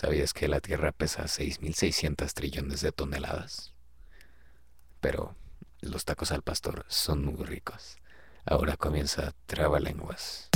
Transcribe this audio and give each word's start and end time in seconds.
¿Sabías 0.00 0.32
que 0.32 0.48
la 0.48 0.60
Tierra 0.60 0.92
pesa 0.92 1.24
6.600 1.24 2.32
trillones 2.32 2.80
de 2.80 2.90
toneladas? 2.90 3.74
Pero 5.02 5.36
los 5.82 6.06
tacos 6.06 6.32
al 6.32 6.40
pastor 6.40 6.86
son 6.88 7.22
muy 7.22 7.44
ricos. 7.44 7.98
Ahora 8.46 8.78
comienza 8.78 9.34
Trabalenguas. 9.44 10.48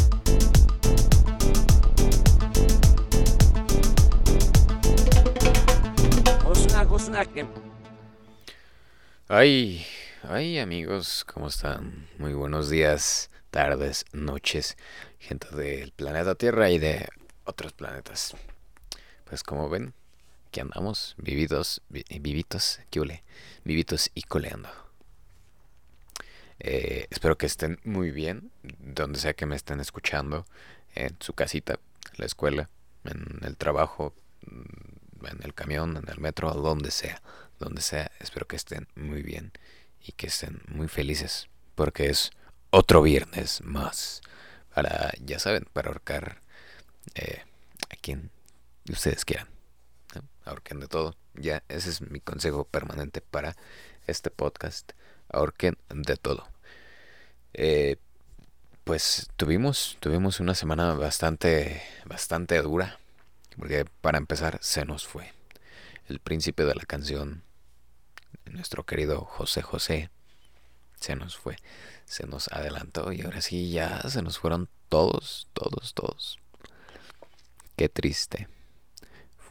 Ay, 9.28 9.84
ay 10.22 10.58
amigos, 10.58 11.26
¿cómo 11.26 11.48
están? 11.48 12.08
Muy 12.16 12.32
buenos 12.32 12.70
días, 12.70 13.28
tardes, 13.50 14.06
noches, 14.14 14.78
gente 15.18 15.54
del 15.54 15.92
planeta 15.92 16.34
Tierra 16.34 16.70
y 16.70 16.78
de 16.78 17.06
otros 17.44 17.74
planetas. 17.74 18.34
Como 19.42 19.68
ven, 19.68 19.94
aquí 20.48 20.60
andamos, 20.60 21.14
vividos, 21.18 21.82
vivitos, 21.88 22.80
¿qué 22.90 23.22
Vivitos 23.64 24.10
y 24.14 24.22
coleando. 24.22 24.68
Eh, 26.60 27.06
espero 27.10 27.36
que 27.36 27.46
estén 27.46 27.80
muy 27.84 28.10
bien, 28.10 28.50
donde 28.62 29.18
sea 29.18 29.34
que 29.34 29.46
me 29.46 29.56
estén 29.56 29.80
escuchando, 29.80 30.46
en 30.94 31.16
su 31.20 31.32
casita, 31.32 31.74
en 32.12 32.18
la 32.18 32.26
escuela, 32.26 32.70
en 33.04 33.40
el 33.42 33.56
trabajo, 33.56 34.14
mm, 34.46 35.26
en 35.26 35.42
el 35.42 35.54
camión, 35.54 35.96
en 35.96 36.08
el 36.08 36.18
metro, 36.20 36.52
donde 36.52 36.90
sea, 36.90 37.20
donde 37.58 37.82
sea. 37.82 38.10
Espero 38.20 38.46
que 38.46 38.56
estén 38.56 38.86
muy 38.94 39.22
bien 39.22 39.52
y 40.00 40.12
que 40.12 40.28
estén 40.28 40.62
muy 40.68 40.88
felices, 40.88 41.48
porque 41.74 42.10
es 42.10 42.30
otro 42.70 43.02
viernes 43.02 43.60
más 43.62 44.20
para, 44.74 45.12
ya 45.24 45.38
saben, 45.38 45.66
para 45.72 45.88
ahorcar 45.88 46.40
eh, 47.14 47.42
a 47.90 47.96
quien 47.96 48.30
ustedes 48.92 49.24
quieran. 49.24 49.48
Ahorquen 50.44 50.80
de 50.80 50.88
todo. 50.88 51.16
Ya, 51.34 51.62
ese 51.68 51.90
es 51.90 52.00
mi 52.00 52.20
consejo 52.20 52.64
permanente 52.64 53.20
para 53.20 53.56
este 54.06 54.30
podcast. 54.30 54.92
Ahorquen 55.28 55.76
de 55.88 56.16
todo. 56.16 56.46
Eh, 57.54 57.96
pues 58.84 59.30
tuvimos, 59.36 59.96
tuvimos 60.00 60.40
una 60.40 60.54
semana 60.54 60.94
bastante, 60.94 61.82
bastante 62.04 62.60
dura. 62.60 62.98
Porque 63.56 63.86
para 64.00 64.18
empezar 64.18 64.58
se 64.60 64.84
nos 64.84 65.06
fue. 65.06 65.32
El 66.08 66.18
príncipe 66.18 66.64
de 66.64 66.74
la 66.74 66.84
canción, 66.84 67.42
nuestro 68.44 68.84
querido 68.84 69.24
José 69.24 69.62
José, 69.62 70.10
se 71.00 71.16
nos 71.16 71.36
fue. 71.36 71.56
Se 72.04 72.26
nos 72.26 72.48
adelantó 72.48 73.12
y 73.12 73.22
ahora 73.22 73.40
sí 73.40 73.70
ya 73.70 74.02
se 74.10 74.20
nos 74.20 74.38
fueron 74.38 74.68
todos, 74.90 75.48
todos, 75.54 75.94
todos. 75.94 76.38
Qué 77.76 77.88
triste 77.88 78.48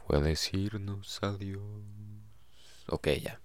fue 0.06 0.20
decirnos 0.20 1.18
adiós. 1.22 1.60
Ok, 2.86 3.08
ya. 3.22 3.40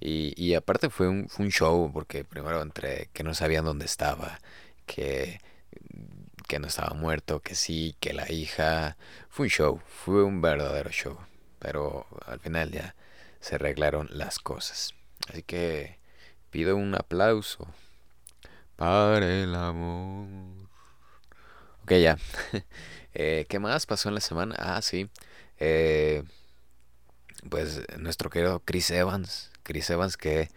Y, 0.00 0.34
y 0.42 0.54
aparte 0.54 0.90
fue 0.90 1.08
un, 1.08 1.28
fue 1.28 1.46
un 1.46 1.52
show, 1.52 1.90
porque 1.92 2.24
primero 2.24 2.62
entre 2.62 3.08
que 3.12 3.22
no 3.22 3.34
sabían 3.34 3.64
dónde 3.64 3.84
estaba, 3.86 4.40
que, 4.86 5.40
que 6.48 6.58
no 6.58 6.66
estaba 6.68 6.94
muerto, 6.94 7.40
que 7.40 7.54
sí, 7.54 7.96
que 8.00 8.12
la 8.12 8.30
hija. 8.30 8.96
Fue 9.28 9.44
un 9.46 9.50
show, 9.50 9.80
fue 9.86 10.24
un 10.24 10.40
verdadero 10.42 10.90
show. 10.90 11.18
Pero 11.58 12.06
al 12.26 12.40
final 12.40 12.70
ya 12.72 12.94
se 13.40 13.56
arreglaron 13.56 14.08
las 14.10 14.38
cosas. 14.38 14.94
Así 15.28 15.42
que 15.42 15.98
pido 16.50 16.76
un 16.76 16.94
aplauso 16.94 17.68
para 18.76 19.26
el 19.42 19.54
amor. 19.54 20.28
Ok, 21.82 21.92
ya. 21.92 22.18
eh, 23.14 23.46
¿Qué 23.48 23.58
más 23.58 23.86
pasó 23.86 24.08
en 24.08 24.14
la 24.16 24.20
semana? 24.20 24.54
Ah, 24.58 24.82
sí. 24.82 25.08
Eh, 25.64 26.24
pues 27.48 27.82
nuestro 27.96 28.30
querido 28.30 28.58
Chris 28.64 28.90
Evans, 28.90 29.52
Chris 29.62 29.88
Evans 29.90 30.16
que 30.16 30.48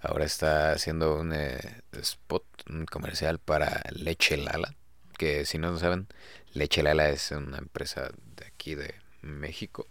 ahora 0.00 0.26
está 0.26 0.72
haciendo 0.72 1.18
un 1.18 1.32
eh, 1.32 1.82
spot, 1.92 2.44
un 2.68 2.84
comercial 2.84 3.38
para 3.38 3.82
Leche 3.90 4.36
Lala, 4.36 4.74
que 5.16 5.46
si 5.46 5.56
no 5.56 5.70
lo 5.70 5.78
saben, 5.78 6.08
Leche 6.52 6.82
Lala 6.82 7.08
es 7.08 7.30
una 7.30 7.56
empresa 7.56 8.10
de 8.36 8.46
aquí 8.46 8.74
de 8.74 8.94
México. 9.22 9.86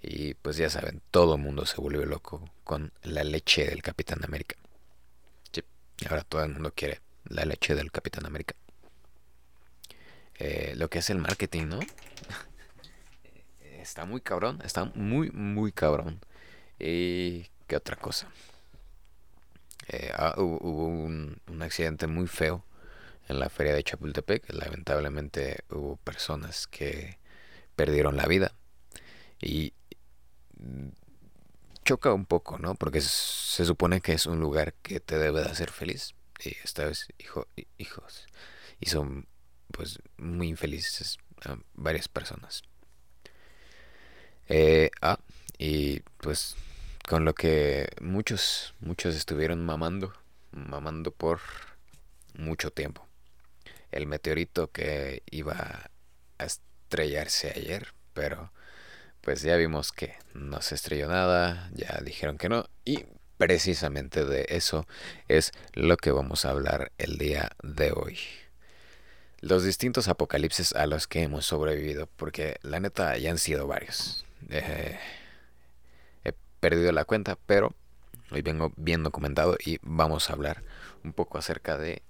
Y 0.00 0.34
pues 0.34 0.56
ya 0.56 0.70
saben, 0.70 1.02
todo 1.10 1.34
el 1.34 1.40
mundo 1.40 1.66
se 1.66 1.80
volvió 1.80 2.04
loco 2.06 2.48
con 2.62 2.92
la 3.02 3.24
leche 3.24 3.66
del 3.66 3.82
Capitán 3.82 4.20
América. 4.24 4.54
Sí, 5.50 5.64
ahora 6.08 6.22
todo 6.22 6.44
el 6.44 6.50
mundo 6.50 6.72
quiere 6.72 7.00
la 7.24 7.44
leche 7.44 7.74
del 7.74 7.90
Capitán 7.90 8.26
América. 8.26 8.54
Eh, 10.38 10.74
lo 10.76 10.88
que 10.88 11.00
es 11.00 11.10
el 11.10 11.18
marketing, 11.18 11.66
¿no? 11.66 11.80
está 13.82 14.04
muy 14.04 14.20
cabrón, 14.20 14.60
está 14.64 14.86
muy, 14.94 15.30
muy 15.30 15.72
cabrón. 15.72 16.20
¿Y 16.78 17.46
qué 17.66 17.76
otra 17.76 17.96
cosa? 17.96 18.28
Eh, 19.88 20.10
ah, 20.14 20.34
hubo, 20.38 20.86
un, 20.86 21.40
accidente 21.60 22.06
muy 22.06 22.26
feo 22.26 22.64
en 23.28 23.38
la 23.38 23.50
feria 23.50 23.74
de 23.74 23.82
Chapultepec. 23.82 24.52
Lamentablemente 24.52 25.64
hubo 25.70 25.96
personas 25.96 26.66
que 26.66 27.18
perdieron 27.76 28.16
la 28.16 28.26
vida. 28.26 28.54
Y 29.40 29.74
choca 31.84 32.12
un 32.12 32.26
poco, 32.26 32.58
¿no? 32.58 32.74
Porque 32.76 33.00
se 33.00 33.64
supone 33.64 34.00
que 34.00 34.12
es 34.12 34.26
un 34.26 34.40
lugar 34.40 34.74
que 34.74 35.00
te 35.00 35.18
debe 35.18 35.42
de 35.42 35.50
hacer 35.50 35.70
feliz. 35.70 36.14
Y 36.44 36.56
esta 36.64 36.84
vez, 36.84 37.08
hijo, 37.18 37.46
hijos, 37.78 38.26
y 38.80 38.86
son 38.86 39.26
pues 39.72 40.00
muy 40.18 40.48
infelices 40.48 41.18
varias 41.74 42.08
personas. 42.08 42.62
Eh, 44.54 44.90
ah, 45.00 45.18
y 45.56 46.00
pues 46.18 46.56
con 47.08 47.24
lo 47.24 47.34
que 47.34 47.88
muchos, 48.02 48.74
muchos 48.80 49.16
estuvieron 49.16 49.64
mamando, 49.64 50.12
mamando 50.50 51.10
por 51.10 51.40
mucho 52.34 52.70
tiempo. 52.70 53.06
El 53.90 54.06
meteorito 54.06 54.70
que 54.70 55.22
iba 55.30 55.88
a 56.38 56.44
estrellarse 56.44 57.50
ayer, 57.56 57.94
pero 58.12 58.52
pues 59.22 59.40
ya 59.40 59.56
vimos 59.56 59.90
que 59.90 60.16
no 60.34 60.60
se 60.60 60.74
estrelló 60.74 61.08
nada, 61.08 61.70
ya 61.72 62.02
dijeron 62.04 62.36
que 62.36 62.50
no, 62.50 62.68
y 62.84 63.06
precisamente 63.38 64.26
de 64.26 64.44
eso 64.50 64.86
es 65.28 65.52
lo 65.72 65.96
que 65.96 66.10
vamos 66.10 66.44
a 66.44 66.50
hablar 66.50 66.92
el 66.98 67.16
día 67.16 67.52
de 67.62 67.92
hoy 67.92 68.18
los 69.40 69.64
distintos 69.64 70.06
apocalipsis 70.08 70.72
a 70.74 70.86
los 70.86 71.08
que 71.08 71.22
hemos 71.22 71.46
sobrevivido, 71.46 72.06
porque 72.16 72.58
la 72.62 72.78
neta 72.78 73.16
ya 73.16 73.32
han 73.32 73.38
sido 73.38 73.66
varios. 73.66 74.24
Eh, 74.50 74.98
he 76.24 76.32
perdido 76.60 76.92
la 76.92 77.04
cuenta, 77.04 77.38
pero 77.46 77.74
hoy 78.30 78.42
vengo 78.42 78.72
bien 78.76 79.02
documentado 79.02 79.56
y 79.64 79.78
vamos 79.82 80.30
a 80.30 80.32
hablar 80.32 80.62
un 81.04 81.12
poco 81.12 81.38
acerca 81.38 81.76
de 81.76 82.02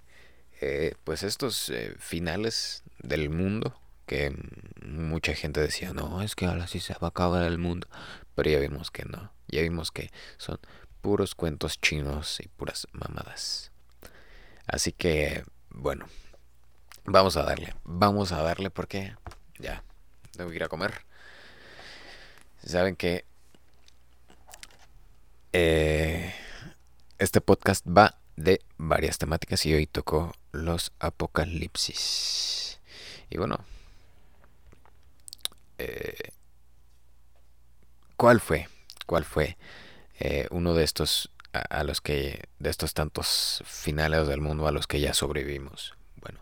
eh, 0.61 0.95
pues 1.03 1.23
estos 1.23 1.69
eh, 1.69 1.95
finales 1.99 2.83
del 2.99 3.29
mundo 3.29 3.79
que 4.05 4.35
mucha 4.85 5.33
gente 5.33 5.61
decía, 5.61 5.93
no, 5.93 6.21
es 6.21 6.35
que 6.35 6.45
ahora 6.45 6.67
sí 6.67 6.79
se 6.79 6.93
va 6.93 7.07
a 7.07 7.09
acabar 7.09 7.43
el 7.43 7.57
mundo, 7.57 7.87
pero 8.35 8.49
ya 8.49 8.59
vimos 8.59 8.91
que 8.91 9.05
no, 9.05 9.31
ya 9.47 9.61
vimos 9.61 9.91
que 9.91 10.11
son 10.37 10.59
puros 11.01 11.35
cuentos 11.35 11.79
chinos 11.79 12.39
y 12.39 12.47
puras 12.47 12.87
mamadas. 12.91 13.71
Así 14.67 14.91
que, 14.91 15.43
bueno, 15.69 16.05
vamos 17.05 17.37
a 17.37 17.43
darle, 17.43 17.75
vamos 17.83 18.31
a 18.31 18.41
darle 18.41 18.69
porque 18.69 19.15
ya, 19.59 19.83
tengo 20.35 20.49
que 20.49 20.55
ir 20.55 20.63
a 20.63 20.69
comer. 20.69 21.05
Saben 22.65 22.95
que 22.95 23.25
eh, 25.51 26.33
este 27.19 27.41
podcast 27.41 27.85
va 27.85 28.17
de 28.37 28.61
varias 28.77 29.17
temáticas 29.17 29.65
y 29.65 29.73
hoy 29.73 29.85
tocó 29.85 30.33
los 30.53 30.93
apocalipsis. 30.99 32.79
Y 33.29 33.37
bueno, 33.37 33.59
eh, 35.77 36.31
¿cuál 38.15 38.39
fue? 38.39 38.69
¿Cuál 39.07 39.25
fue 39.25 39.57
eh, 40.19 40.47
uno 40.49 40.73
de 40.73 40.85
estos 40.85 41.31
a, 41.51 41.83
los 41.83 41.99
que 41.99 42.47
de 42.59 42.69
estos 42.69 42.93
tantos 42.93 43.61
finales 43.65 44.25
del 44.27 44.39
mundo 44.39 44.67
a 44.67 44.71
los 44.71 44.87
que 44.87 45.01
ya 45.01 45.13
sobrevivimos? 45.13 45.95
Bueno, 46.21 46.39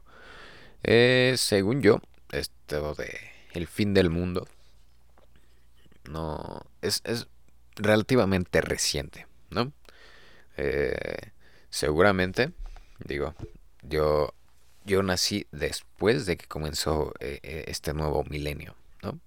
según 1.37 1.81
yo, 1.81 1.99
esto 2.31 2.93
de 2.93 3.19
el 3.53 3.67
fin 3.67 3.95
del 3.95 4.11
mundo 4.11 4.47
no 6.09 6.65
es, 6.81 7.01
es 7.03 7.27
relativamente 7.75 8.61
reciente, 8.61 9.27
¿no? 9.49 9.71
Eh, 10.57 11.31
seguramente, 11.69 12.51
digo, 12.99 13.35
yo, 13.81 14.33
yo 14.85 15.03
nací 15.03 15.47
después 15.51 16.25
de 16.25 16.37
que 16.37 16.47
comenzó 16.47 17.13
eh, 17.19 17.39
eh, 17.43 17.65
este 17.67 17.93
nuevo 17.93 18.23
milenio, 18.25 18.75
¿no? 19.01 19.19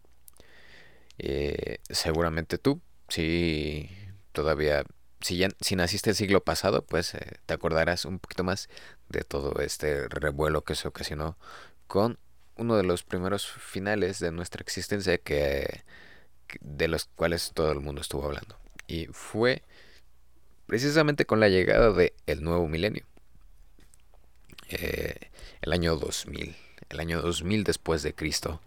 seguramente 1.90 2.58
tú, 2.58 2.80
si 3.08 3.88
todavía, 4.32 4.84
si 5.20 5.36
ya, 5.36 5.48
si 5.60 5.76
naciste 5.76 6.10
el 6.10 6.16
siglo 6.16 6.42
pasado, 6.42 6.84
pues 6.84 7.16
te 7.46 7.54
acordarás 7.54 8.04
un 8.04 8.18
poquito 8.18 8.42
más 8.42 8.68
de 9.08 9.22
todo 9.22 9.60
este 9.60 10.08
revuelo 10.08 10.64
que 10.64 10.74
se 10.74 10.88
ocasionó 10.88 11.38
con 11.86 12.18
uno 12.56 12.76
de 12.76 12.82
los 12.82 13.04
primeros 13.04 13.46
finales 13.46 14.18
de 14.18 14.32
nuestra 14.32 14.60
existencia 14.60 15.18
que, 15.18 15.84
de 16.60 16.88
los 16.88 17.06
cuales 17.16 17.52
todo 17.54 17.72
el 17.72 17.80
mundo 17.80 18.00
estuvo 18.00 18.24
hablando. 18.24 18.58
Y 18.86 19.06
fue 19.06 19.62
precisamente 20.66 21.24
con 21.24 21.40
la 21.40 21.48
llegada 21.48 21.92
de 21.92 22.14
el 22.26 22.42
nuevo 22.42 22.68
milenio. 22.68 23.04
Eh, 24.68 25.30
el 25.62 25.72
año 25.72 25.96
2000, 25.96 26.56
el 26.88 27.00
año 27.00 27.20
2000 27.20 27.64
después 27.64 28.02
de 28.02 28.14
Cristo. 28.14 28.60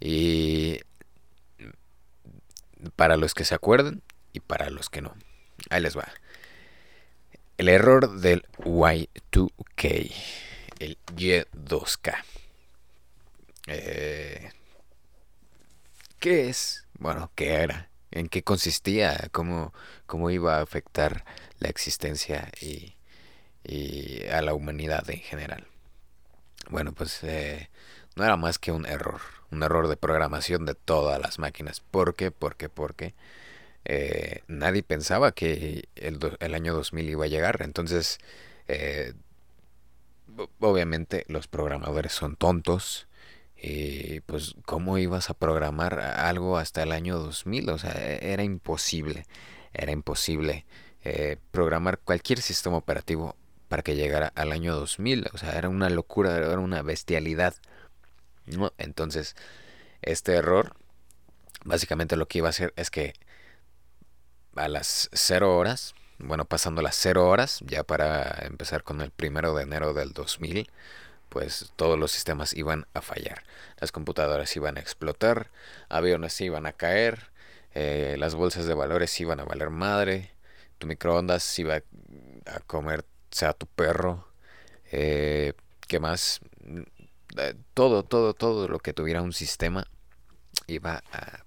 Y 0.00 0.80
para 2.96 3.16
los 3.16 3.34
que 3.34 3.44
se 3.44 3.54
acuerden 3.54 4.02
y 4.32 4.40
para 4.40 4.70
los 4.70 4.88
que 4.88 5.02
no. 5.02 5.14
Ahí 5.68 5.82
les 5.82 5.96
va. 5.96 6.08
El 7.58 7.68
error 7.68 8.20
del 8.20 8.44
Y2K, 8.58 10.12
el 10.78 10.98
Y2K. 11.14 12.14
Eh, 13.66 14.50
¿Qué 16.20 16.50
es? 16.50 16.86
Bueno, 16.98 17.32
¿qué 17.34 17.54
era? 17.54 17.88
¿En 18.10 18.28
qué 18.28 18.42
consistía? 18.44 19.28
¿Cómo, 19.32 19.72
cómo 20.06 20.30
iba 20.30 20.58
a 20.58 20.62
afectar 20.62 21.24
la 21.60 21.68
existencia 21.70 22.50
y, 22.60 22.94
a 24.30 24.42
la 24.42 24.52
humanidad 24.52 25.08
en 25.08 25.20
general? 25.20 25.66
Bueno, 26.68 26.92
pues 26.92 27.20
eh, 27.24 27.70
no 28.16 28.24
era 28.24 28.36
más 28.36 28.58
que 28.58 28.70
un 28.70 28.84
error, 28.84 29.22
un 29.50 29.62
error 29.62 29.88
de 29.88 29.96
programación 29.96 30.66
de 30.66 30.74
todas 30.74 31.18
las 31.20 31.38
máquinas. 31.38 31.80
¿Por 31.80 32.14
qué? 32.14 32.30
¿Por 32.30 32.56
qué? 32.56 32.68
Porque 32.68 33.14
eh, 33.86 34.42
nadie 34.46 34.82
pensaba 34.82 35.32
que 35.32 35.88
el, 35.96 36.18
el, 36.40 36.54
año 36.54 36.74
2000 36.74 37.08
iba 37.08 37.24
a 37.24 37.28
llegar. 37.28 37.62
Entonces, 37.62 38.18
eh, 38.68 39.14
obviamente 40.60 41.24
los 41.28 41.48
programadores 41.48 42.12
son 42.12 42.36
tontos. 42.36 43.08
Y 43.62 44.20
pues, 44.20 44.54
¿cómo 44.64 44.96
ibas 44.98 45.28
a 45.30 45.34
programar 45.34 46.00
algo 46.00 46.56
hasta 46.56 46.82
el 46.82 46.92
año 46.92 47.18
2000? 47.18 47.70
O 47.70 47.78
sea, 47.78 47.92
e-, 47.92 48.32
era 48.32 48.42
imposible. 48.42 49.26
Era 49.72 49.92
imposible 49.92 50.66
eh, 51.04 51.36
programar 51.50 51.98
cualquier 51.98 52.40
sistema 52.40 52.76
operativo 52.76 53.36
para 53.68 53.82
que 53.82 53.96
llegara 53.96 54.32
al 54.34 54.52
año 54.52 54.74
2000. 54.74 55.28
O 55.32 55.38
sea, 55.38 55.58
era 55.58 55.68
una 55.68 55.90
locura, 55.90 56.36
era 56.36 56.58
una 56.58 56.82
bestialidad. 56.82 57.54
¿no? 58.46 58.72
Entonces, 58.78 59.36
este 60.02 60.34
error, 60.34 60.74
básicamente 61.64 62.16
lo 62.16 62.26
que 62.26 62.38
iba 62.38 62.48
a 62.48 62.50
hacer 62.50 62.72
es 62.76 62.90
que 62.90 63.14
a 64.56 64.68
las 64.68 65.08
0 65.12 65.56
horas, 65.56 65.94
bueno, 66.18 66.44
pasando 66.44 66.82
las 66.82 66.96
0 66.96 67.28
horas, 67.28 67.60
ya 67.66 67.84
para 67.84 68.46
empezar 68.46 68.82
con 68.82 69.00
el 69.00 69.10
primero 69.10 69.54
de 69.54 69.62
enero 69.64 69.92
del 69.94 70.12
2000, 70.12 70.70
pues 71.30 71.72
todos 71.76 71.98
los 71.98 72.12
sistemas 72.12 72.52
iban 72.54 72.86
a 72.92 73.00
fallar. 73.00 73.44
Las 73.80 73.92
computadoras 73.92 74.54
iban 74.56 74.76
a 74.76 74.80
explotar, 74.80 75.50
aviones 75.88 76.38
iban 76.42 76.66
a 76.66 76.72
caer, 76.72 77.30
eh, 77.74 78.16
las 78.18 78.34
bolsas 78.34 78.66
de 78.66 78.74
valores 78.74 79.18
iban 79.20 79.40
a 79.40 79.44
valer 79.44 79.70
madre, 79.70 80.32
tu 80.78 80.86
microondas 80.86 81.58
iba 81.58 81.76
a 82.46 82.60
comerse 82.66 83.46
a 83.46 83.52
tu 83.54 83.66
perro, 83.66 84.28
eh, 84.92 85.54
¿qué 85.88 86.00
más? 86.00 86.40
Eh, 87.38 87.54
todo, 87.74 88.02
todo, 88.04 88.34
todo 88.34 88.68
lo 88.68 88.80
que 88.80 88.92
tuviera 88.92 89.22
un 89.22 89.32
sistema 89.32 89.86
iba 90.66 91.02
a 91.12 91.44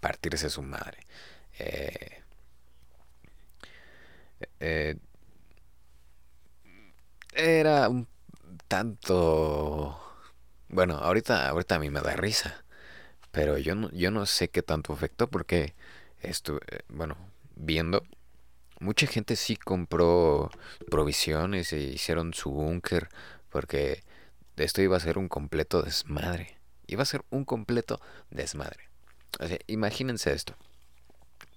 partirse 0.00 0.50
su 0.50 0.62
madre. 0.62 0.98
Eh, 4.60 4.96
era 7.34 7.88
un 7.88 8.06
tanto... 8.74 10.00
Bueno, 10.68 10.96
ahorita, 10.96 11.48
ahorita 11.48 11.76
a 11.76 11.78
mí 11.78 11.90
me 11.90 12.00
da 12.00 12.16
risa. 12.16 12.64
Pero 13.30 13.56
yo 13.56 13.76
no, 13.76 13.88
yo 13.92 14.10
no 14.10 14.26
sé 14.26 14.48
qué 14.50 14.62
tanto 14.62 14.92
afectó 14.92 15.30
porque 15.30 15.76
estuve, 16.22 16.58
bueno, 16.88 17.16
viendo, 17.54 18.02
mucha 18.80 19.06
gente 19.06 19.36
sí 19.36 19.54
compró 19.54 20.50
provisiones 20.90 21.72
e 21.72 21.78
hicieron 21.78 22.34
su 22.34 22.50
búnker 22.50 23.10
porque 23.48 24.02
esto 24.56 24.82
iba 24.82 24.96
a 24.96 25.00
ser 25.00 25.18
un 25.18 25.28
completo 25.28 25.82
desmadre. 25.82 26.58
Iba 26.88 27.04
a 27.04 27.06
ser 27.06 27.24
un 27.30 27.44
completo 27.44 28.00
desmadre. 28.30 28.88
O 29.38 29.46
sea, 29.46 29.58
imagínense 29.68 30.32
esto. 30.32 30.56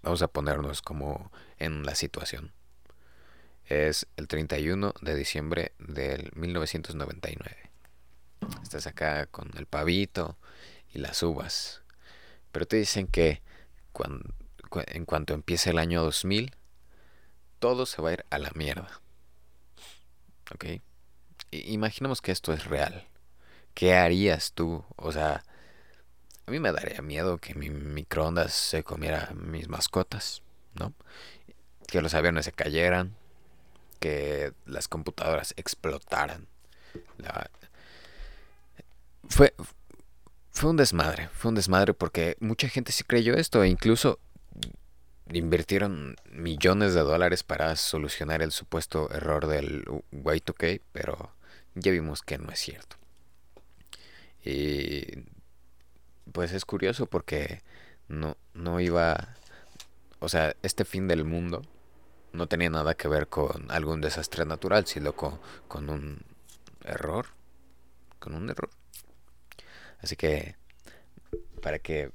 Vamos 0.03 0.21
a 0.21 0.27
ponernos 0.27 0.83
como 0.83 1.31
en 1.57 1.83
la 1.83 1.95
situación. 1.95 2.53
Es 3.67 4.07
el 4.15 4.29
31 4.29 4.93
de 5.01 5.15
diciembre 5.15 5.73
del 5.77 6.31
1999. 6.35 7.69
Estás 8.63 8.87
acá 8.87 9.25
con 9.25 9.51
el 9.57 9.65
pavito 9.65 10.37
y 10.93 10.99
las 10.99 11.21
uvas. 11.21 11.81
Pero 12.53 12.65
te 12.65 12.77
dicen 12.77 13.07
que 13.07 13.41
cuando, 13.91 14.33
en 14.87 15.03
cuanto 15.03 15.33
empiece 15.33 15.71
el 15.71 15.79
año 15.79 16.01
2000, 16.01 16.55
todo 17.59 17.85
se 17.85 18.01
va 18.01 18.09
a 18.09 18.13
ir 18.13 18.25
a 18.29 18.39
la 18.39 18.51
mierda. 18.55 19.01
¿Ok? 20.53 20.65
imaginemos 21.51 22.21
que 22.21 22.31
esto 22.31 22.53
es 22.53 22.65
real. 22.65 23.07
¿Qué 23.73 23.95
harías 23.95 24.53
tú? 24.53 24.83
O 24.95 25.11
sea, 25.11 25.43
a 26.45 26.51
mí 26.51 26.59
me 26.59 26.71
daría 26.71 27.01
miedo 27.01 27.37
que 27.37 27.53
mi 27.53 27.69
microondas 27.69 28.53
se 28.53 28.83
comiera 28.83 29.33
mis 29.35 29.67
mascotas, 29.67 30.41
¿no? 30.73 30.93
Que 31.87 32.01
los 32.01 32.13
aviones 32.13 32.45
se 32.45 32.51
cayeran, 32.51 33.15
que 33.97 34.53
las 34.65 34.87
computadoras 34.87 35.53
explotaran. 35.57 36.47
Fue, 39.29 39.53
fue 40.51 40.69
un 40.69 40.77
desmadre, 40.77 41.29
fue 41.33 41.49
un 41.49 41.55
desmadre 41.55 41.93
porque 41.93 42.37
mucha 42.39 42.69
gente 42.69 42.91
sí 42.91 43.03
creyó 43.03 43.35
esto 43.35 43.63
e 43.63 43.67
incluso 43.67 44.19
invirtieron 45.31 46.15
millones 46.31 46.93
de 46.93 47.01
dólares 47.01 47.43
para 47.43 47.75
solucionar 47.75 48.41
el 48.41 48.51
supuesto 48.51 49.11
error 49.11 49.47
del 49.47 49.85
Y2K, 50.11 50.81
pero 50.93 51.31
ya 51.75 51.91
vimos 51.91 52.21
que 52.21 52.37
no 52.37 52.49
es 52.51 52.59
cierto. 52.59 52.95
Y 54.43 55.25
pues 56.31 56.53
es 56.53 56.65
curioso 56.65 57.07
porque 57.07 57.61
no, 58.07 58.37
no 58.53 58.79
iba, 58.79 59.35
o 60.19 60.29
sea, 60.29 60.55
este 60.63 60.85
fin 60.85 61.07
del 61.07 61.25
mundo 61.25 61.61
no 62.37 62.47
tenía 62.47 62.69
nada 62.69 62.95
que 62.95 63.07
ver 63.07 63.27
con 63.27 63.69
algún 63.71 63.99
desastre 63.99 64.45
natural, 64.45 64.85
sino 64.85 65.13
con, 65.13 65.39
con 65.67 65.89
un 65.89 66.23
error, 66.85 67.27
con 68.19 68.35
un 68.35 68.49
error. 68.49 68.69
Así 69.99 70.15
que, 70.15 70.55
para 71.61 71.79
que 71.79 72.11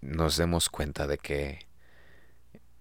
nos 0.00 0.36
demos 0.36 0.68
cuenta 0.68 1.06
de 1.06 1.18
que 1.18 1.66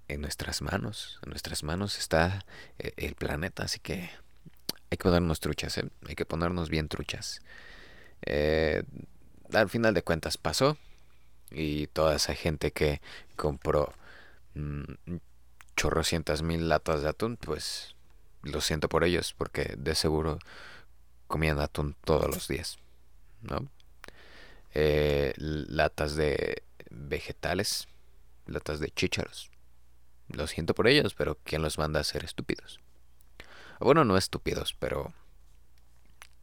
en 0.07 0.21
nuestras 0.21 0.61
manos, 0.61 1.19
en 1.23 1.29
nuestras 1.29 1.63
manos 1.63 1.97
está 1.97 2.45
eh, 2.77 2.93
el 2.97 3.15
planeta, 3.15 3.63
así 3.63 3.79
que 3.79 4.09
hay 4.91 4.97
que 4.97 5.03
ponernos 5.03 5.39
truchas, 5.39 5.77
¿eh? 5.77 5.89
hay 6.07 6.15
que 6.15 6.25
ponernos 6.25 6.69
bien 6.69 6.89
truchas. 6.89 7.41
Eh, 8.25 8.83
al 9.53 9.69
final 9.69 9.93
de 9.93 10.03
cuentas 10.03 10.37
pasó 10.37 10.77
y 11.51 11.87
toda 11.87 12.15
esa 12.15 12.35
gente 12.35 12.71
que 12.71 13.01
compró 13.35 13.93
mmm, 14.55 14.83
chorrocientas 15.75 16.41
mil 16.41 16.69
latas 16.69 17.01
de 17.01 17.09
atún, 17.09 17.37
pues 17.37 17.95
lo 18.43 18.61
siento 18.61 18.89
por 18.89 19.03
ellos 19.03 19.33
porque 19.33 19.75
de 19.77 19.95
seguro 19.95 20.39
comían 21.27 21.59
atún 21.59 21.95
todos 22.03 22.27
los 22.33 22.47
días, 22.47 22.77
¿no? 23.41 23.67
Eh, 24.73 25.33
latas 25.37 26.15
de 26.15 26.63
vegetales, 26.89 27.87
latas 28.45 28.79
de 28.79 28.91
chícharos. 28.91 29.51
Lo 30.29 30.47
siento 30.47 30.73
por 30.73 30.87
ellos, 30.87 31.13
pero 31.13 31.37
¿quién 31.43 31.61
los 31.61 31.77
manda 31.77 31.99
a 31.99 32.03
ser 32.03 32.23
estúpidos? 32.23 32.79
Bueno, 33.79 34.05
no 34.05 34.17
estúpidos, 34.17 34.73
pero 34.73 35.13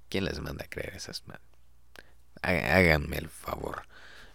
¿quién 0.08 0.24
les 0.24 0.40
manda 0.40 0.64
a 0.64 0.68
creer 0.68 0.94
esas 0.94 1.26
man? 1.26 1.40
Háganme 2.42 3.18
el 3.18 3.28
favor, 3.28 3.82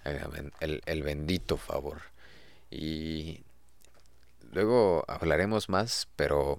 háganme 0.04 0.52
el, 0.60 0.82
el 0.86 1.04
bendito 1.04 1.58
favor. 1.58 2.02
Y 2.70 3.44
luego 4.56 5.04
hablaremos 5.10 5.68
más, 5.68 6.08
pero 6.16 6.58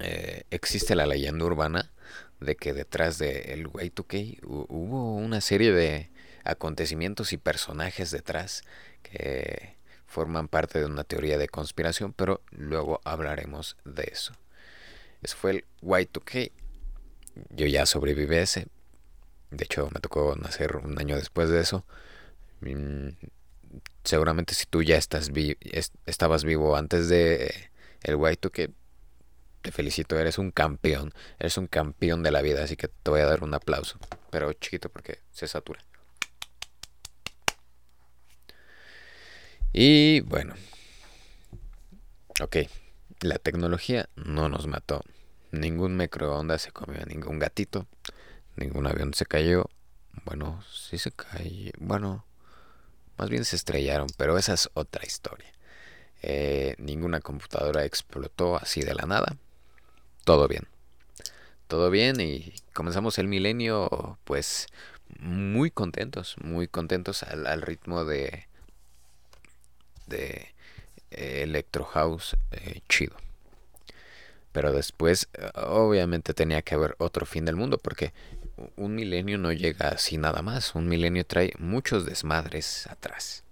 eh, 0.00 0.44
existe 0.50 0.96
la 0.96 1.06
leyenda 1.06 1.44
urbana 1.44 1.92
de 2.40 2.56
que 2.56 2.72
detrás 2.72 3.18
del 3.18 3.66
Way 3.68 3.92
2 3.94 4.06
k 4.06 4.16
hubo 4.46 5.14
una 5.14 5.40
serie 5.40 5.72
de 5.72 6.10
acontecimientos 6.42 7.32
y 7.32 7.36
personajes 7.36 8.10
detrás 8.10 8.62
que 9.02 9.76
forman 10.06 10.48
parte 10.48 10.78
de 10.78 10.86
una 10.86 11.04
teoría 11.04 11.36
de 11.36 11.48
conspiración, 11.48 12.12
pero 12.14 12.40
luego 12.50 13.00
hablaremos 13.04 13.76
de 13.84 14.08
eso. 14.10 14.32
Ese 15.22 15.36
fue 15.36 15.50
el 15.50 15.64
Y2K. 15.82 16.50
Yo 17.50 17.66
ya 17.66 17.84
sobreviví 17.84 18.36
a 18.36 18.42
ese. 18.42 18.68
De 19.50 19.64
hecho, 19.64 19.90
me 19.92 20.00
tocó 20.00 20.34
nacer 20.36 20.76
un 20.76 20.98
año 20.98 21.16
después 21.16 21.50
de 21.50 21.60
eso. 21.60 21.84
Seguramente 24.04 24.54
si 24.54 24.66
tú 24.66 24.82
ya 24.82 24.96
estás 24.96 25.30
vi 25.32 25.56
estabas 26.06 26.44
vivo 26.44 26.76
antes 26.76 27.08
de 27.08 27.70
el 28.02 28.16
Y2K, 28.16 28.72
te 29.62 29.72
felicito, 29.72 30.18
eres 30.18 30.36
un 30.36 30.50
campeón, 30.50 31.12
eres 31.38 31.56
un 31.56 31.66
campeón 31.66 32.22
de 32.22 32.30
la 32.30 32.42
vida, 32.42 32.62
así 32.62 32.76
que 32.76 32.88
te 32.88 33.10
voy 33.10 33.20
a 33.20 33.26
dar 33.26 33.42
un 33.42 33.54
aplauso, 33.54 33.98
pero 34.30 34.52
chiquito 34.52 34.90
porque 34.90 35.20
se 35.32 35.48
satura. 35.48 35.80
Y 39.72 40.20
bueno, 40.20 40.54
ok, 42.40 42.56
la 43.20 43.38
tecnología 43.38 44.08
no 44.16 44.48
nos 44.48 44.66
mató. 44.66 45.02
Ningún 45.50 45.96
microondas 45.96 46.62
se 46.62 46.70
comió 46.70 47.04
ningún 47.06 47.38
gatito, 47.38 47.86
ningún 48.56 48.86
avión 48.86 49.14
se 49.14 49.24
cayó. 49.24 49.70
Bueno, 50.26 50.62
sí 50.70 50.98
se 50.98 51.10
cayó, 51.10 51.72
bueno, 51.78 52.26
más 53.16 53.30
bien 53.30 53.44
se 53.44 53.56
estrellaron, 53.56 54.08
pero 54.16 54.38
esa 54.38 54.54
es 54.54 54.70
otra 54.74 55.04
historia. 55.06 55.52
Eh, 56.22 56.74
ninguna 56.78 57.20
computadora 57.20 57.84
explotó 57.84 58.56
así 58.56 58.80
de 58.80 58.94
la 58.94 59.04
nada. 59.04 59.36
Todo 60.24 60.48
bien. 60.48 60.66
Todo 61.68 61.90
bien 61.90 62.20
y 62.20 62.54
comenzamos 62.72 63.18
el 63.18 63.28
milenio 63.28 64.18
pues 64.24 64.68
muy 65.18 65.70
contentos, 65.70 66.36
muy 66.42 66.66
contentos 66.66 67.22
al, 67.22 67.62
ritmo 67.62 68.04
de, 68.04 68.46
de 70.06 70.54
eh, 71.10 71.42
Electro 71.42 71.84
House 71.84 72.36
eh, 72.52 72.80
chido. 72.88 73.16
Pero 74.52 74.72
después 74.72 75.28
obviamente 75.54 76.32
tenía 76.32 76.62
que 76.62 76.74
haber 76.74 76.94
otro 76.98 77.26
fin 77.26 77.44
del 77.44 77.56
mundo 77.56 77.76
porque 77.76 78.12
un 78.76 78.94
milenio 78.94 79.38
no 79.38 79.52
llega 79.52 79.88
así 79.88 80.16
nada 80.16 80.42
más. 80.42 80.74
Un 80.74 80.88
milenio 80.88 81.26
trae 81.26 81.52
muchos 81.58 82.06
desmadres 82.06 82.86
atrás. 82.88 83.44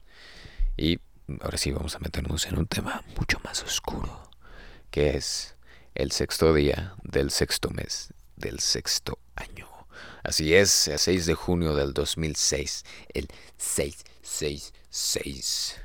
Y 0.76 1.00
ahora 1.40 1.58
sí 1.58 1.70
vamos 1.70 1.96
a 1.96 2.00
meternos 2.00 2.46
en 2.46 2.58
un 2.58 2.66
tema 2.66 3.04
mucho 3.16 3.40
más 3.44 3.62
oscuro, 3.62 4.30
que 4.90 5.16
es 5.16 5.54
el 5.94 6.12
sexto 6.12 6.54
día 6.54 6.94
del 7.02 7.30
sexto 7.30 7.70
mes 7.70 8.12
del 8.42 8.60
sexto 8.60 9.18
año. 9.36 9.66
Así 10.22 10.54
es, 10.54 10.88
el 10.88 10.98
6 10.98 11.24
de 11.26 11.34
junio 11.34 11.74
del 11.74 11.92
2006, 11.94 12.84
el 13.14 13.28
666. 13.56 15.80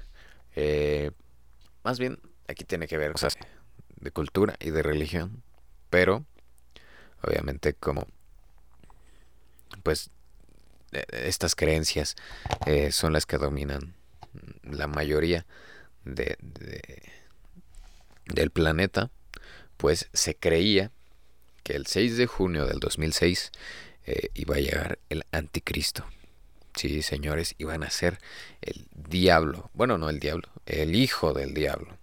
Eh, 0.56 1.12
más 1.84 2.00
bien, 2.00 2.20
aquí 2.48 2.64
tiene 2.66 2.88
que 2.88 2.98
ver 2.98 3.14
cosas 3.14 3.38
de 3.96 4.12
cultura 4.12 4.58
y 4.60 4.72
de 4.72 4.84
religión, 4.84 5.44
pero 5.90 6.26
obviamente 7.24 7.74
como 7.74 8.06
pues 9.88 10.10
e, 10.92 11.06
estas 11.30 11.56
creencias 11.56 12.18
eh, 12.66 12.92
son 12.92 13.14
las 13.14 13.26
que 13.26 13.38
dominan 13.38 13.94
la 14.64 14.88
mayoría 14.88 15.46
de, 16.04 16.36
del 18.26 18.52
planeta, 18.52 19.12
pues 19.78 20.10
se 20.12 20.36
creía 20.36 20.92
que 21.64 21.78
el 21.78 21.86
6 21.86 22.18
de 22.18 22.28
junio 22.28 22.66
del 22.66 22.82
2006 22.82 23.54
eh, 24.08 24.28
iba 24.34 24.58
a 24.58 24.60
llegar 24.60 25.00
el 25.08 25.24
anticristo. 25.32 26.06
Sí, 26.76 27.02
señores, 27.02 27.56
iban 27.58 27.84
a 27.84 27.90
ser 27.90 28.20
el 28.60 28.88
diablo. 28.94 29.70
Bueno, 29.74 29.98
no 29.98 30.10
el 30.10 30.20
diablo, 30.20 30.50
el 30.66 30.98
hijo 30.98 31.32
del 31.32 31.54
diablo. 31.54 31.98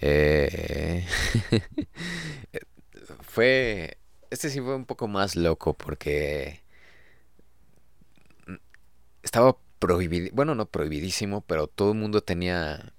Eh, 0.00 1.06
fue. 3.22 3.98
Este 4.30 4.50
sí 4.50 4.60
fue 4.60 4.74
un 4.74 4.84
poco 4.84 5.08
más 5.08 5.36
loco 5.36 5.74
porque. 5.74 6.62
Estaba 9.22 9.56
prohibido, 9.78 10.30
bueno, 10.32 10.54
no 10.54 10.66
prohibidísimo, 10.66 11.42
pero 11.42 11.66
todo 11.66 11.92
el 11.92 11.98
mundo 11.98 12.22
tenía, 12.22 12.92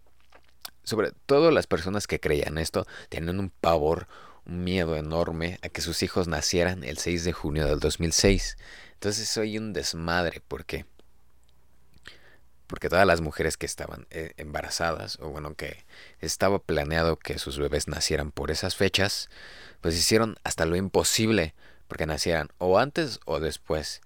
sobre 0.83 1.11
todo 1.25 1.51
las 1.51 1.67
personas 1.67 2.07
que 2.07 2.19
creían 2.19 2.57
esto, 2.57 2.85
tenían 3.09 3.39
un 3.39 3.49
pavor, 3.49 4.07
un 4.45 4.63
miedo 4.63 4.95
enorme 4.95 5.59
a 5.61 5.69
que 5.69 5.81
sus 5.81 6.03
hijos 6.03 6.27
nacieran 6.27 6.83
el 6.83 6.97
6 6.97 7.23
de 7.23 7.33
junio 7.33 7.67
del 7.67 7.79
2006. 7.79 8.57
Entonces 8.93 9.29
soy 9.29 9.57
un 9.57 9.73
desmadre, 9.73 10.41
¿por 10.47 10.65
qué? 10.65 10.85
Porque 12.67 12.89
todas 12.89 13.07
las 13.07 13.21
mujeres 13.21 13.57
que 13.57 13.65
estaban 13.65 14.05
eh, 14.11 14.33
embarazadas, 14.37 15.17
o 15.21 15.29
bueno, 15.29 15.55
que 15.55 15.85
estaba 16.19 16.59
planeado 16.59 17.17
que 17.17 17.39
sus 17.39 17.57
bebés 17.57 17.87
nacieran 17.87 18.31
por 18.31 18.51
esas 18.51 18.75
fechas, 18.75 19.29
pues 19.81 19.95
hicieron 19.95 20.37
hasta 20.43 20.65
lo 20.65 20.75
imposible 20.75 21.53
porque 21.87 22.05
nacieran 22.05 22.49
o 22.57 22.79
antes 22.79 23.19
o 23.25 23.39
después. 23.39 24.01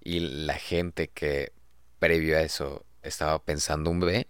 Y 0.00 0.20
la 0.20 0.54
gente 0.54 1.08
que 1.08 1.52
previo 1.98 2.36
a 2.36 2.42
eso 2.42 2.84
estaba 3.02 3.38
pensando 3.42 3.90
un 3.90 4.00
bebé, 4.00 4.26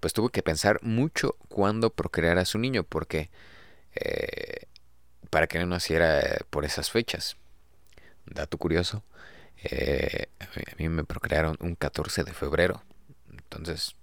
pues 0.00 0.12
tuvo 0.12 0.30
que 0.30 0.42
pensar 0.42 0.78
mucho 0.82 1.36
cuándo 1.48 1.90
procrear 1.90 2.38
a 2.38 2.44
su 2.44 2.58
niño, 2.58 2.84
porque 2.84 3.30
eh, 3.94 4.66
para 5.30 5.46
que 5.46 5.58
no 5.58 5.66
naciera 5.66 6.38
por 6.50 6.64
esas 6.64 6.90
fechas. 6.90 7.36
Dato 8.26 8.58
curioso, 8.58 9.02
eh, 9.62 10.28
a 10.40 10.76
mí 10.78 10.88
me 10.88 11.04
procrearon 11.04 11.56
un 11.60 11.74
14 11.74 12.24
de 12.24 12.32
febrero, 12.32 12.82
entonces 13.30 13.96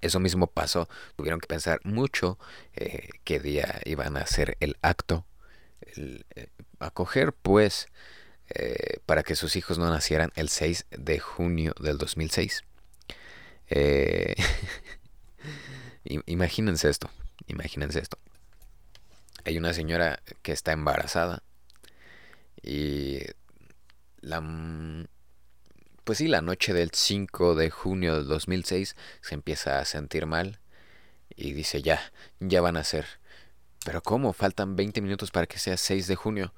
eso 0.00 0.20
mismo 0.20 0.46
pasó, 0.46 0.88
tuvieron 1.16 1.40
que 1.40 1.46
pensar 1.46 1.80
mucho 1.84 2.38
eh, 2.74 3.08
qué 3.24 3.40
día 3.40 3.80
iban 3.84 4.16
a 4.16 4.20
hacer 4.20 4.56
el 4.60 4.76
acto, 4.82 5.26
el, 5.80 6.26
acoger 6.78 7.32
pues 7.32 7.88
eh, 8.48 8.98
para 9.06 9.22
que 9.22 9.36
sus 9.36 9.56
hijos 9.56 9.78
no 9.78 9.88
nacieran 9.88 10.32
el 10.34 10.48
6 10.48 10.86
de 10.90 11.18
junio 11.20 11.74
del 11.80 11.98
2006. 11.98 12.64
Eh, 13.68 14.34
imagínense 16.26 16.88
esto, 16.88 17.10
imagínense 17.46 18.00
esto. 18.00 18.18
Hay 19.44 19.56
una 19.56 19.72
señora 19.72 20.20
que 20.42 20.52
está 20.52 20.72
embarazada 20.72 21.42
y 22.62 23.20
la 24.20 24.40
pues 26.10 26.18
sí, 26.18 26.26
la 26.26 26.42
noche 26.42 26.74
del 26.74 26.90
5 26.92 27.54
de 27.54 27.70
junio 27.70 28.16
del 28.16 28.26
2006 28.26 28.96
se 29.20 29.34
empieza 29.36 29.78
a 29.78 29.84
sentir 29.84 30.26
mal 30.26 30.58
y 31.36 31.52
dice, 31.52 31.82
"Ya, 31.82 32.00
ya 32.40 32.60
van 32.60 32.76
a 32.76 32.82
ser." 32.82 33.06
Pero 33.84 34.02
¿cómo? 34.02 34.32
Faltan 34.32 34.74
20 34.74 35.02
minutos 35.02 35.30
para 35.30 35.46
que 35.46 35.60
sea 35.60 35.76
6 35.76 36.08
de 36.08 36.16
junio 36.16 36.52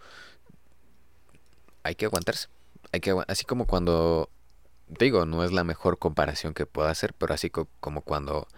hay 1.83 1.97
que 1.97 2.07
aguantarse. 2.07 2.49
Hay 2.93 3.01
que 3.01 3.15
así 3.29 3.45
como 3.45 3.67
cuando 3.67 4.31
digo, 4.89 5.27
no 5.27 5.45
es 5.45 5.53
la 5.53 5.65
mejor 5.65 5.99
comparación 5.99 6.55
que 6.55 6.65
pueda 6.65 6.89
hacer, 6.89 7.13
pero 7.13 7.35
así 7.35 7.51
como 7.51 8.01
cuando 8.01 8.49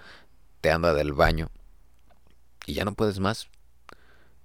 te 0.61 0.71
anda 0.71 0.95
del 0.95 1.13
baño 1.13 1.51
y 2.67 2.75
ya 2.75 2.85
no 2.85 2.95
puedes 2.95 3.19
más, 3.19 3.49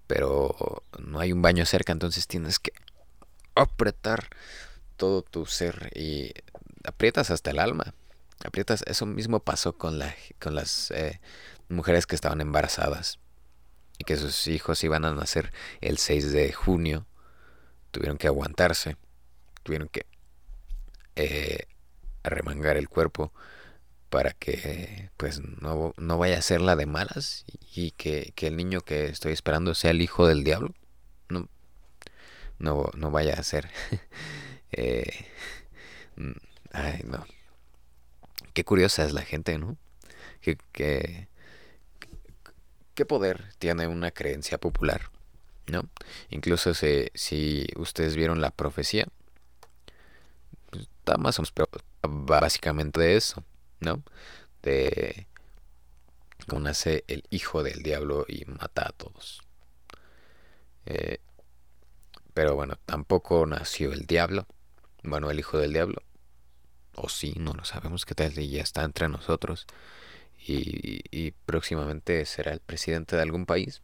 pero 0.07 0.81
no 0.97 1.19
hay 1.19 1.31
un 1.31 1.43
baño 1.43 1.63
cerca, 1.67 1.91
entonces 1.91 2.25
tienes 2.25 2.57
que 2.57 2.73
apretar 3.53 4.29
todo 4.99 5.23
tu 5.23 5.47
ser 5.47 5.91
y 5.95 6.33
aprietas 6.83 7.31
hasta 7.31 7.49
el 7.49 7.57
alma. 7.57 7.95
Aprietas, 8.45 8.83
eso 8.85 9.07
mismo 9.07 9.39
pasó 9.39 9.73
con 9.73 9.97
la 9.97 10.13
con 10.39 10.53
las 10.53 10.91
eh, 10.91 11.19
mujeres 11.69 12.05
que 12.05 12.15
estaban 12.15 12.41
embarazadas 12.41 13.19
y 13.97 14.03
que 14.03 14.17
sus 14.17 14.47
hijos 14.47 14.83
iban 14.83 15.05
a 15.05 15.13
nacer 15.13 15.51
el 15.81 15.97
6 15.97 16.31
de 16.31 16.53
junio 16.53 17.07
tuvieron 17.91 18.17
que 18.17 18.27
aguantarse, 18.27 18.97
tuvieron 19.63 19.89
que 19.89 20.05
eh, 21.15 21.65
arremangar 22.23 22.77
el 22.77 22.89
cuerpo 22.89 23.33
para 24.09 24.31
que 24.31 25.09
pues 25.17 25.39
no, 25.41 25.93
no, 25.97 26.17
vaya 26.17 26.37
a 26.37 26.41
ser 26.41 26.61
la 26.61 26.75
de 26.75 26.85
malas 26.85 27.45
y 27.75 27.91
que, 27.91 28.33
que, 28.35 28.47
el 28.47 28.57
niño 28.57 28.81
que 28.81 29.05
estoy 29.05 29.33
esperando 29.33 29.75
sea 29.75 29.91
el 29.91 30.01
hijo 30.01 30.27
del 30.27 30.43
diablo. 30.43 30.73
No, 31.29 31.47
no, 32.57 32.89
no 32.95 33.11
vaya 33.11 33.35
a 33.35 33.43
ser. 33.43 33.69
eh, 34.71 35.25
mm, 36.15 36.31
ay, 36.71 37.01
no. 37.05 37.25
Qué 38.53 38.63
curiosa 38.63 39.05
es 39.05 39.13
la 39.13 39.21
gente, 39.21 39.57
¿no? 39.57 39.77
Que, 40.41 40.57
que, 40.71 41.27
¿Qué 42.95 43.05
poder 43.05 43.53
tiene 43.59 43.87
una 43.87 44.11
creencia 44.11 44.57
popular? 44.59 45.11
¿no? 45.69 45.89
Incluso 46.29 46.73
si 46.73 47.67
ustedes 47.75 48.15
vieron 48.15 48.41
la 48.41 48.51
profecía, 48.51 49.07
pues, 50.69 50.83
está 50.83 51.17
más 51.17 51.39
o 51.39 51.41
menos, 51.41 51.51
pero 51.51 51.69
básicamente 52.01 52.99
de 52.99 53.15
eso, 53.15 53.43
¿no? 53.79 54.03
De 54.61 55.27
cómo 56.47 56.61
nace 56.61 57.03
el 57.07 57.23
hijo 57.29 57.63
del 57.63 57.83
diablo 57.83 58.25
y 58.27 58.45
mata 58.45 58.87
a 58.87 58.91
todos. 58.91 59.41
Eh, 60.85 61.19
pero 62.33 62.55
bueno, 62.55 62.77
tampoco 62.85 63.45
nació 63.45 63.91
el 63.93 64.05
diablo. 64.05 64.47
Bueno, 65.03 65.29
el 65.31 65.39
hijo 65.39 65.57
del 65.57 65.73
diablo. 65.73 66.01
O 66.95 67.09
sí, 67.09 67.33
no 67.37 67.53
lo 67.53 67.65
sabemos 67.65 68.05
qué 68.05 68.15
tal 68.15 68.37
y 68.37 68.49
ya 68.49 68.61
está 68.61 68.83
entre 68.83 69.07
nosotros. 69.09 69.65
y 70.47 71.31
próximamente 71.45 72.25
será 72.25 72.53
el 72.53 72.59
presidente 72.61 73.15
de 73.15 73.21
algún 73.21 73.45
país. 73.45 73.81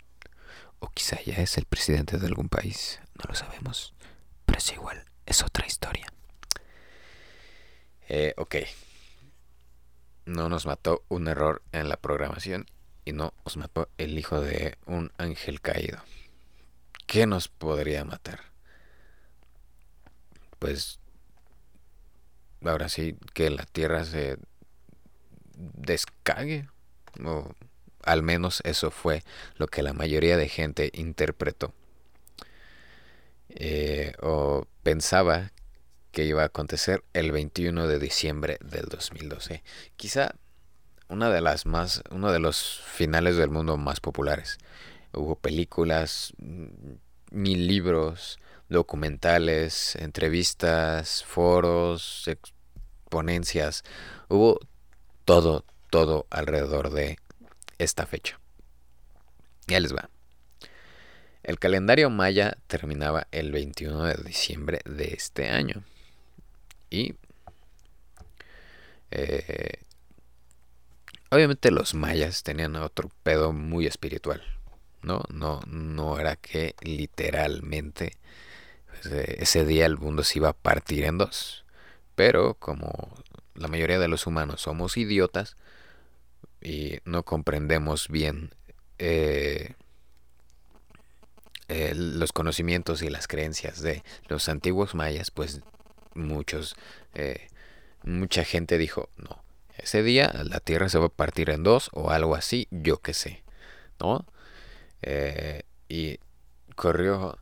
O 0.79 0.89
quizá 0.89 1.21
ya 1.21 1.35
es 1.35 1.57
el 1.57 1.65
presidente 1.65 2.17
de 2.17 2.27
algún 2.27 2.49
país, 2.49 2.99
no 3.15 3.23
lo 3.27 3.35
sabemos. 3.35 3.93
Pero 4.45 4.59
es 4.59 4.71
igual, 4.73 5.05
es 5.25 5.43
otra 5.43 5.65
historia. 5.65 6.07
Eh, 8.07 8.33
ok. 8.37 8.55
No 10.25 10.49
nos 10.49 10.65
mató 10.65 11.03
un 11.07 11.27
error 11.27 11.61
en 11.71 11.89
la 11.89 11.97
programación 11.97 12.65
y 13.03 13.13
no 13.13 13.33
os 13.43 13.57
mató 13.57 13.89
el 13.97 14.17
hijo 14.17 14.41
de 14.41 14.77
un 14.85 15.11
ángel 15.17 15.61
caído. 15.61 15.99
¿Qué 17.07 17.27
nos 17.27 17.47
podría 17.47 18.03
matar? 18.05 18.41
Pues 20.57 20.99
ahora 22.65 22.89
sí 22.89 23.15
que 23.33 23.49
la 23.49 23.65
tierra 23.65 24.05
se 24.05 24.37
descague. 25.55 26.67
O 27.23 27.53
al 28.03 28.23
menos 28.23 28.61
eso 28.65 28.91
fue 28.91 29.23
lo 29.55 29.67
que 29.67 29.83
la 29.83 29.93
mayoría 29.93 30.37
de 30.37 30.47
gente 30.47 30.91
interpretó. 30.93 31.73
Eh, 33.49 34.13
o 34.21 34.67
pensaba 34.83 35.51
que 36.11 36.25
iba 36.25 36.43
a 36.43 36.47
acontecer 36.47 37.03
el 37.13 37.31
21 37.31 37.87
de 37.87 37.99
diciembre 37.99 38.57
del 38.61 38.85
2012. 38.85 39.63
Quizá 39.97 40.35
una 41.07 41.29
de 41.29 41.41
las 41.41 41.65
más, 41.65 42.03
uno 42.09 42.31
de 42.31 42.39
los 42.39 42.81
finales 42.85 43.37
del 43.37 43.49
mundo 43.49 43.77
más 43.77 43.99
populares. 43.99 44.57
Hubo 45.13 45.35
películas, 45.35 46.33
mil 47.31 47.67
libros, 47.67 48.39
documentales, 48.69 49.95
entrevistas, 49.97 51.23
foros, 51.23 52.29
ponencias. 53.09 53.83
Hubo 54.27 54.59
todo, 55.25 55.65
todo 55.89 56.27
alrededor 56.29 56.91
de 56.91 57.17
esta 57.77 58.05
fecha. 58.05 58.39
Ya 59.67 59.79
les 59.79 59.95
va. 59.95 60.09
El 61.43 61.59
calendario 61.59 62.09
maya 62.09 62.57
terminaba 62.67 63.27
el 63.31 63.51
21 63.51 64.03
de 64.03 64.23
diciembre 64.23 64.79
de 64.85 65.13
este 65.13 65.49
año. 65.49 65.83
Y 66.89 67.15
eh, 69.11 69.79
obviamente 71.29 71.71
los 71.71 71.93
mayas 71.93 72.43
tenían 72.43 72.75
otro 72.75 73.11
pedo 73.23 73.53
muy 73.53 73.85
espiritual. 73.85 74.41
¿no? 75.05 75.23
No, 75.29 75.61
no 75.67 76.19
era 76.19 76.35
que 76.35 76.75
literalmente 76.81 78.17
pues, 78.87 79.05
eh, 79.13 79.37
ese 79.39 79.65
día 79.65 79.85
el 79.85 79.97
mundo 79.97 80.23
se 80.23 80.39
iba 80.39 80.49
a 80.49 80.53
partir 80.53 81.05
en 81.05 81.17
dos. 81.17 81.64
Pero 82.15 82.55
como 82.55 83.13
la 83.53 83.67
mayoría 83.67 83.99
de 83.99 84.07
los 84.07 84.27
humanos 84.27 84.61
somos 84.61 84.97
idiotas 84.97 85.57
y 86.61 86.99
no 87.05 87.23
comprendemos 87.23 88.07
bien 88.09 88.53
eh, 88.97 89.75
los 91.67 92.31
conocimientos 92.31 93.01
y 93.01 93.09
las 93.09 93.27
creencias 93.27 93.81
de 93.81 94.03
los 94.27 94.49
antiguos 94.49 94.95
mayas, 94.95 95.31
pues 95.31 95.61
muchos, 96.13 96.75
eh, 97.13 97.47
mucha 98.03 98.43
gente 98.43 98.77
dijo, 98.77 99.09
no, 99.17 99.43
ese 99.77 100.03
día 100.03 100.31
la 100.43 100.59
Tierra 100.59 100.89
se 100.89 100.99
va 100.99 101.07
a 101.07 101.09
partir 101.09 101.49
en 101.49 101.63
dos 101.63 101.89
o 101.93 102.11
algo 102.11 102.35
así, 102.35 102.67
yo 102.71 103.01
qué 103.01 103.13
sé, 103.13 103.43
¿no? 103.99 104.25
Eh, 105.01 105.63
y 105.89 106.19
corrió. 106.75 107.37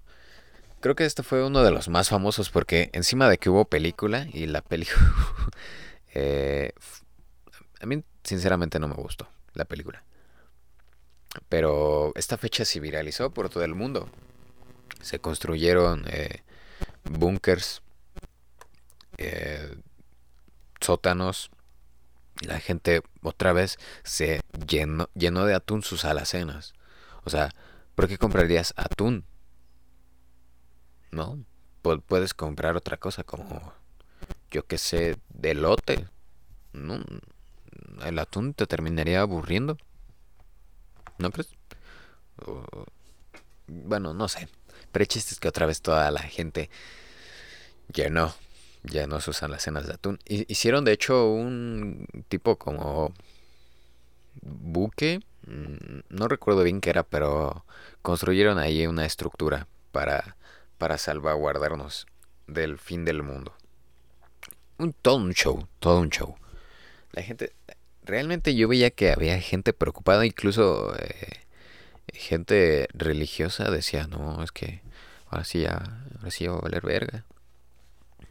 Creo 0.84 0.96
que 0.96 1.06
este 1.06 1.24
fue 1.24 1.46
uno 1.46 1.63
de 1.63 1.72
los 1.72 1.88
más 1.88 2.10
famosos 2.10 2.50
porque 2.50 2.90
encima 2.92 3.30
de 3.30 3.38
que 3.38 3.50
hubo 3.50 3.63
película 3.63 4.28
y 4.34 4.48
la 4.48 4.62
película... 4.62 5.00
Eh, 6.16 6.74
a 7.82 7.88
mí 7.88 8.04
sinceramente 8.24 8.78
no 8.78 8.88
me 8.88 8.94
gustó 8.94 9.28
la 9.56 9.66
película. 9.66 10.04
Pero 11.50 12.12
esta 12.13 12.38
fecha 12.38 12.66
se 12.66 12.80
viralizó 12.80 13.32
por 13.32 13.50
todo 13.50 13.63
el 13.63 13.74
mundo. 13.74 14.08
Se 15.02 15.18
construyeron 15.18 16.06
eh, 16.08 16.44
búnkers, 17.04 17.82
sótanos. 20.80 21.50
La 22.42 22.60
gente 22.60 23.02
otra 23.24 23.54
vez 23.54 23.80
se 24.04 24.42
llenó, 24.68 25.10
llenó 25.16 25.46
de 25.46 25.56
atún 25.56 25.82
sus 25.82 26.06
alacenas. 26.06 26.74
O 27.24 27.32
sea, 27.32 27.50
¿por 27.96 28.08
qué 28.08 28.20
comprarías 28.20 28.75
atún? 28.78 29.25
¿No? 31.13 31.43
puedes 32.08 32.34
comprar 32.34 32.77
otra 32.77 32.96
cosa 32.96 33.24
como, 33.24 33.74
yo 34.51 34.65
qué 34.65 34.77
sé, 34.77 35.17
delote. 35.29 36.08
¿No? 36.72 37.03
El 38.05 38.20
atún 38.20 38.53
te 38.53 38.65
terminaría 38.67 39.22
aburriendo. 39.22 39.77
¿No 41.17 41.32
crees? 41.32 41.49
bueno, 43.67 44.13
no 44.13 44.28
sé. 44.28 44.47
Pero 44.91 45.04
el 45.04 45.08
chiste 45.08 45.34
es 45.34 45.39
que 45.39 45.49
otra 45.49 45.65
vez 45.65 45.82
toda 45.82 46.10
la 46.12 46.21
gente 46.21 46.69
llenó, 47.93 48.34
llenó 48.84 49.19
sus 49.19 49.43
alacenas 49.43 49.86
de 49.88 49.93
atún. 49.93 50.19
Hicieron 50.26 50.86
de 50.86 50.93
hecho 50.93 51.28
un 51.30 52.08
tipo 52.30 52.58
como 52.58 53.13
buque 54.41 55.19
Mm, 55.47 55.99
no 56.10 56.28
recuerdo 56.28 56.63
bien 56.63 56.82
qué 56.82 56.89
era, 56.89 57.04
pero 57.04 57.65
construyeron 58.02 58.58
ahí 58.60 58.88
una 58.88 59.06
estructura 59.06 59.67
para, 59.91 60.38
para 60.84 60.98
salvaguardarnos 60.98 62.08
del 62.46 62.78
fin 62.78 63.06
del 63.06 63.24
mundo. 63.24 63.56
Un, 64.78 64.91
todo 64.91 65.15
un 65.15 65.32
show, 65.32 65.65
todo 65.80 66.02
un 66.02 66.10
show. 66.10 66.36
La 67.13 67.22
gente, 67.22 67.54
realmente 68.04 68.54
yo 68.54 68.67
veía 68.67 68.89
que 68.89 69.13
había 69.13 69.39
gente 69.39 69.72
preocupada, 69.72 70.26
incluso 70.26 70.93
eh, 71.00 71.39
gente 72.12 72.89
religiosa 72.91 73.72
decía, 73.72 74.08
no, 74.08 74.43
es 74.43 74.52
que 74.52 74.82
ahora 75.30 75.46
sí 75.46 75.62
ya, 75.62 76.04
ahora 76.17 76.32
sí 76.32 76.48
va 76.48 76.58
a 76.58 76.60
valer 76.60 76.86
verga. 76.86 77.24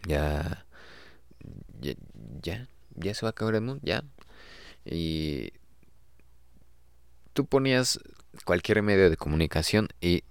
Ya, 0.07 0.67
ya, 1.81 1.95
ya, 2.43 2.69
ya 2.97 3.15
se 3.15 3.25
va 3.25 3.29
a 3.29 3.31
acabar 3.31 3.55
el 3.55 3.63
mundo, 3.63 3.81
ya. 3.83 4.05
Y 4.85 5.55
tú 7.33 7.47
ponías 7.47 7.99
cualquier 8.45 8.83
medio 8.83 9.09
de 9.09 9.17
comunicación 9.17 9.89
y 10.03 10.25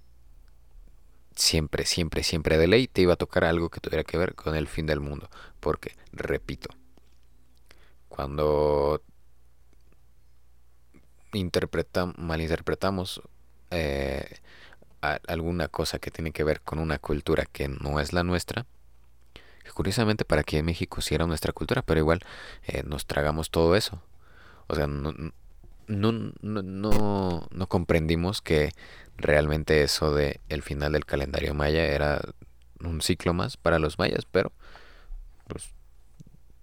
siempre, 1.36 1.84
siempre, 1.86 2.22
siempre 2.22 2.58
de 2.58 2.66
ley 2.66 2.88
te 2.88 3.02
iba 3.02 3.14
a 3.14 3.16
tocar 3.16 3.44
algo 3.44 3.70
que 3.70 3.80
tuviera 3.80 4.04
que 4.04 4.18
ver 4.18 4.34
con 4.34 4.54
el 4.54 4.68
fin 4.68 4.86
del 4.86 5.00
mundo. 5.00 5.28
Porque, 5.60 5.96
repito, 6.12 6.70
cuando 8.08 9.02
interpretam, 11.32 12.14
malinterpretamos 12.18 13.22
eh, 13.70 14.38
alguna 15.00 15.68
cosa 15.68 15.98
que 15.98 16.10
tiene 16.10 16.32
que 16.32 16.44
ver 16.44 16.60
con 16.60 16.78
una 16.78 16.98
cultura 16.98 17.46
que 17.46 17.68
no 17.68 18.00
es 18.00 18.12
la 18.12 18.22
nuestra, 18.22 18.66
curiosamente 19.74 20.24
para 20.24 20.44
que 20.44 20.62
México 20.62 21.00
sí 21.00 21.14
era 21.14 21.26
nuestra 21.26 21.52
cultura, 21.52 21.82
pero 21.82 22.00
igual 22.00 22.20
eh, 22.66 22.82
nos 22.84 23.06
tragamos 23.06 23.50
todo 23.50 23.74
eso. 23.76 24.02
O 24.68 24.74
sea, 24.74 24.86
no, 24.86 25.12
no, 25.86 26.12
no, 26.42 27.46
no, 27.50 27.66
comprendimos 27.68 28.40
que 28.40 28.72
realmente 29.16 29.82
eso 29.82 30.14
de 30.14 30.40
el 30.48 30.62
final 30.62 30.92
del 30.92 31.04
calendario 31.04 31.54
maya 31.54 31.84
era 31.84 32.20
un 32.80 33.00
ciclo 33.02 33.34
más 33.34 33.56
para 33.56 33.78
los 33.78 33.98
mayas, 33.98 34.26
pero 34.30 34.52
pues 35.48 35.70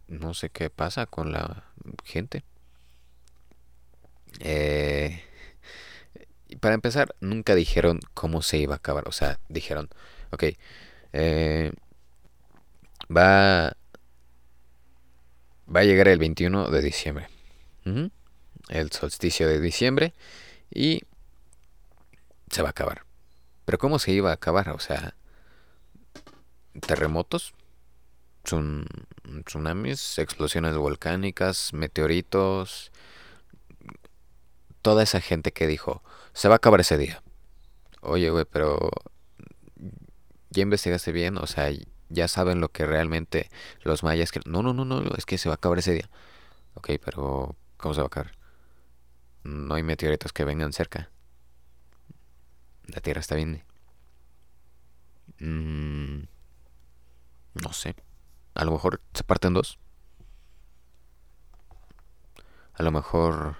no 0.08 0.34
sé 0.34 0.50
qué 0.50 0.70
pasa 0.70 1.06
con 1.06 1.32
la 1.32 1.64
gente. 2.04 2.44
Eh, 4.40 5.24
para 6.60 6.76
empezar, 6.76 7.16
nunca 7.22 7.56
dijeron 7.56 8.00
cómo 8.14 8.42
se 8.42 8.58
iba 8.58 8.74
a 8.76 8.78
acabar. 8.78 9.08
O 9.08 9.12
sea, 9.12 9.40
dijeron, 9.50 9.90
ok, 10.32 10.44
eh, 11.14 11.72
va, 13.16 13.76
va 15.74 15.80
a 15.80 15.84
llegar 15.84 16.08
el 16.08 16.20
21 16.20 16.70
de 16.70 16.82
diciembre 16.82 17.28
el 18.70 18.92
solsticio 18.92 19.48
de 19.48 19.60
diciembre 19.60 20.14
y 20.74 21.02
se 22.50 22.62
va 22.62 22.70
a 22.70 22.72
acabar. 22.72 23.06
Pero 23.66 23.78
¿cómo 23.78 24.00
se 24.00 24.12
iba 24.12 24.32
a 24.32 24.34
acabar? 24.34 24.70
O 24.70 24.80
sea, 24.80 25.16
terremotos, 26.82 27.54
tsunamis, 29.46 30.18
explosiones 30.18 30.76
volcánicas, 30.76 31.74
meteoritos, 31.74 32.92
toda 34.82 35.04
esa 35.04 35.22
gente 35.22 35.52
que 35.52 35.68
dijo, 35.68 36.04
se 36.34 36.48
va 36.48 36.56
a 36.56 36.58
acabar 36.58 36.80
ese 36.80 36.98
día. 36.98 37.22
Oye, 38.02 38.30
güey, 38.30 38.46
pero 38.46 38.90
ya 40.50 40.64
investigaste 40.64 41.12
bien, 41.12 41.38
o 41.38 41.48
sea, 41.48 41.70
ya 42.10 42.28
saben 42.28 42.62
lo 42.62 42.70
que 42.70 42.86
realmente 42.86 43.50
los 43.84 44.04
mayas 44.04 44.32
que 44.32 44.40
no, 44.46 44.64
no, 44.64 44.74
no, 44.74 44.86
no, 44.86 45.02
es 45.18 45.26
que 45.26 45.38
se 45.38 45.50
va 45.50 45.54
a 45.54 45.58
acabar 45.58 45.80
ese 45.80 45.94
día. 45.94 46.10
Ok, 46.76 46.92
pero 47.04 47.56
¿cómo 47.78 47.94
se 47.94 48.02
va 48.02 48.06
a 48.06 48.08
acabar? 48.08 48.40
no 49.44 49.76
hay 49.76 49.84
meteoritos 49.84 50.34
que 50.34 50.46
vengan 50.46 50.74
cerca. 50.74 51.10
La 52.93 53.02
Tierra 53.02 53.21
está 53.21 53.36
bien. 53.36 53.63
Mm, 55.39 56.23
no 57.63 57.73
sé. 57.73 57.95
A 58.56 58.65
lo 58.65 58.71
mejor 58.71 59.02
se 59.13 59.23
parten 59.23 59.54
dos. 59.54 59.80
A 62.73 62.84
lo 62.84 62.91
mejor 62.91 63.58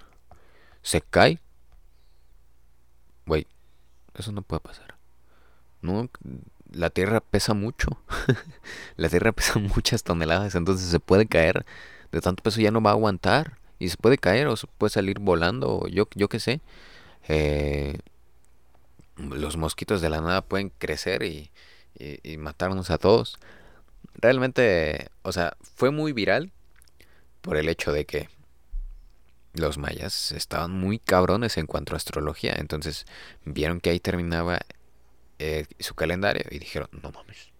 se 0.82 1.00
cae. 1.00 1.40
Güey, 3.26 3.46
eso 4.14 4.32
no 4.32 4.42
puede 4.42 4.60
pasar. 4.60 4.96
No, 5.82 6.10
la 6.72 6.90
Tierra 6.90 7.20
pesa 7.20 7.54
mucho. 7.54 7.88
la 8.96 9.08
Tierra 9.08 9.32
pesa 9.32 9.58
muchas 9.74 10.02
toneladas, 10.02 10.54
entonces 10.54 10.90
se 10.90 11.00
puede 11.00 11.26
caer. 11.26 11.64
De 12.12 12.20
tanto 12.20 12.42
peso 12.42 12.60
ya 12.60 12.70
no 12.70 12.80
va 12.80 12.90
a 12.90 12.94
aguantar 12.94 13.58
y 13.78 13.88
se 13.88 13.96
puede 13.96 14.18
caer 14.18 14.48
o 14.48 14.56
se 14.56 14.66
puede 14.66 14.90
salir 14.90 15.20
volando 15.20 15.78
o 15.78 15.88
yo, 15.88 16.08
yo 16.14 16.28
qué 16.28 16.40
sé. 16.40 16.60
Eh, 17.28 17.98
los 19.28 19.56
mosquitos 19.56 20.00
de 20.00 20.10
la 20.10 20.20
nada 20.20 20.42
pueden 20.42 20.70
crecer 20.70 21.22
y, 21.22 21.50
y, 21.94 22.36
matarnos 22.36 22.90
a 22.90 22.98
todos. 22.98 23.38
Realmente, 24.14 25.08
o 25.22 25.32
sea, 25.32 25.56
fue 25.62 25.90
muy 25.90 26.12
viral 26.12 26.52
por 27.40 27.56
el 27.56 27.68
hecho 27.68 27.92
de 27.92 28.06
que 28.06 28.28
los 29.54 29.78
mayas 29.78 30.32
estaban 30.32 30.72
muy 30.72 30.98
cabrones 30.98 31.56
en 31.56 31.66
cuanto 31.66 31.94
a 31.94 31.96
astrología. 31.96 32.54
Entonces 32.56 33.06
vieron 33.44 33.80
que 33.80 33.90
ahí 33.90 34.00
terminaba 34.00 34.60
eh, 35.38 35.66
su 35.78 35.94
calendario 35.94 36.44
y 36.50 36.58
dijeron, 36.58 36.88
no 37.02 37.10
mames. 37.10 37.50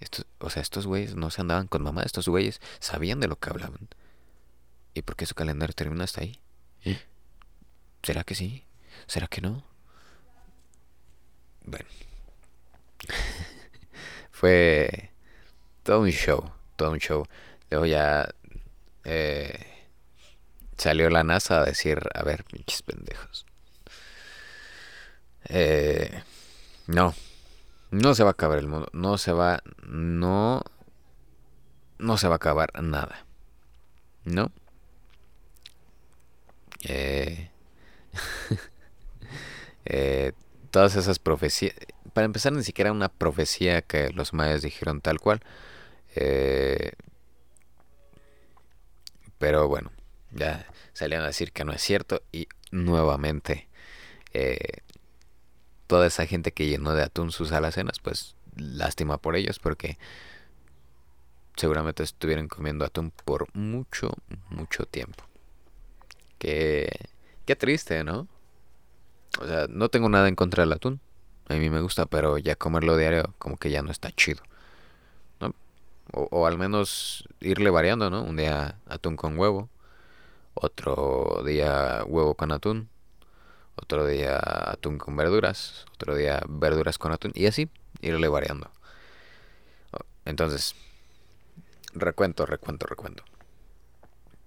Estos, 0.00 0.26
o 0.40 0.50
sea, 0.50 0.62
estos 0.62 0.86
güeyes 0.86 1.14
no 1.14 1.30
se 1.30 1.40
andaban 1.40 1.68
con 1.68 1.82
mamá, 1.82 2.02
estos 2.02 2.26
güeyes 2.26 2.60
sabían 2.80 3.20
de 3.20 3.28
lo 3.28 3.36
que 3.36 3.50
hablaban. 3.50 3.88
¿Y 4.94 5.02
por 5.02 5.16
qué 5.16 5.26
su 5.26 5.34
calendario 5.34 5.74
termina 5.74 6.04
hasta 6.04 6.22
ahí? 6.22 6.40
¿Será 8.02 8.24
que 8.24 8.34
sí? 8.34 8.64
¿Será 9.06 9.28
que 9.28 9.40
no? 9.40 9.64
Bueno. 11.64 11.88
Fue 14.30 15.10
todo 15.82 16.00
un 16.00 16.10
show, 16.10 16.52
todo 16.76 16.90
un 16.92 16.98
show. 16.98 17.26
Luego 17.70 17.86
ya 17.86 18.28
eh, 19.04 19.66
salió 20.76 21.10
la 21.10 21.24
NASA 21.24 21.60
a 21.60 21.64
decir, 21.64 22.00
a 22.14 22.22
ver, 22.22 22.44
pinches 22.44 22.82
pendejos. 22.82 23.46
Eh, 25.44 26.22
no, 26.86 27.14
no 27.90 28.14
se 28.14 28.22
va 28.22 28.30
a 28.30 28.32
acabar 28.32 28.58
el 28.58 28.68
mundo, 28.68 28.88
no 28.92 29.18
se 29.18 29.32
va, 29.32 29.62
no, 29.86 30.62
no 31.98 32.16
se 32.16 32.28
va 32.28 32.34
a 32.34 32.36
acabar 32.36 32.70
nada, 32.82 33.26
¿no? 34.24 34.52
Eh, 36.84 37.50
eh, 39.84 40.32
todas 40.72 40.96
esas 40.96 41.20
profecías, 41.20 41.74
para 42.14 42.24
empezar 42.24 42.52
ni 42.52 42.64
siquiera 42.64 42.90
una 42.90 43.10
profecía 43.10 43.82
que 43.82 44.10
los 44.10 44.32
mayas 44.32 44.62
dijeron 44.62 45.00
tal 45.00 45.20
cual, 45.20 45.42
eh, 46.16 46.92
pero 49.38 49.68
bueno, 49.68 49.92
ya 50.32 50.66
salieron 50.94 51.24
a 51.24 51.28
decir 51.28 51.52
que 51.52 51.64
no 51.64 51.72
es 51.72 51.82
cierto 51.82 52.22
y 52.32 52.48
nuevamente 52.70 53.68
eh, 54.32 54.78
toda 55.86 56.06
esa 56.06 56.26
gente 56.26 56.52
que 56.52 56.66
llenó 56.66 56.94
de 56.94 57.02
atún 57.02 57.32
sus 57.32 57.52
alacenas, 57.52 57.98
pues 58.00 58.34
lástima 58.56 59.18
por 59.18 59.36
ellos 59.36 59.58
porque 59.58 59.98
seguramente 61.54 62.02
estuvieron 62.02 62.48
comiendo 62.48 62.86
atún 62.86 63.10
por 63.10 63.54
mucho, 63.54 64.14
mucho 64.48 64.86
tiempo. 64.86 65.24
Qué, 66.38 66.88
qué 67.44 67.56
triste, 67.56 68.04
¿no? 68.04 68.26
O 69.40 69.46
sea, 69.46 69.66
no 69.68 69.88
tengo 69.88 70.08
nada 70.08 70.28
en 70.28 70.36
contra 70.36 70.62
del 70.64 70.72
atún. 70.72 71.00
A 71.48 71.54
mí 71.54 71.70
me 71.70 71.80
gusta, 71.80 72.06
pero 72.06 72.38
ya 72.38 72.56
comerlo 72.56 72.96
diario 72.96 73.34
como 73.38 73.56
que 73.56 73.70
ya 73.70 73.82
no 73.82 73.90
está 73.90 74.10
chido. 74.12 74.42
o 76.12 76.46
al 76.46 76.58
menos 76.58 77.26
irle 77.40 77.70
variando, 77.70 78.10
¿no? 78.10 78.22
Un 78.22 78.36
día 78.36 78.76
atún 78.86 79.16
con 79.16 79.38
huevo 79.38 79.70
otro 80.54 81.42
día 81.44 82.02
huevo 82.06 82.34
con 82.34 82.52
atún, 82.52 82.88
otro 83.76 84.06
día 84.06 84.38
atún 84.38 84.98
con 84.98 85.16
verduras, 85.16 85.86
otro 85.94 86.14
día 86.14 86.42
verduras 86.48 86.98
con 86.98 87.12
atún 87.12 87.32
y 87.34 87.46
así 87.46 87.70
irle 88.00 88.28
variando. 88.28 88.70
Entonces, 90.24 90.74
recuento, 91.94 92.46
recuento, 92.46 92.86
recuento. 92.86 93.24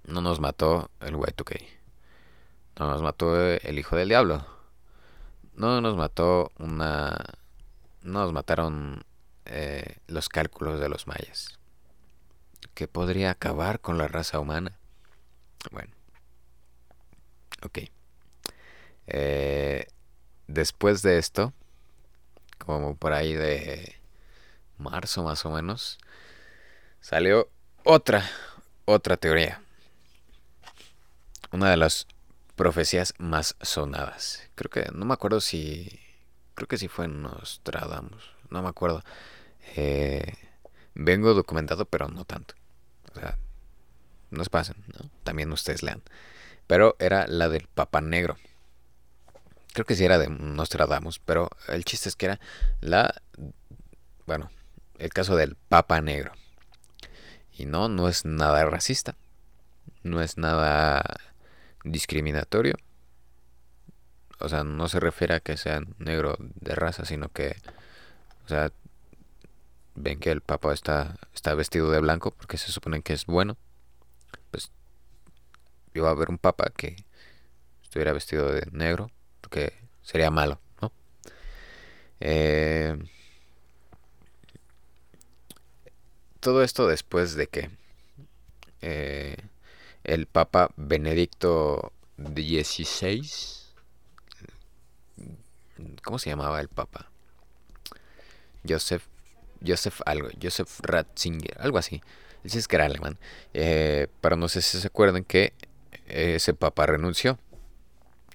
No 0.05 0.21
nos 0.21 0.39
mató 0.39 0.89
el 1.01 1.15
Y2K. 1.15 1.65
No 2.79 2.89
nos 2.89 3.01
mató 3.01 3.35
el 3.43 3.79
hijo 3.79 3.95
del 3.95 4.09
diablo. 4.09 4.45
No 5.55 5.81
nos 5.81 5.95
mató 5.95 6.51
una... 6.59 7.15
No 8.01 8.19
nos 8.19 8.33
mataron 8.33 9.03
eh, 9.45 9.97
los 10.07 10.29
cálculos 10.29 10.79
de 10.79 10.89
los 10.89 11.07
mayas. 11.07 11.57
Que 12.73 12.87
podría 12.87 13.31
acabar 13.31 13.79
con 13.79 13.97
la 13.97 14.07
raza 14.07 14.39
humana. 14.39 14.77
Bueno. 15.71 15.91
Ok. 17.63 17.79
Eh, 19.07 19.87
después 20.47 21.01
de 21.01 21.17
esto, 21.17 21.53
como 22.57 22.95
por 22.95 23.13
ahí 23.13 23.33
de 23.33 23.95
marzo 24.77 25.23
más 25.23 25.45
o 25.45 25.51
menos, 25.51 25.97
salió 27.01 27.49
otra, 27.83 28.29
otra 28.85 29.17
teoría. 29.17 29.61
Una 31.51 31.69
de 31.69 31.77
las 31.77 32.07
profecías 32.55 33.13
más 33.17 33.55
sonadas. 33.61 34.49
Creo 34.55 34.69
que, 34.69 34.91
no 34.93 35.05
me 35.05 35.13
acuerdo 35.13 35.41
si, 35.41 35.99
creo 36.55 36.67
que 36.67 36.77
sí 36.77 36.87
fue 36.87 37.05
en 37.05 37.21
Nostradamus, 37.21 38.31
no 38.49 38.61
me 38.61 38.69
acuerdo. 38.69 39.03
Eh, 39.75 40.33
vengo 40.93 41.33
documentado, 41.33 41.85
pero 41.85 42.07
no 42.07 42.25
tanto. 42.25 42.55
O 43.15 43.19
sea, 43.19 43.37
nos 44.31 44.49
pasen, 44.49 44.77
¿no? 44.87 45.09
También 45.23 45.51
ustedes 45.51 45.83
lean. 45.83 46.01
Pero 46.67 46.95
era 46.99 47.27
la 47.27 47.49
del 47.49 47.67
Papa 47.67 48.01
Negro. 48.01 48.37
Creo 49.73 49.85
que 49.85 49.95
sí 49.95 50.05
era 50.05 50.17
de 50.17 50.29
Nostradamus, 50.29 51.19
pero 51.19 51.49
el 51.67 51.83
chiste 51.83 52.09
es 52.09 52.15
que 52.15 52.27
era 52.27 52.39
la... 52.79 53.21
Bueno, 54.25 54.49
el 54.97 55.11
caso 55.11 55.35
del 55.35 55.55
Papa 55.55 56.01
Negro. 56.01 56.31
Y 57.57 57.65
no, 57.65 57.89
no 57.89 58.07
es 58.07 58.25
nada 58.25 58.65
racista. 58.65 59.15
No 60.03 60.21
es 60.21 60.37
nada 60.37 61.03
discriminatorio. 61.85 62.75
O 64.39 64.49
sea, 64.49 64.63
no 64.63 64.89
se 64.89 64.99
refiere 64.99 65.35
a 65.35 65.39
que 65.39 65.55
sea 65.57 65.81
negro 65.97 66.35
de 66.39 66.75
raza, 66.75 67.05
sino 67.05 67.29
que, 67.29 67.55
o 68.45 68.49
sea, 68.49 68.71
ven 69.95 70.19
que 70.19 70.31
el 70.31 70.41
Papa 70.41 70.73
está, 70.73 71.15
está 71.33 71.53
vestido 71.53 71.89
de 71.91 72.01
blanco 72.01 72.31
porque 72.31 72.57
se 72.57 72.71
supone 72.71 73.01
que 73.01 73.13
es 73.13 73.25
bueno 73.25 73.57
iba 75.95 76.09
a 76.09 76.11
haber 76.11 76.29
un 76.29 76.37
papa 76.37 76.71
que 76.75 77.05
estuviera 77.81 78.13
vestido 78.13 78.51
de 78.51 78.67
negro, 78.71 79.09
porque 79.41 79.73
sería 80.03 80.29
malo, 80.29 80.59
¿no? 80.81 80.91
Eh, 82.19 82.97
todo 86.39 86.63
esto 86.63 86.87
después 86.87 87.35
de 87.35 87.47
que 87.47 87.69
eh, 88.81 89.37
el 90.05 90.27
Papa 90.27 90.71
Benedicto 90.77 91.91
XVI, 92.17 93.21
¿cómo 96.03 96.19
se 96.19 96.29
llamaba 96.29 96.61
el 96.61 96.69
Papa? 96.69 97.09
Joseph, 98.67 99.03
Joseph 99.65 100.01
algo, 100.05 100.29
Joseph 100.41 100.79
Ratzinger, 100.81 101.57
algo 101.59 101.77
así. 101.77 102.01
es 102.43 102.67
que 102.67 102.75
era 102.75 102.85
alemán. 102.85 103.17
Eh, 103.53 104.07
pero 104.21 104.35
no 104.35 104.47
sé 104.47 104.61
si 104.61 104.79
se 104.79 104.87
acuerdan 104.87 105.23
que 105.23 105.53
ese 106.07 106.53
papa 106.53 106.85
renunció. 106.85 107.37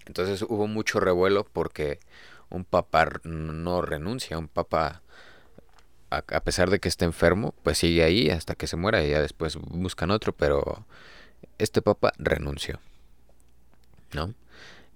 Entonces 0.07 0.43
hubo 0.43 0.67
mucho 0.67 1.01
revuelo 1.01 1.45
porque 1.45 2.01
un 2.49 2.65
papa 2.65 3.09
no 3.25 3.83
renuncia, 3.83 4.39
un 4.39 4.49
papa 4.49 5.03
a, 6.11 6.41
pesar 6.41 6.71
de 6.71 6.81
que 6.81 6.89
esté 6.89 7.05
enfermo, 7.05 7.55
pues 7.63 7.79
sigue 7.79 8.03
ahí 8.03 8.31
hasta 8.31 8.55
que 8.55 8.67
se 8.67 8.77
muera 8.77 9.05
y 9.05 9.11
ya 9.11 9.21
después 9.21 9.57
buscan 9.57 10.11
otro, 10.11 10.33
pero 10.33 10.85
este 11.59 11.83
papa 11.83 12.13
renunció. 12.19 12.81
¿No? 14.13 14.35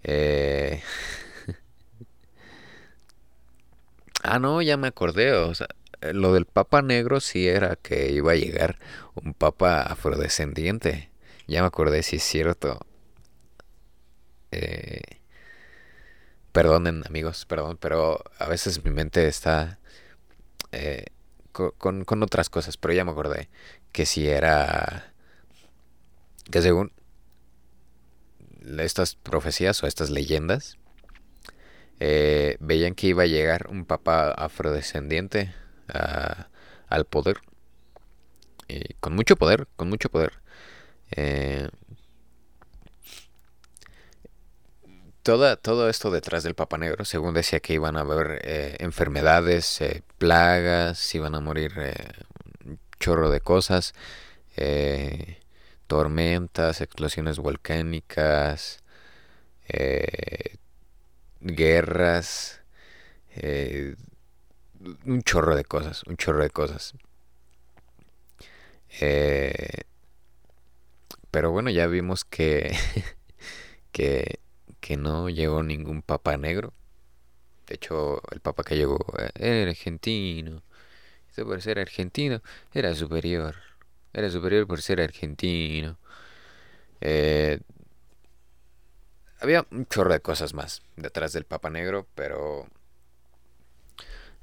Eh... 0.03 0.83
ah, 4.23 4.39
no, 4.39 4.63
ya 4.63 4.77
me 4.77 4.89
acordé, 4.89 5.33
o 5.33 5.55
sea, 5.55 5.69
lo 6.13 6.35
del 6.35 6.47
papa 6.47 6.83
negro 6.83 7.21
sí 7.21 7.49
era 7.49 7.77
que 7.77 8.13
iba 8.13 8.33
a 8.33 8.37
llegar 8.37 8.79
un 9.15 9.35
papa 9.35 9.83
afrodescendiente. 9.83 11.11
Ya 11.47 11.63
me 11.63 11.69
acordé, 11.69 12.03
si 12.03 12.17
es 12.17 12.23
cierto. 12.23 12.81
Eh, 14.51 15.03
perdonen 16.53 17.03
amigos, 17.07 17.47
perdón, 17.47 17.79
pero 17.81 18.23
a 18.39 18.47
veces 18.47 18.85
mi 18.85 18.91
mente 18.91 19.27
está 19.27 19.79
eh, 20.73 21.07
con, 21.53 22.05
con, 22.05 22.23
otras 22.23 22.51
cosas, 22.51 22.77
pero 22.77 22.95
ya 22.95 23.05
me 23.05 23.13
acordé 23.13 23.49
que 23.93 24.07
si 24.07 24.29
era... 24.29 25.14
que 26.51 26.63
según 26.63 26.93
estas 28.79 29.15
profecías 29.15 29.83
o 29.83 29.87
estas 29.87 30.11
leyendas, 30.11 30.79
eh, 32.01 32.57
veían 32.61 32.95
que 32.95 33.09
iba 33.09 33.23
a 33.23 33.27
llegar 33.27 33.69
un 33.71 33.85
papa 33.85 34.31
afrodescendiente 34.31 35.55
al 36.89 37.05
poder. 37.07 37.39
Y 38.69 38.95
con 38.95 39.15
mucho 39.15 39.37
poder, 39.37 39.69
con 39.77 39.89
mucho 39.89 40.09
poder. 40.09 40.33
Eh, 41.13 41.69
todo 45.23 45.89
esto 45.89 46.11
detrás 46.11 46.43
del 46.43 46.55
Papa 46.55 46.77
Negro, 46.77 47.05
según 47.07 47.33
decía 47.33 47.61
que 47.61 47.73
iban 47.73 47.97
a 47.97 48.01
haber 48.01 48.41
eh, 48.45 48.77
enfermedades, 48.81 49.81
eh, 49.81 50.03
plagas, 50.19 51.15
iban 51.15 51.35
a 51.35 51.41
morir 51.41 51.73
un 52.65 52.79
chorro 53.01 53.31
de 53.31 53.41
cosas. 53.41 53.95
Tormentas, 55.87 56.81
explosiones 56.81 57.39
volcánicas, 57.39 58.83
eh, 59.69 60.57
guerras, 61.41 62.63
eh, 63.37 63.97
un 65.07 65.23
chorro 65.23 65.57
de 65.57 65.65
cosas, 65.65 66.05
un 66.05 66.17
chorro 66.17 66.43
de 66.43 66.51
cosas. 66.51 66.95
Eh, 69.01 69.83
pero 71.31 71.51
bueno, 71.51 71.71
ya 71.71 71.87
vimos 71.87 72.25
que, 72.25 72.77
que, 73.93 74.41
que 74.81 74.97
no 74.97 75.29
llegó 75.29 75.63
ningún 75.63 76.03
papa 76.03 76.37
negro. 76.37 76.73
De 77.67 77.77
hecho, 77.77 78.23
el 78.31 78.41
papa 78.41 78.63
que 78.65 78.77
llegó 78.77 78.99
era 79.35 79.71
argentino. 79.71 80.63
Este 81.29 81.45
por 81.45 81.61
ser 81.63 81.79
argentino 81.81 82.43
era 82.73 82.95
superior. 82.95 83.57
Era 84.15 84.31
superior 84.31 84.67
por 84.67 84.81
ser 84.81 85.01
argentino. 85.01 85.99
Eh, 87.01 87.61
había 89.41 89.67
un 89.71 89.87
chorro 89.87 90.13
de 90.13 90.21
cosas 90.21 90.55
más 90.55 90.83
detrás 90.97 91.33
del 91.33 91.45
Papa 91.45 91.69
Negro, 91.69 92.07
pero 92.15 92.67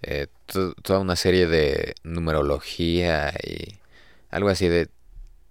eh, 0.04 0.28
toda 0.84 1.00
una 1.00 1.16
serie 1.16 1.48
de 1.48 1.96
numerología 2.04 3.34
y 3.44 3.80
algo 4.30 4.50
así 4.50 4.68
de 4.68 4.90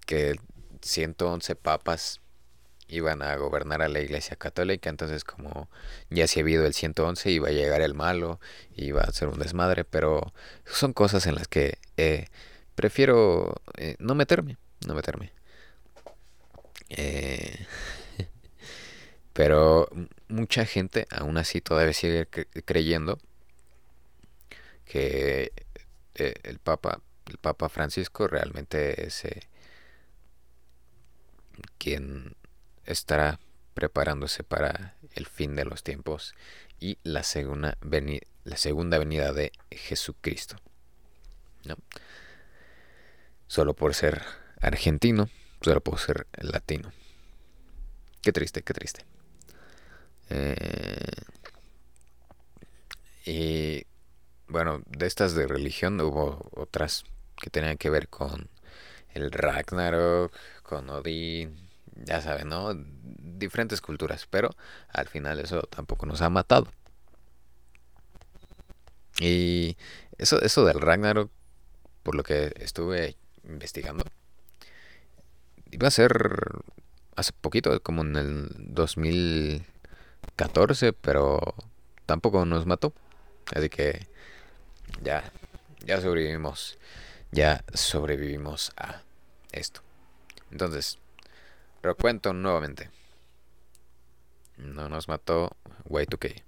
que 0.07 0.37
111 0.83 1.57
papas 1.57 2.21
iban 2.89 3.23
a 3.23 3.37
gobernar 3.37 3.83
a 3.83 3.89
la 3.89 4.01
iglesia 4.01 4.37
católica, 4.37 4.91
entonces 4.91 5.25
como 5.25 5.69
ya 6.11 6.27
se 6.27 6.41
ha 6.41 6.43
habido 6.43 6.67
el 6.67 6.75
111 6.75 7.31
iba 7.31 7.49
a 7.49 7.53
llegar 7.53 7.83
el 7.83 7.95
malo, 7.95 8.41
iba 8.75 9.03
a 9.03 9.13
ser 9.13 9.29
un 9.29 9.39
desmadre, 9.39 9.85
pero 9.85 10.33
son 10.65 10.93
cosas 10.93 11.27
en 11.27 11.37
las 11.37 11.49
que 11.49 11.79
eh, 11.97 12.27
prefiero 12.81 13.61
eh, 13.77 13.95
no 13.99 14.15
meterme, 14.15 14.57
no 14.87 14.95
meterme. 14.95 15.35
Eh, 16.89 17.67
pero 19.35 19.87
mucha 20.29 20.65
gente 20.65 21.07
aún 21.11 21.37
así 21.37 21.61
todavía 21.61 21.93
sigue 21.93 22.27
creyendo 22.65 23.19
que 24.87 25.53
el 26.15 26.59
Papa, 26.59 27.03
el 27.27 27.37
Papa 27.37 27.69
Francisco 27.69 28.27
realmente 28.29 29.07
es 29.07 29.25
quien 31.77 32.35
estará 32.87 33.41
preparándose 33.75 34.43
para 34.43 34.97
el 35.13 35.27
fin 35.27 35.55
de 35.55 35.67
los 35.67 35.83
tiempos 35.83 36.35
y 36.79 36.97
la 37.03 37.25
segunda 37.25 37.77
venida, 37.83 38.27
la 38.45 38.57
segunda 38.57 38.97
venida 38.97 39.35
de 39.35 39.53
Jesucristo. 39.71 40.57
Solo 43.51 43.75
por 43.75 43.97
ser 43.97 44.23
argentino, 44.61 45.29
solo 45.61 45.81
por 45.81 45.99
ser 45.99 46.29
latino. 46.41 46.93
Qué 48.23 48.31
triste, 48.31 48.63
qué 48.63 48.73
triste. 48.73 49.05
Eh, 50.29 51.11
y 53.27 53.85
bueno, 54.47 54.83
de 54.87 55.05
estas 55.09 55.35
de 55.35 55.49
religión 55.49 56.01
hubo 56.01 56.49
otras 56.53 57.03
que 57.43 57.51
tenían 57.51 57.77
que 57.77 57.91
ver 57.91 58.07
con 58.09 58.49
el 59.15 59.33
Ragnarok, 59.33 60.33
con 60.63 60.89
Odín, 60.89 61.69
ya 61.97 62.21
saben, 62.21 62.51
¿no? 62.51 62.71
Diferentes 62.73 63.81
culturas, 63.81 64.29
pero 64.31 64.55
al 64.91 65.09
final 65.09 65.41
eso 65.41 65.63
tampoco 65.63 66.07
nos 66.07 66.23
ha 66.23 66.31
matado. 66.31 66.69
Y 69.19 69.77
eso, 70.19 70.41
eso 70.41 70.65
del 70.65 70.81
Ragnarok, 70.81 71.33
por 72.05 72.15
lo 72.15 72.23
que 72.23 72.53
estuve 72.55 73.17
investigando, 73.51 74.05
iba 75.71 75.89
a 75.89 75.91
ser 75.91 76.63
hace 77.17 77.33
poquito, 77.33 77.83
como 77.83 78.03
en 78.03 78.17
el 78.17 78.49
2014, 78.59 80.93
pero 80.93 81.55
tampoco 82.07 82.45
nos 82.45 82.67
mató. 82.67 82.93
Así 83.55 83.69
que 83.69 84.07
ya, 85.03 85.33
ya 85.85 86.01
sobrevivimos, 86.01 86.79
ya 87.33 87.65
sobrevivimos 87.75 88.73
a 88.77 89.03
esto. 89.53 89.83
Entonces, 90.51 90.99
Recuento 91.83 92.35
nuevamente. 92.35 92.91
No 94.59 94.91
nos 94.91 95.09
mató 95.09 95.57
Y2K. 95.89 96.43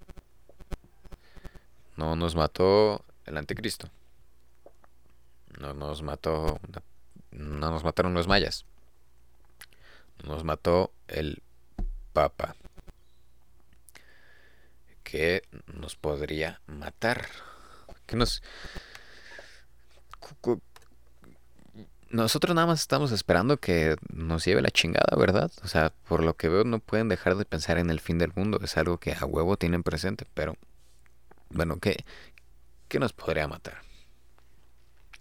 No 1.96 2.16
nos 2.16 2.36
mató 2.36 3.02
el 3.24 3.38
anticristo. 3.38 3.88
No 5.58 5.72
nos 5.72 6.02
mató. 6.02 6.60
No 7.42 7.70
nos 7.70 7.84
mataron 7.84 8.14
los 8.14 8.28
mayas. 8.28 8.64
Nos 10.24 10.44
mató 10.44 10.92
el 11.08 11.42
Papa. 12.12 12.54
Que 15.02 15.42
nos 15.66 15.96
podría 15.96 16.60
matar. 16.66 17.26
Que 18.06 18.16
nos 18.16 18.42
nosotros 22.10 22.54
nada 22.54 22.66
más 22.66 22.80
estamos 22.80 23.10
esperando 23.10 23.56
que 23.56 23.96
nos 24.12 24.44
lleve 24.44 24.60
la 24.60 24.70
chingada, 24.70 25.16
¿verdad? 25.16 25.50
O 25.64 25.68
sea, 25.68 25.92
por 26.06 26.22
lo 26.22 26.34
que 26.34 26.48
veo 26.48 26.64
no 26.64 26.78
pueden 26.78 27.08
dejar 27.08 27.36
de 27.36 27.46
pensar 27.46 27.78
en 27.78 27.90
el 27.90 28.00
fin 28.00 28.18
del 28.18 28.32
mundo. 28.34 28.60
Es 28.62 28.76
algo 28.76 28.98
que 28.98 29.14
a 29.14 29.24
huevo 29.24 29.56
tienen 29.56 29.82
presente, 29.82 30.26
pero 30.34 30.56
bueno, 31.48 31.78
¿qué, 31.78 32.04
qué 32.88 32.98
nos 32.98 33.14
podría 33.14 33.48
matar? 33.48 33.78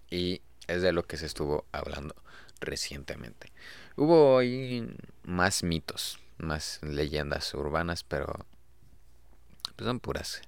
Y 0.10 0.42
es 0.68 0.82
de 0.82 0.92
lo 0.92 1.04
que 1.04 1.18
se 1.18 1.26
estuvo 1.26 1.66
hablando 1.72 2.16
recientemente. 2.60 3.52
Hubo 3.96 4.38
ahí 4.38 4.96
más 5.24 5.64
mitos, 5.64 6.20
más 6.38 6.80
leyendas 6.82 7.54
urbanas, 7.54 8.04
pero 8.04 8.46
pues 9.76 9.86
son 9.86 10.00
puras, 10.00 10.42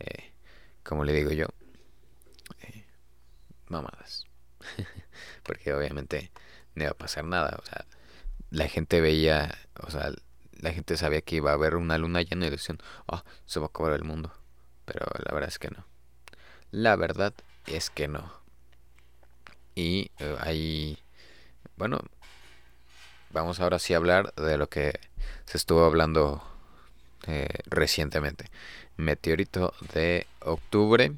eh, 0.00 0.32
como 0.84 1.04
le 1.04 1.12
digo 1.12 1.32
yo, 1.32 1.46
eh, 2.62 2.84
mamadas. 3.68 4.26
porque 5.42 5.72
obviamente 5.72 6.30
no 6.74 6.84
iba 6.84 6.92
a 6.92 6.98
pasar 6.98 7.24
nada. 7.24 7.56
O 7.62 7.66
sea, 7.66 7.86
la 8.50 8.68
gente 8.68 9.00
veía, 9.00 9.56
o 9.80 9.90
sea, 9.90 10.12
la 10.52 10.72
gente 10.72 10.96
sabía 10.96 11.20
que 11.22 11.36
iba 11.36 11.50
a 11.50 11.54
haber 11.54 11.76
una 11.76 11.98
luna 11.98 12.22
llena 12.22 12.46
y 12.46 12.50
decían, 12.50 12.78
oh, 13.06 13.22
se 13.44 13.60
va 13.60 13.66
a 13.66 13.68
acabar 13.68 13.92
el 13.92 14.04
mundo. 14.04 14.32
Pero 14.84 15.06
la 15.24 15.32
verdad 15.32 15.48
es 15.48 15.58
que 15.58 15.70
no. 15.70 15.84
La 16.70 16.96
verdad 16.96 17.34
es 17.66 17.90
que 17.90 18.08
no. 18.08 18.32
Y 19.76 20.10
eh, 20.18 20.36
ahí, 20.40 20.98
bueno, 21.76 22.00
vamos 23.30 23.60
ahora 23.60 23.78
sí 23.78 23.92
a 23.92 23.98
hablar 23.98 24.34
de 24.34 24.56
lo 24.56 24.70
que 24.70 24.98
se 25.44 25.58
estuvo 25.58 25.84
hablando 25.84 26.42
eh, 27.26 27.46
recientemente. 27.66 28.46
Meteorito 28.96 29.74
de 29.92 30.26
octubre 30.40 31.12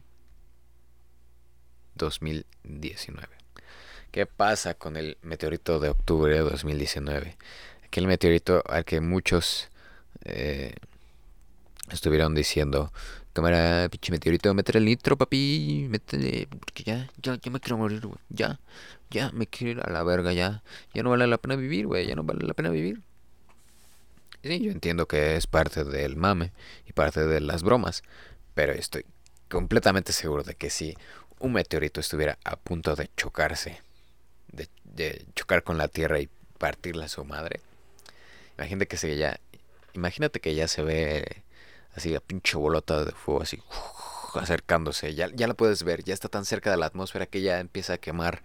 2019. 1.95 3.29
¿Qué 4.11 4.27
pasa 4.27 4.75
con 4.75 4.97
el 4.97 5.19
meteorito 5.23 5.79
de 5.79 5.91
octubre 5.91 6.35
de 6.35 6.41
2019? 6.41 7.37
Aquel 7.87 8.09
meteorito 8.09 8.65
al 8.67 8.85
que 8.85 9.01
muchos 9.01 9.69
eh, 10.25 10.75
estuvieron 11.93 12.35
diciendo, 12.35 12.93
cámara, 13.39 13.89
pinche 13.89 14.13
meteorito, 14.13 14.53
métele 14.55 14.79
el 14.81 14.85
nitro, 14.85 15.17
papi, 15.17 15.87
métele, 15.89 16.49
porque 16.49 16.83
ya, 16.85 17.09
ya, 17.23 17.39
ya 17.41 17.51
me 17.51 17.61
quiero 17.61 17.79
morir, 17.79 18.07
güey, 18.07 18.19
ya, 18.29 18.61
ya 19.11 19.31
me 19.33 19.47
quiero 19.47 19.73
ir 19.73 19.81
a 19.81 19.91
la 19.91 20.03
verga, 20.03 20.33
ya, 20.33 20.63
ya 20.95 21.03
no 21.03 21.11
vale 21.11 21.27
la 21.27 21.39
pena 21.39 21.57
vivir, 21.57 21.87
güey, 21.87 22.07
ya 22.07 22.15
no 22.15 22.25
vale 22.25 22.47
la 22.47 22.55
pena 22.55 22.71
vivir. 22.71 23.01
Sí, 24.43 24.61
yo 24.61 24.71
entiendo 24.71 25.07
que 25.07 25.37
es 25.37 25.47
parte 25.47 25.85
del 25.85 26.17
mame 26.17 26.53
y 26.87 26.93
parte 26.93 27.27
de 27.27 27.41
las 27.41 27.63
bromas, 27.63 28.03
pero 28.55 28.73
estoy 28.73 29.05
completamente 29.49 30.13
seguro 30.13 30.43
de 30.43 30.55
que 30.55 30.71
si 30.71 30.97
un 31.41 31.53
meteorito 31.53 32.01
estuviera 32.01 32.39
a 32.45 32.57
punto 32.57 32.95
de 32.95 33.11
chocarse 33.17 33.83
de, 34.53 35.27
chocar 35.35 35.63
con 35.63 35.79
la 35.79 35.89
tierra 35.89 36.21
y 36.21 36.29
partirla 36.59 37.07
a 37.07 37.09
su 37.09 37.25
madre. 37.25 37.61
Imagínate 38.57 38.89
que 38.89 38.97
se 38.97 39.17
ya, 39.17 39.41
imagínate 39.95 40.41
que 40.41 40.55
ya 40.55 40.67
se 40.69 40.83
ve 40.83 41.43
así 41.99 42.11
la 42.11 42.21
pinche 42.21 42.57
bolota 42.57 43.05
de 43.05 43.13
fuego 43.13 43.43
así 43.43 43.63
acercándose, 44.35 45.15
ya, 45.15 45.29
ya 45.35 45.47
la 45.47 45.55
puedes 45.55 45.83
ver, 45.83 46.05
ya 46.05 46.15
está 46.15 46.29
tan 46.29 46.45
cerca 46.45 46.71
de 46.71 46.77
la 46.77 46.87
atmósfera 46.87 47.27
que 47.27 47.41
ya 47.41 47.61
empieza 47.61 47.95
a 47.95 47.99
quemar, 47.99 48.43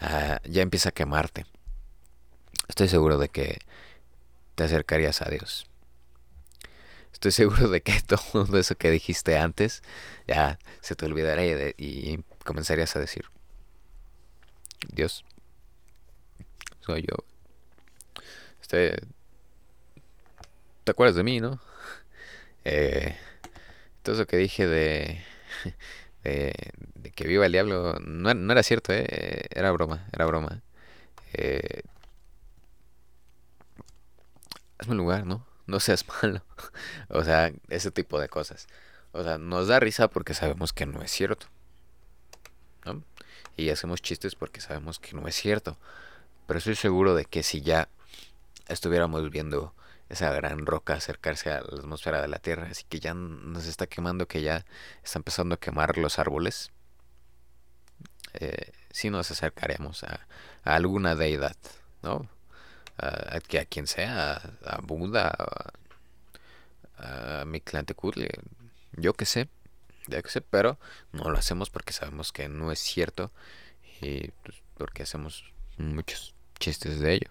ah, 0.00 0.40
ya 0.44 0.62
empieza 0.62 0.90
a 0.90 0.92
quemarte. 0.92 1.46
Estoy 2.68 2.88
seguro 2.88 3.18
de 3.18 3.28
que 3.28 3.58
te 4.54 4.64
acercarías 4.64 5.22
a 5.22 5.30
Dios. 5.30 5.66
Estoy 7.12 7.32
seguro 7.32 7.68
de 7.68 7.82
que 7.82 8.00
todo 8.06 8.58
eso 8.58 8.74
que 8.76 8.90
dijiste 8.90 9.36
antes 9.38 9.82
ya 10.26 10.58
se 10.80 10.94
te 10.94 11.06
olvidaría 11.06 11.74
y 11.76 12.22
comenzarías 12.44 12.94
a 12.96 13.00
decir, 13.00 13.24
Dios, 14.88 15.24
soy 16.80 17.02
yo. 17.02 17.16
Este, 18.60 19.00
¿Te 20.84 20.92
acuerdas 20.92 21.16
de 21.16 21.24
mí, 21.24 21.40
no? 21.40 21.60
Eh, 22.64 23.16
todo 24.02 24.14
eso 24.16 24.26
que 24.26 24.36
dije 24.36 24.66
de, 24.66 25.22
que 27.14 27.26
viva 27.26 27.46
el 27.46 27.52
diablo 27.52 27.98
no, 28.00 28.34
no, 28.34 28.52
era 28.52 28.62
cierto, 28.62 28.92
eh, 28.92 29.46
era 29.50 29.72
broma, 29.72 30.06
era 30.12 30.26
broma. 30.26 30.62
Eh, 31.32 31.82
hazme 34.78 34.94
lugar, 34.94 35.26
¿no? 35.26 35.46
No 35.66 35.80
seas 35.80 36.04
malo. 36.22 36.42
o 37.08 37.24
sea, 37.24 37.52
ese 37.68 37.90
tipo 37.90 38.20
de 38.20 38.28
cosas. 38.28 38.66
O 39.12 39.22
sea, 39.22 39.38
nos 39.38 39.68
da 39.68 39.80
risa 39.80 40.08
porque 40.08 40.34
sabemos 40.34 40.72
que 40.72 40.86
no 40.86 41.02
es 41.02 41.10
cierto. 41.10 41.46
¿no? 42.84 43.02
Y 43.56 43.70
hacemos 43.70 44.00
chistes 44.02 44.34
porque 44.34 44.60
sabemos 44.60 44.98
que 44.98 45.14
no 45.14 45.26
es 45.28 45.34
cierto. 45.34 45.78
Pero 46.46 46.58
estoy 46.58 46.76
seguro 46.76 47.14
de 47.14 47.24
que 47.24 47.42
si 47.42 47.60
ya 47.60 47.88
estuviéramos 48.68 49.30
viendo 49.30 49.74
esa 50.10 50.32
gran 50.32 50.66
roca 50.66 50.94
acercarse 50.94 51.50
a 51.50 51.62
la 51.62 51.78
atmósfera 51.78 52.20
de 52.20 52.28
la 52.28 52.40
Tierra, 52.40 52.68
así 52.70 52.84
que 52.88 52.98
ya 53.00 53.14
nos 53.14 53.66
está 53.66 53.86
quemando, 53.86 54.26
que 54.26 54.42
ya 54.42 54.66
está 55.04 55.20
empezando 55.20 55.54
a 55.54 55.60
quemar 55.60 55.96
los 55.96 56.18
árboles, 56.18 56.72
eh, 58.34 58.72
sí 58.90 59.08
nos 59.08 59.30
acercaremos 59.30 60.02
a, 60.04 60.26
alguna 60.64 61.14
deidad, 61.14 61.56
¿no? 62.02 62.28
A, 62.98 63.36
a, 63.36 63.64
quien 63.64 63.86
sea, 63.86 64.42
a, 64.64 64.80
Buda, 64.82 65.32
a, 66.98 67.44
Mictlantecutli, 67.46 68.28
yo 68.92 69.14
que 69.14 69.26
sé, 69.26 69.48
ya 70.08 70.20
que 70.22 70.28
sé, 70.28 70.40
pero 70.40 70.78
no 71.12 71.30
lo 71.30 71.38
hacemos 71.38 71.70
porque 71.70 71.92
sabemos 71.92 72.32
que 72.32 72.48
no 72.48 72.72
es 72.72 72.80
cierto 72.80 73.32
y 74.00 74.32
pues, 74.42 74.62
porque 74.76 75.04
hacemos 75.04 75.44
muchos 75.78 76.34
chistes 76.58 76.98
de 76.98 77.14
ello. 77.14 77.28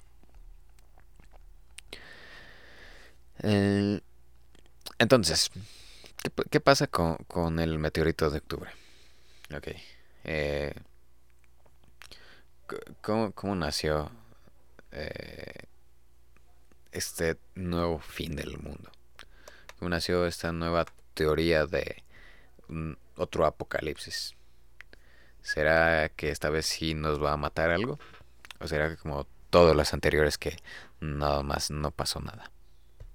Eh, 3.43 4.01
entonces, 4.97 5.49
¿qué, 6.49 6.59
pasa 6.59 6.87
con, 6.87 7.59
el 7.59 7.79
meteorito 7.79 8.29
de 8.29 8.39
octubre? 8.39 8.71
Eh, 10.23 10.73
¿cómo, 13.01 13.55
nació 13.55 14.11
eh, 14.91 15.67
este 16.91 17.37
nuevo 17.55 17.99
fin 17.99 18.35
del 18.35 18.57
mundo? 18.57 18.91
¿Cómo 19.77 19.89
nació 19.89 20.25
esta 20.25 20.51
nueva 20.51 20.85
teoría 21.13 21.65
de 21.65 22.03
otro 23.15 23.45
apocalipsis? 23.45 24.35
¿Será 25.41 26.09
que 26.09 26.29
esta 26.29 26.49
vez 26.49 26.65
sí 26.65 26.93
nos 26.93 27.23
va 27.23 27.31
a 27.33 27.37
matar 27.37 27.71
algo? 27.71 27.97
¿O 28.59 28.67
será 28.67 28.89
que 28.89 28.97
como 28.97 29.25
todas 29.49 29.75
las 29.75 29.93
anteriores 29.93 30.37
que 30.37 30.57
nada 30.99 31.41
más 31.43 31.71
no 31.71 31.91
pasó 31.91 32.19
nada? 32.19 32.51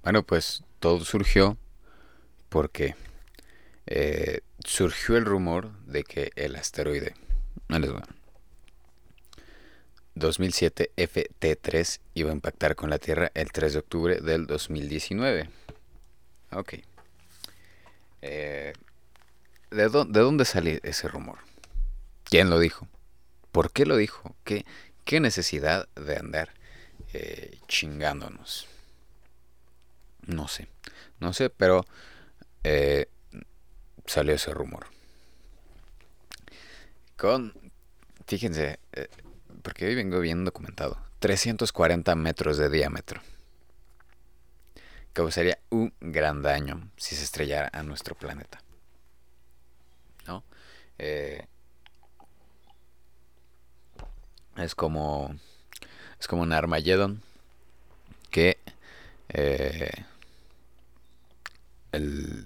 Bueno, 0.04 0.22
pues 0.22 0.62
todo 0.80 1.02
surgió 1.02 1.56
porque 2.50 2.94
eh, 3.86 4.40
surgió 4.62 5.16
el 5.16 5.24
rumor 5.24 5.72
de 5.86 6.04
que 6.04 6.30
el 6.36 6.56
asteroide 6.56 7.14
2007 10.14 10.90
FT3 10.94 12.00
iba 12.12 12.30
a 12.30 12.34
impactar 12.34 12.76
con 12.76 12.90
la 12.90 12.98
Tierra 12.98 13.32
el 13.32 13.50
3 13.50 13.72
de 13.72 13.78
octubre 13.78 14.20
del 14.20 14.46
2019. 14.46 15.48
Ok. 16.52 16.74
Eh, 18.20 18.74
¿de, 19.70 19.88
dónde 19.88 20.44
salió 20.44 20.78
ese 20.82 21.08
rumor? 21.08 21.38
¿Quién 22.24 22.50
lo 22.50 22.58
dijo? 22.58 22.86
¿Por 23.52 23.72
qué 23.72 23.86
lo 23.86 23.96
dijo? 23.96 24.36
¿Qué, 24.44 24.66
qué 25.06 25.18
necesidad 25.20 25.88
de 25.94 26.18
andar 26.18 26.50
eh, 27.14 27.58
chingándonos? 27.68 28.68
No 30.26 30.48
sé, 30.48 30.68
no 31.20 31.32
sé, 31.32 31.50
pero 31.50 31.84
eh, 32.62 33.08
salió 34.06 34.34
ese 34.34 34.52
rumor. 34.52 34.86
Con, 37.16 37.54
fíjense, 38.26 38.78
eh, 38.92 39.08
porque 39.62 39.86
hoy 39.86 39.94
vengo 39.94 40.20
bien 40.20 40.44
documentado, 40.44 40.98
340 41.20 42.14
metros 42.14 42.58
de 42.58 42.70
diámetro. 42.70 43.20
Causaría 45.12 45.58
un 45.70 45.94
gran 46.00 46.42
daño 46.42 46.90
si 46.96 47.14
se 47.14 47.22
estrellara 47.22 47.70
a 47.72 47.82
nuestro 47.82 48.14
planeta. 48.14 48.60
¿No? 50.26 50.42
Eh, 50.98 51.46
es 54.56 54.74
como 54.74 55.34
es 56.18 56.28
como 56.28 56.42
un 56.42 56.52
Armageddon 56.52 57.22
que 58.30 58.58
eh, 59.28 59.90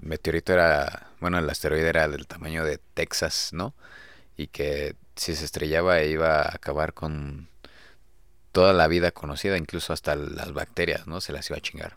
meteorito 0.09 0.53
era, 0.53 1.11
bueno, 1.21 1.39
el 1.39 1.49
asteroide 1.49 1.89
era 1.89 2.09
del 2.09 2.27
tamaño 2.27 2.65
de 2.65 2.79
Texas, 2.95 3.51
¿no? 3.53 3.75
Y 4.37 4.49
que 4.49 4.97
si 5.17 5.35
se 5.35 5.45
estrellaba 5.45 6.03
iba 6.03 6.43
a 6.43 6.55
acabar 6.55 6.95
con 6.95 7.49
toda 8.53 8.73
la 8.73 8.89
vida 8.89 9.13
conocida, 9.13 9.57
incluso 9.57 9.93
hasta 9.93 10.17
las 10.17 10.53
bacterias, 10.53 11.07
¿no? 11.07 11.21
Se 11.21 11.33
las 11.33 11.49
iba 11.51 11.59
a 11.59 11.61
chingar. 11.61 11.97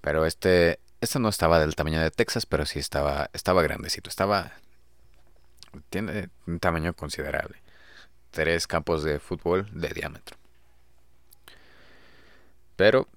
Pero 0.00 0.26
este, 0.26 0.80
este 1.00 1.18
no 1.18 1.28
estaba 1.28 1.58
del 1.58 1.76
tamaño 1.76 2.00
de 2.00 2.10
Texas, 2.10 2.46
pero 2.46 2.66
sí 2.66 2.78
estaba, 2.78 3.30
estaba 3.32 3.62
grandecito, 3.62 4.08
estaba, 4.10 4.52
tiene 5.88 6.28
un 6.46 6.60
tamaño 6.60 6.94
considerable. 6.94 7.58
Tres 8.30 8.66
campos 8.66 9.02
de 9.02 9.18
fútbol 9.18 9.68
de 9.72 9.88
diámetro. 9.88 10.36
Pero 12.76 13.08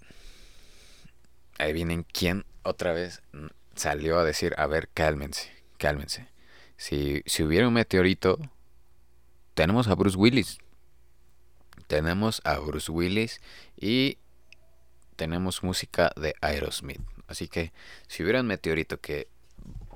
ahí 1.58 1.72
vienen 1.74 2.04
quién 2.04 2.46
otra 2.64 2.94
vez 2.94 3.22
salió 3.76 4.20
a 4.20 4.24
decir, 4.24 4.54
a 4.58 4.68
ver, 4.68 4.90
cálmense, 4.94 5.52
cálmense. 5.78 6.28
Si, 6.78 7.24
si 7.26 7.44
hubiera 7.44 7.68
un 7.68 7.74
meteorito, 7.74 8.40
tenemos 9.54 9.88
a 9.88 9.96
Bruce 9.96 10.18
Willis. 10.18 10.58
Tenemos 11.88 12.42
a 12.44 12.58
Bruce 12.60 12.92
Willis 12.92 13.42
y 13.78 14.18
tenemos 15.16 15.64
música 15.64 16.12
de 16.16 16.36
Aerosmith. 16.42 17.02
Así 17.28 17.48
que 17.48 17.72
si 18.08 18.24
hubiera 18.24 18.42
un 18.42 18.48
meteorito 18.48 19.00
que 19.00 19.28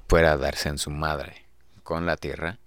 fuera 0.07 0.33
a 0.33 0.37
darse 0.37 0.69
en 0.69 0.77
su 0.77 0.89
madre 0.89 1.45
con 1.83 2.05
la 2.05 2.17
Tierra, 2.17 2.59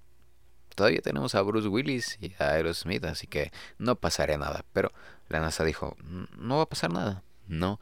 todavía 0.74 1.00
tenemos 1.00 1.34
a 1.34 1.42
Bruce 1.42 1.68
Willis 1.68 2.18
y 2.20 2.34
a 2.38 2.50
Aerosmith, 2.52 3.04
así 3.04 3.26
que 3.26 3.52
no 3.78 3.96
pasaría 3.96 4.38
nada. 4.38 4.64
Pero 4.72 4.92
la 5.28 5.40
NASA 5.40 5.64
dijo, 5.64 5.96
no 6.36 6.56
va 6.56 6.62
a 6.64 6.68
pasar 6.68 6.92
nada. 6.92 7.22
No, 7.46 7.80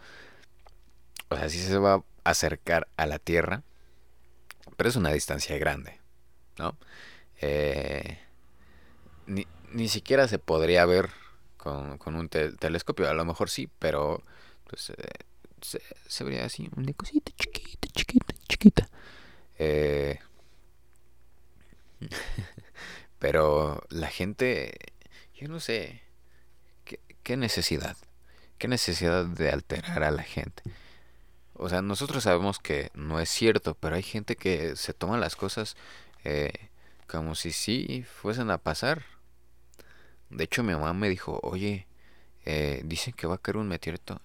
o 1.28 1.36
sea, 1.36 1.48
sí 1.48 1.58
se 1.58 1.78
va 1.78 1.94
a 1.94 2.04
acercar 2.24 2.88
a 2.96 3.06
la 3.06 3.18
Tierra, 3.18 3.62
pero 4.76 4.88
es 4.88 4.96
una 4.96 5.12
distancia 5.12 5.58
grande, 5.58 6.00
¿no? 6.58 6.76
Eh, 7.40 8.18
ni, 9.26 9.88
siquiera 9.88 10.26
se 10.28 10.38
podría 10.38 10.86
ver 10.86 11.10
con, 11.56 11.98
un 12.14 12.28
telescopio, 12.28 13.08
a 13.08 13.14
lo 13.14 13.24
mejor 13.24 13.50
sí, 13.50 13.68
pero 13.78 14.22
pues, 14.64 14.90
eh, 14.90 14.94
se, 15.60 16.24
vería 16.24 16.44
así, 16.44 16.70
una 16.76 16.92
cosita 16.92 17.32
chiquita, 17.36 17.88
chiquita, 17.92 18.34
chiquita. 18.48 18.88
Eh, 19.58 20.18
pero 23.18 23.82
la 23.90 24.08
gente, 24.08 24.74
yo 25.34 25.48
no 25.48 25.60
sé, 25.60 26.02
¿qué, 26.84 27.00
¿qué 27.22 27.36
necesidad? 27.36 27.96
¿Qué 28.58 28.68
necesidad 28.68 29.26
de 29.26 29.50
alterar 29.50 30.02
a 30.02 30.10
la 30.10 30.22
gente? 30.22 30.62
O 31.58 31.68
sea, 31.68 31.82
nosotros 31.82 32.22
sabemos 32.22 32.60
que 32.60 32.90
no 32.94 33.18
es 33.20 33.28
cierto, 33.28 33.74
pero 33.74 33.96
hay 33.96 34.02
gente 34.02 34.36
que 34.36 34.76
se 34.76 34.94
toma 34.94 35.18
las 35.18 35.34
cosas 35.34 35.76
eh, 36.24 36.52
como 37.08 37.34
si 37.34 37.50
sí 37.50 38.04
fuesen 38.04 38.50
a 38.50 38.58
pasar. 38.58 39.04
De 40.30 40.44
hecho, 40.44 40.62
mi 40.62 40.72
mamá 40.72 40.92
me 40.94 41.08
dijo, 41.08 41.40
oye, 41.42 41.86
eh, 42.44 42.82
dicen 42.84 43.12
que 43.12 43.26
va 43.26 43.36
a 43.36 43.38
caer 43.38 43.56
un 43.56 43.68
meteorito. 43.68 44.20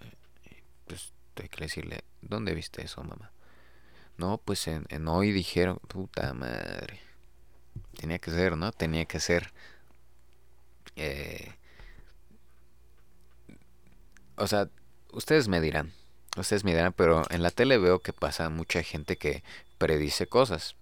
Pues 0.85 1.11
hay 1.41 1.49
que 1.49 1.61
decirle, 1.61 2.03
¿dónde 2.21 2.53
viste 2.53 2.83
eso, 2.83 3.03
mamá? 3.03 3.31
No, 4.17 4.37
pues 4.37 4.67
en, 4.67 4.85
en 4.89 5.07
hoy 5.07 5.31
dijeron, 5.31 5.79
puta 5.87 6.33
madre. 6.33 6.99
Tenía 7.97 8.19
que 8.19 8.31
ser, 8.31 8.57
¿no? 8.57 8.71
Tenía 8.71 9.05
que 9.05 9.19
ser. 9.19 9.53
Eh, 10.95 11.51
o 14.35 14.45
sea, 14.47 14.69
ustedes 15.11 15.47
me 15.47 15.61
dirán. 15.61 15.93
Ustedes 16.35 16.63
me 16.63 16.71
dirán, 16.71 16.93
pero 16.93 17.23
en 17.29 17.43
la 17.43 17.51
tele 17.51 17.77
veo 17.77 17.99
que 17.99 18.11
pasa 18.11 18.49
mucha 18.49 18.81
gente 18.81 19.17
que 19.17 19.43
predice 19.77 20.27
cosas. 20.27 20.75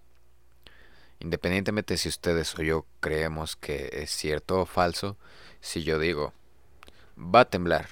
Independientemente 1.20 1.96
si 1.98 2.08
ustedes 2.08 2.58
o 2.58 2.62
yo 2.62 2.86
creemos 3.00 3.56
que 3.56 3.90
es 3.92 4.10
cierto 4.10 4.60
o 4.60 4.66
falso, 4.66 5.16
si 5.60 5.84
yo 5.84 5.98
digo, 5.98 6.32
va 7.16 7.40
a 7.40 7.44
temblar, 7.44 7.86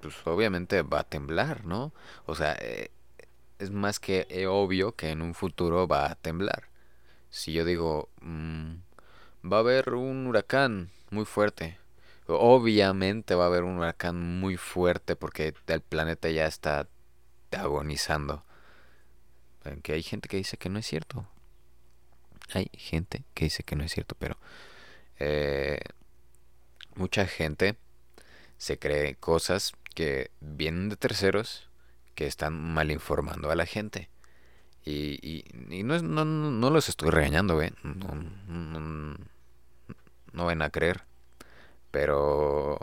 pues 0.00 0.14
obviamente 0.26 0.82
va 0.82 1.00
a 1.00 1.04
temblar, 1.04 1.64
¿no? 1.64 1.92
O 2.26 2.34
sea, 2.34 2.56
eh, 2.60 2.90
es 3.58 3.70
más 3.70 4.00
que 4.00 4.46
obvio 4.48 4.92
que 4.92 5.10
en 5.10 5.22
un 5.22 5.34
futuro 5.34 5.88
va 5.88 6.10
a 6.10 6.14
temblar. 6.16 6.64
Si 7.30 7.52
yo 7.52 7.64
digo, 7.64 8.08
mm, 8.20 8.74
va 9.50 9.58
a 9.58 9.60
haber 9.60 9.94
un 9.94 10.26
huracán 10.26 10.90
muy 11.10 11.24
fuerte, 11.24 11.78
Obviamente 12.28 13.34
va 13.34 13.44
a 13.44 13.46
haber 13.46 13.62
un 13.62 13.78
huracán 13.78 14.40
muy 14.40 14.56
fuerte 14.56 15.14
porque 15.16 15.54
el 15.66 15.80
planeta 15.80 16.28
ya 16.30 16.46
está 16.46 16.88
agonizando. 17.52 18.44
Hay 19.64 20.02
gente 20.02 20.28
que 20.28 20.36
dice 20.36 20.56
que 20.56 20.68
no 20.68 20.78
es 20.78 20.86
cierto. 20.86 21.26
Hay 22.52 22.70
gente 22.72 23.24
que 23.34 23.46
dice 23.46 23.62
que 23.62 23.76
no 23.76 23.84
es 23.84 23.92
cierto, 23.92 24.14
pero 24.18 24.36
eh, 25.18 25.80
mucha 26.94 27.26
gente 27.26 27.76
se 28.58 28.78
cree 28.78 29.16
cosas 29.16 29.72
que 29.94 30.30
vienen 30.40 30.88
de 30.88 30.96
terceros 30.96 31.68
que 32.14 32.26
están 32.26 32.54
mal 32.54 32.90
informando 32.90 33.50
a 33.50 33.56
la 33.56 33.66
gente. 33.66 34.08
Y, 34.84 35.18
y, 35.70 35.82
no, 35.82 36.00
no, 36.00 36.24
no, 36.24 36.70
los 36.70 36.88
estoy 36.88 37.10
regañando, 37.10 37.60
¿eh? 37.60 37.72
No, 37.82 38.14
no, 38.46 39.16
no 40.32 40.44
van 40.44 40.62
a 40.62 40.70
creer. 40.70 41.02
Pero 41.90 42.78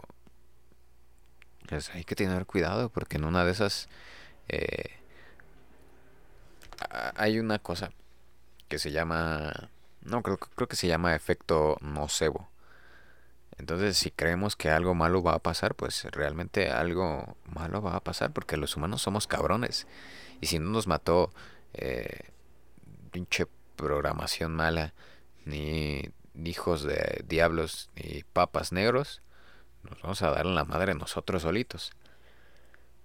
pues 1.68 1.90
hay 1.92 2.04
que 2.04 2.16
tener 2.16 2.46
cuidado 2.46 2.90
porque 2.90 3.18
en 3.18 3.26
una 3.26 3.46
de 3.46 3.52
esas 3.52 3.90
eh, 4.48 4.92
hay 7.16 7.40
una 7.40 7.60
cosa 7.60 7.92
que 8.68 8.80
se 8.80 8.92
llama... 8.92 9.70
No, 10.02 10.22
creo, 10.22 10.38
creo 10.38 10.68
que 10.68 10.76
se 10.76 10.88
llama 10.88 11.16
efecto 11.16 11.78
nocebo. 11.82 12.50
Entonces, 13.58 13.98
si 13.98 14.12
creemos 14.12 14.56
que 14.56 14.70
algo 14.70 14.94
malo 14.94 15.24
va 15.24 15.36
a 15.36 15.40
pasar, 15.40 15.76
pues 15.76 16.06
realmente 16.12 16.70
algo 16.70 17.38
malo 17.46 17.82
va 17.82 17.96
a 17.96 18.04
pasar 18.04 18.34
porque 18.34 18.58
los 18.58 18.76
humanos 18.76 19.02
somos 19.02 19.28
cabrones. 19.28 19.88
Y 20.42 20.48
si 20.48 20.60
no 20.60 20.72
nos 20.72 20.88
mató 20.88 21.32
eh, 21.74 22.32
pinche 23.12 23.48
programación 23.76 24.56
mala, 24.56 24.94
ni 25.46 26.10
hijos 26.36 26.84
de 26.84 27.24
diablos, 27.28 27.90
ni 27.96 28.24
papas 28.24 28.72
negros, 28.72 29.22
nos 29.84 30.02
vamos 30.02 30.22
a 30.22 30.32
dar 30.32 30.46
en 30.46 30.56
la 30.56 30.66
madre 30.66 30.96
nosotros 30.96 31.42
solitos. 31.42 31.92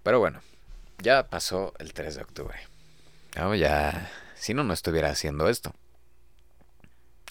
Pero 0.02 0.20
bueno, 0.20 0.40
ya 0.98 1.28
pasó 1.28 1.74
el 1.78 1.92
3 1.92 2.16
de 2.16 2.22
octubre. 2.22 2.58
ya, 3.56 4.10
si 4.34 4.54
no, 4.54 4.64
no 4.64 4.72
estuviera 4.72 5.10
haciendo 5.10 5.48
esto. 5.48 5.74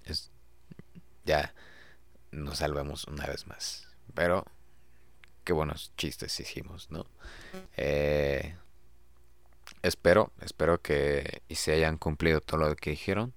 Es, 0.05 0.31
ya 1.25 1.53
nos 2.31 2.59
salvamos 2.59 3.05
una 3.05 3.25
vez 3.25 3.47
más. 3.47 3.87
Pero 4.13 4.45
qué 5.43 5.53
buenos 5.53 5.93
chistes 5.95 6.39
hicimos, 6.39 6.91
¿no? 6.91 7.05
Eh, 7.77 8.55
espero, 9.81 10.31
espero 10.41 10.81
que 10.81 11.41
y 11.47 11.55
se 11.55 11.73
hayan 11.73 11.97
cumplido 11.97 12.41
todo 12.41 12.59
lo 12.59 12.75
que 12.75 12.91
dijeron. 12.91 13.33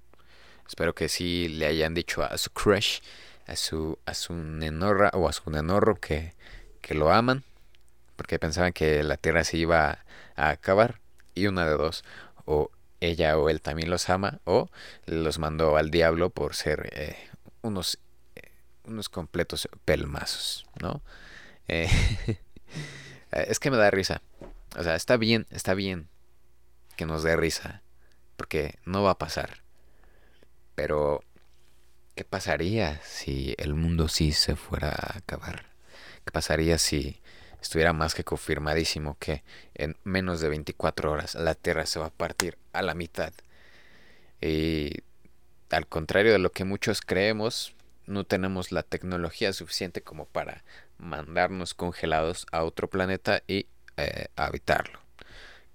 Espero 0.71 0.95
que 0.95 1.09
sí 1.09 1.49
le 1.49 1.67
hayan 1.67 1.95
dicho 1.95 2.23
a 2.23 2.39
su 2.39 2.51
crush, 2.51 3.01
a 3.49 3.57
su 3.57 3.99
a 4.07 4.15
su 4.15 4.35
nenorra 4.35 5.11
o 5.15 5.29
a 5.29 5.33
su 5.33 5.51
nenorro 5.51 5.97
que, 5.97 6.33
que 6.81 6.95
lo 6.95 7.11
aman, 7.11 7.43
porque 8.15 8.39
pensaban 8.39 8.73
que 8.73 9.03
la 9.03 9.17
tierra 9.17 9.43
se 9.43 9.57
iba 9.57 9.99
a 10.37 10.51
acabar 10.51 11.01
y 11.35 11.49
una 11.49 11.67
de 11.67 11.73
dos 11.73 12.05
o 12.45 12.71
ella 13.01 13.37
o 13.37 13.49
él 13.49 13.61
también 13.61 13.91
los 13.91 14.09
ama 14.11 14.39
o 14.45 14.71
los 15.07 15.41
mandó 15.41 15.77
al 15.77 15.91
diablo 15.91 16.31
por 16.31 16.55
ser 16.55 16.89
eh, 16.93 17.17
unos 17.63 17.99
unos 18.85 19.09
completos 19.09 19.69
pelmazos, 19.85 20.67
¿no? 20.81 21.03
Eh, 21.67 21.91
es 23.33 23.59
que 23.59 23.73
me 23.73 23.77
da 23.77 23.91
risa. 23.91 24.23
O 24.79 24.85
sea, 24.85 24.95
está 24.95 25.17
bien, 25.17 25.49
está 25.51 25.75
bien 25.75 26.09
que 26.95 27.07
nos 27.07 27.25
dé 27.25 27.35
risa, 27.35 27.83
porque 28.37 28.79
no 28.85 29.03
va 29.03 29.11
a 29.11 29.19
pasar. 29.19 29.63
Pero, 30.83 31.23
¿qué 32.15 32.25
pasaría 32.25 33.03
si 33.05 33.55
el 33.59 33.75
mundo 33.75 34.09
sí 34.09 34.33
se 34.33 34.57
fuera 34.57 34.89
a 34.89 35.19
acabar? 35.19 35.67
¿Qué 36.25 36.31
pasaría 36.33 36.79
si 36.79 37.21
estuviera 37.61 37.93
más 37.93 38.15
que 38.15 38.25
confirmadísimo 38.25 39.19
que 39.19 39.45
en 39.75 39.99
menos 40.05 40.41
de 40.41 40.49
24 40.49 41.13
horas 41.13 41.35
la 41.35 41.55
Tierra 41.55 41.85
se 41.85 41.99
va 41.99 42.07
a 42.07 42.11
partir 42.11 42.57
a 42.73 42.81
la 42.81 42.95
mitad? 42.95 43.35
Y 44.41 45.03
al 45.69 45.87
contrario 45.87 46.33
de 46.33 46.39
lo 46.39 46.51
que 46.51 46.65
muchos 46.65 47.03
creemos, 47.03 47.75
no 48.07 48.25
tenemos 48.25 48.73
la 48.73 48.83
tecnología 48.83 49.53
suficiente 49.53 50.01
como 50.01 50.25
para 50.25 50.65
mandarnos 50.97 51.75
congelados 51.75 52.47
a 52.53 52.65
otro 52.65 52.89
planeta 52.89 53.43
y 53.47 53.67
eh, 53.99 54.29
habitarlo. 54.35 54.99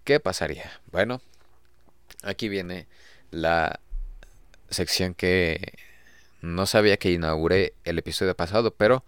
¿Qué 0.04 0.20
pasaría? 0.20 0.82
Bueno, 0.88 1.22
aquí 2.24 2.50
viene 2.50 2.88
la 3.30 3.82
sección 4.70 5.14
que 5.14 5.74
no 6.42 6.66
sabía 6.66 6.98
que 6.98 7.12
inauguré 7.12 7.74
el 7.84 7.98
episodio 7.98 8.36
pasado, 8.36 8.72
pero 8.72 9.04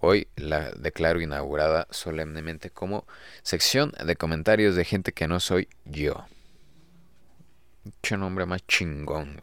hoy 0.00 0.28
la 0.36 0.70
declaro 0.72 1.20
inaugurada 1.20 1.86
solemnemente 1.90 2.70
como 2.70 3.06
sección 3.42 3.92
de 4.04 4.16
comentarios 4.16 4.76
de 4.76 4.84
gente 4.84 5.12
que 5.12 5.28
no 5.28 5.40
soy 5.40 5.68
yo. 5.84 6.26
Qué 8.00 8.16
nombre 8.16 8.46
más 8.46 8.66
chingón. 8.66 9.40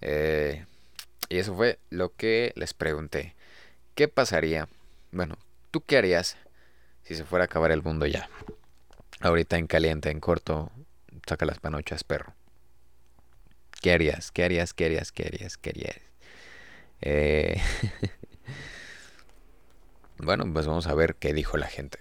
Eh, 0.00 0.64
y 1.28 1.38
eso 1.38 1.54
fue 1.54 1.78
lo 1.90 2.14
que 2.14 2.52
les 2.56 2.74
pregunté. 2.74 3.34
¿Qué 3.94 4.08
pasaría? 4.08 4.68
Bueno, 5.12 5.36
¿tú 5.70 5.82
qué 5.82 5.98
harías 5.98 6.36
si 7.04 7.14
se 7.14 7.24
fuera 7.24 7.44
a 7.44 7.46
acabar 7.46 7.72
el 7.72 7.82
mundo 7.82 8.06
ya? 8.06 8.28
Ahorita 9.20 9.56
en 9.56 9.66
caliente, 9.66 10.10
en 10.10 10.20
corto, 10.20 10.70
saca 11.26 11.46
las 11.46 11.58
panochas, 11.58 12.04
perro. 12.04 12.34
¿Qué 13.82 13.92
harías? 13.92 14.30
¿Qué 14.30 14.44
harías? 14.44 14.72
¿Qué 14.72 14.86
harías? 14.86 15.12
¿Qué 15.12 15.24
harías? 15.24 15.56
Eh, 17.00 17.60
bueno, 20.18 20.44
pues 20.52 20.68
vamos 20.68 20.86
a 20.86 20.94
ver 20.94 21.16
qué 21.16 21.34
dijo 21.34 21.56
la 21.56 21.66
gente. 21.66 21.98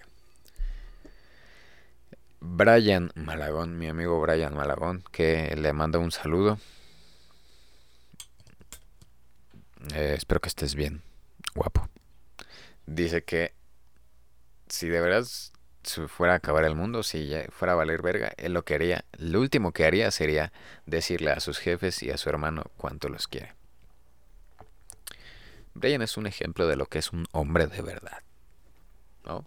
Brian 2.39 3.11
Malagón, 3.15 3.79
mi 3.79 3.87
amigo 3.87 4.21
Brian 4.21 4.55
Malagón, 4.55 5.03
que 5.11 5.55
le 5.55 5.73
manda 5.73 5.97
un 5.97 6.11
saludo. 6.11 6.59
Eh, 9.95 10.13
espero 10.15 10.39
que 10.39 10.49
estés 10.49 10.75
bien, 10.75 11.01
guapo. 11.55 11.89
Dice 12.85 13.23
que 13.23 13.55
si 14.67 14.87
de 14.87 15.01
verdad 15.01 15.25
se 15.83 16.07
fuera 16.07 16.33
a 16.33 16.37
acabar 16.37 16.63
el 16.63 16.75
mundo, 16.75 17.03
si 17.03 17.27
ya 17.27 17.45
fuera 17.49 17.73
a 17.73 17.75
valer 17.75 18.01
verga, 18.01 18.33
él 18.37 18.53
lo 18.53 18.63
que 18.63 18.75
haría, 18.75 19.05
lo 19.17 19.39
último 19.39 19.71
que 19.71 19.85
haría 19.85 20.11
sería 20.11 20.51
decirle 20.85 21.31
a 21.31 21.39
sus 21.39 21.59
jefes 21.59 22.01
y 22.03 22.11
a 22.11 22.17
su 22.17 22.29
hermano 22.29 22.63
cuánto 22.77 23.09
los 23.09 23.27
quiere. 23.27 23.53
Brian 25.73 26.01
es 26.01 26.17
un 26.17 26.27
ejemplo 26.27 26.67
de 26.67 26.75
lo 26.75 26.85
que 26.85 26.99
es 26.99 27.11
un 27.11 27.27
hombre 27.31 27.67
de 27.67 27.81
verdad. 27.81 28.21
¿no? 29.25 29.45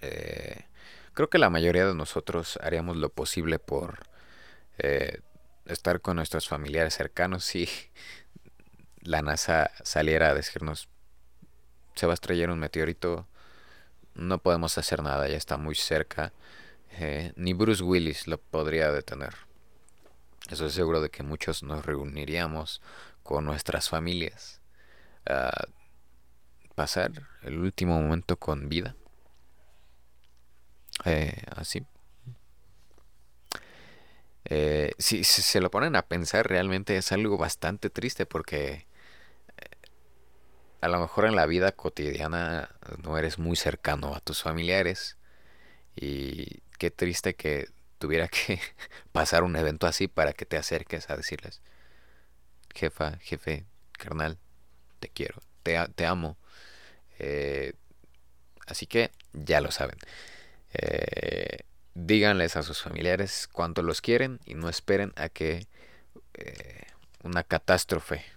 Eh, 0.00 0.64
creo 1.12 1.28
que 1.28 1.38
la 1.38 1.50
mayoría 1.50 1.86
de 1.86 1.94
nosotros 1.94 2.58
haríamos 2.62 2.96
lo 2.96 3.10
posible 3.10 3.58
por 3.58 4.06
eh, 4.78 5.20
estar 5.66 6.00
con 6.00 6.16
nuestros 6.16 6.48
familiares 6.48 6.94
cercanos 6.94 7.44
si 7.44 7.68
la 9.00 9.22
NASA 9.22 9.70
saliera 9.82 10.30
a 10.30 10.34
decirnos, 10.34 10.88
se 11.94 12.06
va 12.06 12.12
a 12.12 12.14
estrellar 12.14 12.50
un 12.50 12.58
meteorito, 12.58 13.28
no 14.14 14.38
podemos 14.38 14.78
hacer 14.78 15.02
nada, 15.02 15.28
ya 15.28 15.36
está 15.36 15.56
muy 15.56 15.74
cerca, 15.74 16.32
eh, 16.98 17.32
ni 17.36 17.52
Bruce 17.52 17.82
Willis 17.82 18.26
lo 18.26 18.38
podría 18.38 18.90
detener. 18.92 19.34
Estoy 20.50 20.70
seguro 20.70 21.00
de 21.00 21.10
que 21.10 21.22
muchos 21.22 21.62
nos 21.62 21.84
reuniríamos 21.84 22.82
con 23.22 23.44
nuestras 23.44 23.88
familias 23.88 24.60
a 25.26 25.50
pasar 26.74 27.12
el 27.42 27.58
último 27.58 28.00
momento 28.00 28.36
con 28.36 28.68
vida. 28.68 28.94
Eh, 31.04 31.42
así. 31.56 31.86
Eh, 34.44 34.92
si, 34.98 35.24
se 35.24 35.60
lo 35.60 35.70
ponen 35.70 35.96
a 35.96 36.02
pensar, 36.02 36.46
realmente 36.46 36.96
es 36.96 37.12
algo 37.12 37.38
bastante 37.38 37.90
triste 37.90 38.26
porque 38.26 38.86
a 40.84 40.88
lo 40.88 41.00
mejor 41.00 41.24
en 41.24 41.34
la 41.34 41.46
vida 41.46 41.72
cotidiana 41.72 42.68
no 43.02 43.16
eres 43.16 43.38
muy 43.38 43.56
cercano 43.56 44.14
a 44.14 44.20
tus 44.20 44.42
familiares 44.42 45.16
y 45.96 46.60
qué 46.78 46.90
triste 46.90 47.34
que 47.36 47.68
tuviera 47.98 48.28
que 48.28 48.60
pasar 49.12 49.44
un 49.44 49.56
evento 49.56 49.86
así 49.86 50.08
para 50.08 50.34
que 50.34 50.44
te 50.44 50.58
acerques 50.58 51.08
a 51.08 51.16
decirles, 51.16 51.62
jefa, 52.74 53.16
jefe, 53.22 53.64
carnal, 53.92 54.36
te 55.00 55.08
quiero, 55.08 55.40
te, 55.62 55.78
te 55.94 56.04
amo. 56.04 56.36
Eh, 57.18 57.72
así 58.66 58.86
que 58.86 59.10
ya 59.32 59.62
lo 59.62 59.70
saben. 59.70 59.96
Eh, 60.74 61.60
díganles 61.94 62.56
a 62.56 62.62
sus 62.62 62.82
familiares 62.82 63.48
cuánto 63.50 63.80
los 63.80 64.02
quieren 64.02 64.38
y 64.44 64.52
no 64.52 64.68
esperen 64.68 65.14
a 65.16 65.30
que 65.30 65.66
eh, 66.34 66.82
una 67.22 67.42
catástrofe 67.42 68.33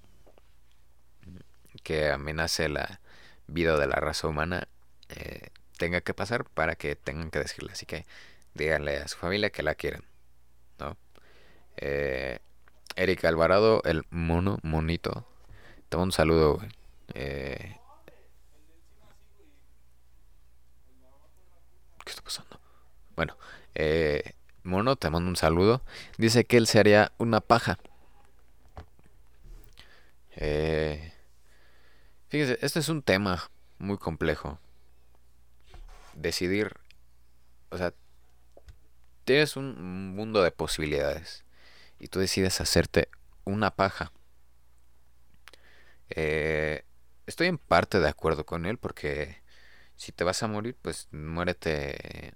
que 1.88 2.12
amenace 2.12 2.68
la 2.68 3.00
vida 3.48 3.78
de 3.78 3.88
la 3.88 3.96
raza 3.96 4.28
humana 4.28 4.68
eh, 5.08 5.52
tenga 5.78 6.02
que 6.02 6.14
pasar 6.14 6.44
para 6.44 6.76
que 6.76 6.98
tengan 6.98 7.32
que 7.32 7.40
decirle. 7.40 7.72
Así 7.72 7.86
que 7.86 8.06
díganle 8.56 8.98
a 8.98 9.08
su 9.08 9.18
familia 9.18 9.52
que 9.52 9.64
la 9.64 9.74
quieren. 9.74 10.04
¿no? 10.80 10.98
Eh, 11.78 12.40
Erika 12.98 13.30
Alvarado, 13.30 13.82
el 13.86 14.04
mono, 14.10 14.60
monito. 14.64 15.26
Te 15.88 15.96
un 15.96 16.12
saludo, 16.12 16.60
eh, 17.14 17.78
¿Qué 22.04 22.10
está 22.10 22.22
pasando? 22.22 22.60
Bueno, 23.16 23.38
eh, 23.76 24.34
mono, 24.64 24.98
te 24.98 25.10
mando 25.10 25.30
un 25.30 25.38
saludo. 25.38 25.82
Dice 26.18 26.44
que 26.44 26.58
él 26.58 26.68
se 26.68 26.80
haría 26.80 27.14
una 27.18 27.40
paja. 27.40 27.80
Eh, 30.36 31.14
Este 32.42 32.80
es 32.80 32.90
un 32.90 33.02
tema 33.02 33.50
muy 33.80 33.98
complejo. 33.98 34.60
decidir, 36.14 36.74
o 37.70 37.78
sea, 37.78 37.94
tienes 39.24 39.56
un 39.56 40.16
mundo 40.16 40.42
de 40.44 40.52
posibilidades 40.52 41.46
y 42.00 42.08
tú 42.08 42.20
decides 42.20 42.62
hacerte 42.62 43.10
una 43.44 43.72
paja. 43.76 44.12
Eh, 46.10 46.86
estoy 47.26 47.48
en 47.48 47.58
parte 47.58 48.00
de 48.00 48.10
acuerdo 48.10 48.46
con 48.46 48.66
él 48.66 48.78
porque 48.78 49.42
si 49.96 50.12
te 50.12 50.24
vas 50.24 50.44
a 50.44 50.48
morir, 50.48 50.76
pues 50.82 51.08
muérete 51.12 52.34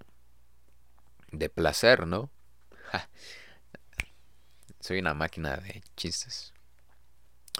de 1.32 1.48
placer, 1.48 2.06
¿no? 2.06 2.30
Soy 4.80 4.98
una 4.98 5.14
máquina 5.14 5.56
de 5.56 5.82
chistes. 5.96 6.52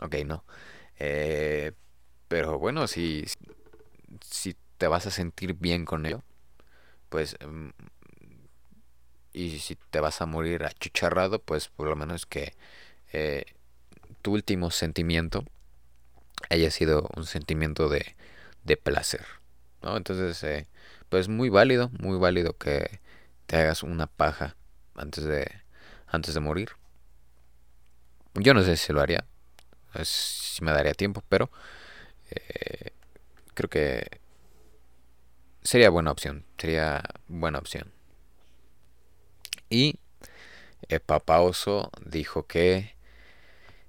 Ok, 0.02 0.16
no. 0.26 0.44
Eh, 0.98 1.72
pero 2.32 2.58
bueno, 2.58 2.86
si, 2.86 3.26
si 4.22 4.56
te 4.78 4.86
vas 4.86 5.06
a 5.06 5.10
sentir 5.10 5.52
bien 5.52 5.84
con 5.84 6.06
ello, 6.06 6.22
pues... 7.10 7.36
Mm, 7.46 7.68
y 9.34 9.58
si 9.58 9.76
te 9.76 10.00
vas 10.00 10.22
a 10.22 10.24
morir 10.24 10.64
achucharrado, 10.64 11.42
pues 11.42 11.68
por 11.68 11.88
lo 11.88 11.94
menos 11.94 12.24
que 12.24 12.54
eh, 13.12 13.44
tu 14.22 14.32
último 14.32 14.70
sentimiento 14.70 15.44
haya 16.48 16.70
sido 16.70 17.06
un 17.16 17.26
sentimiento 17.26 17.90
de, 17.90 18.16
de 18.64 18.78
placer. 18.78 19.26
¿no? 19.82 19.98
Entonces, 19.98 20.42
eh, 20.42 20.68
pues 21.10 21.28
muy 21.28 21.50
válido, 21.50 21.90
muy 22.00 22.18
válido 22.18 22.56
que 22.56 23.00
te 23.44 23.56
hagas 23.56 23.82
una 23.82 24.06
paja 24.06 24.56
antes 24.94 25.24
de, 25.24 25.50
antes 26.06 26.32
de 26.32 26.40
morir. 26.40 26.70
Yo 28.32 28.54
no 28.54 28.62
sé 28.62 28.78
si 28.78 28.90
lo 28.94 29.02
haría, 29.02 29.26
si 30.02 30.64
me 30.64 30.72
daría 30.72 30.94
tiempo, 30.94 31.22
pero 31.28 31.50
eh, 32.34 32.92
creo 33.54 33.70
que 33.70 34.20
sería 35.62 35.90
buena 35.90 36.10
opción, 36.10 36.44
sería 36.58 37.02
buena 37.28 37.58
opción. 37.58 37.92
Y 39.70 39.98
el 40.88 41.00
papá 41.00 41.40
oso 41.40 41.90
dijo 42.04 42.46
que 42.46 42.94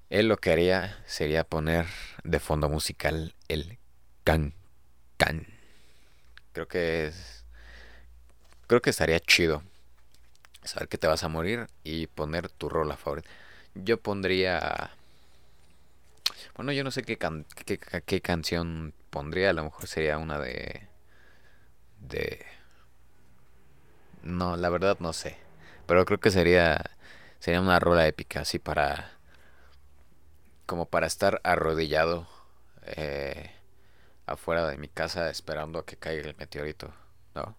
él 0.10 0.28
lo 0.28 0.38
que 0.38 0.52
haría 0.52 1.02
sería 1.06 1.44
poner 1.44 1.88
de 2.24 2.40
fondo 2.40 2.70
musical 2.70 3.36
el 3.48 3.80
can 4.24 4.54
can. 5.18 5.48
Creo 6.54 6.68
que 6.68 7.08
es 7.08 7.46
creo 8.68 8.82
que 8.82 8.92
estaría 8.92 9.20
chido 9.20 9.64
saber 10.64 10.88
que 10.88 10.98
te 10.98 11.08
vas 11.08 11.24
a 11.24 11.30
morir 11.30 11.68
y 11.84 12.08
poner 12.08 12.50
tu 12.50 12.70
rola 12.70 12.96
favorita. 12.96 13.30
Yo 13.76 14.00
pondría 14.00 14.92
bueno, 16.56 16.72
yo 16.72 16.84
no 16.84 16.92
sé 16.92 17.04
qué, 17.04 17.18
qué, 17.66 17.80
qué 18.06 18.22
canción 18.22 18.94
pondría, 19.10 19.50
a 19.52 19.54
lo 19.54 19.64
mejor 19.64 19.88
sería 19.88 20.18
una 20.18 20.40
de 20.40 20.88
de 22.00 22.46
no, 24.24 24.58
la 24.58 24.70
verdad 24.70 24.98
no 25.00 25.14
sé, 25.14 25.38
pero 25.86 26.06
creo 26.06 26.20
que 26.20 26.32
sería 26.32 26.82
sería 27.40 27.62
una 27.62 27.80
rola 27.80 28.08
épica 28.08 28.42
así 28.42 28.60
para 28.60 29.12
como 30.66 30.86
para 30.86 31.08
estar 31.08 31.42
arrodillado 31.44 32.28
eh, 32.86 33.52
afuera 34.26 34.68
de 34.68 34.78
mi 34.78 34.88
casa 34.88 35.30
esperando 35.30 35.80
a 35.80 35.86
que 35.86 35.98
caiga 35.98 36.30
el 36.30 36.36
meteorito, 36.38 36.94
¿no? 37.36 37.56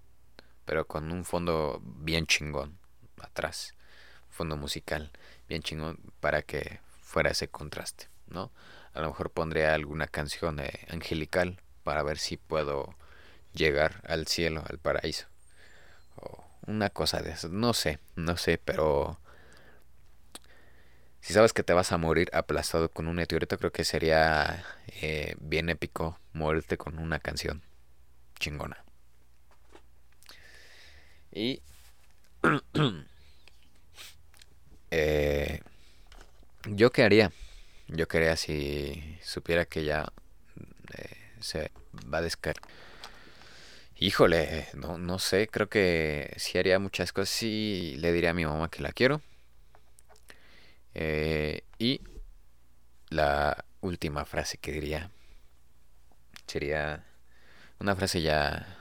Pero 0.65 0.87
con 0.87 1.13
un 1.13 1.25
fondo 1.25 1.81
bien 1.85 2.27
chingón 2.27 2.79
atrás, 3.21 3.75
fondo 4.31 4.57
musical 4.57 5.13
bien 5.49 5.63
chingón 5.63 5.99
para 6.21 6.43
que 6.43 6.81
fuera 7.03 7.31
ese 7.31 7.49
contraste, 7.49 8.09
¿no? 8.29 8.51
A 8.93 9.01
lo 9.01 9.09
mejor 9.09 9.31
pondré 9.31 9.67
alguna 9.67 10.07
canción 10.07 10.61
eh, 10.61 10.87
angelical 10.89 11.61
para 11.83 12.03
ver 12.03 12.19
si 12.19 12.37
puedo 12.37 12.95
llegar 13.53 14.03
al 14.07 14.27
cielo, 14.27 14.63
al 14.69 14.79
paraíso. 14.79 15.27
O 16.17 16.45
una 16.67 16.91
cosa 16.91 17.21
de 17.23 17.33
eso, 17.33 17.49
no 17.49 17.75
sé, 17.75 17.99
no 18.17 18.37
sé, 18.37 18.59
pero 18.59 19.19
si 21.21 21.33
sabes 21.33 21.53
que 21.55 21.63
te 21.63 21.73
vas 21.73 21.91
a 21.93 21.97
morir 21.99 22.29
aplastado 22.35 22.91
con 22.91 23.07
un 23.09 23.17
meteorito, 23.17 23.57
creo 23.59 23.73
que 23.73 23.85
sería 23.85 24.63
eh, 25.01 25.35
bien 25.41 25.71
épico 25.71 26.19
morirte 26.35 26.77
con 26.77 26.99
una 26.99 27.19
canción 27.19 27.63
chingona. 28.39 28.85
Y 31.33 31.63
eh, 34.91 35.61
yo 36.67 36.91
qué 36.91 37.05
haría, 37.05 37.33
yo 37.95 38.09
qué 38.09 38.19
haría 38.19 38.37
si 38.37 39.19
supiera 39.23 39.65
que 39.67 39.85
ya 39.85 40.13
eh, 40.97 41.17
se 41.41 41.71
va 42.13 42.19
a 42.19 42.23
descargar. 42.23 42.63
Híjole, 43.97 44.69
no, 44.75 44.99
no 44.99 45.19
sé, 45.19 45.49
creo 45.49 45.69
que 45.69 46.35
si 46.37 46.59
haría 46.59 46.79
muchas 46.79 47.13
cosas. 47.13 47.31
Sí, 47.31 47.97
le 47.99 48.13
diría 48.13 48.31
a 48.31 48.35
mi 48.35 48.45
mamá 48.45 48.69
que 48.69 48.83
la 48.83 48.93
quiero 48.93 49.23
eh, 50.95 51.63
y 51.79 52.01
la 53.09 53.65
última 53.81 54.25
frase 54.25 54.59
que 54.59 54.73
diría 54.73 55.11
sería 56.47 57.05
una 57.81 57.97
frase 57.97 58.23
ya 58.23 58.79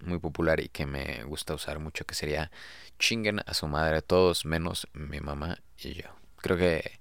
muy 0.00 0.18
popular 0.18 0.60
y 0.60 0.68
que 0.68 0.86
me 0.86 1.22
gusta 1.24 1.54
usar 1.54 1.78
mucho, 1.78 2.06
que 2.06 2.14
sería 2.14 2.50
chinguen 2.98 3.40
a 3.44 3.54
su 3.54 3.66
madre 3.68 4.02
todos 4.02 4.44
menos 4.46 4.88
mi 4.94 5.20
mamá 5.20 5.58
y 5.78 5.94
yo. 5.94 6.08
Creo 6.36 6.56
que 6.56 6.99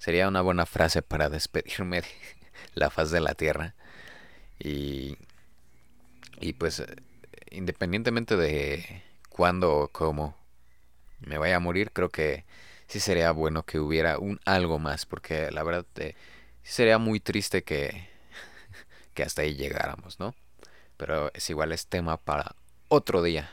sería 0.00 0.28
una 0.28 0.40
buena 0.40 0.64
frase 0.64 1.02
para 1.02 1.28
despedirme 1.28 2.00
de 2.00 2.08
la 2.74 2.90
faz 2.90 3.10
de 3.10 3.20
la 3.20 3.34
tierra. 3.34 3.74
Y, 4.58 5.16
y 6.40 6.54
pues 6.54 6.82
independientemente 7.50 8.36
de 8.36 9.02
cuándo 9.28 9.76
o 9.76 9.88
cómo 9.88 10.36
me 11.20 11.38
vaya 11.38 11.56
a 11.56 11.60
morir, 11.60 11.92
creo 11.92 12.08
que 12.08 12.44
sí 12.88 12.98
sería 12.98 13.30
bueno 13.32 13.64
que 13.64 13.78
hubiera 13.78 14.18
un 14.18 14.40
algo 14.46 14.78
más, 14.78 15.04
porque 15.04 15.50
la 15.50 15.62
verdad 15.62 15.84
eh, 15.96 16.14
sería 16.62 16.96
muy 16.98 17.20
triste 17.20 17.62
que, 17.62 18.08
que 19.14 19.22
hasta 19.22 19.42
ahí 19.42 19.54
llegáramos, 19.54 20.18
¿no? 20.18 20.34
Pero 20.96 21.30
es 21.34 21.50
igual 21.50 21.72
es 21.72 21.86
tema 21.86 22.16
para 22.16 22.56
otro 22.88 23.22
día. 23.22 23.50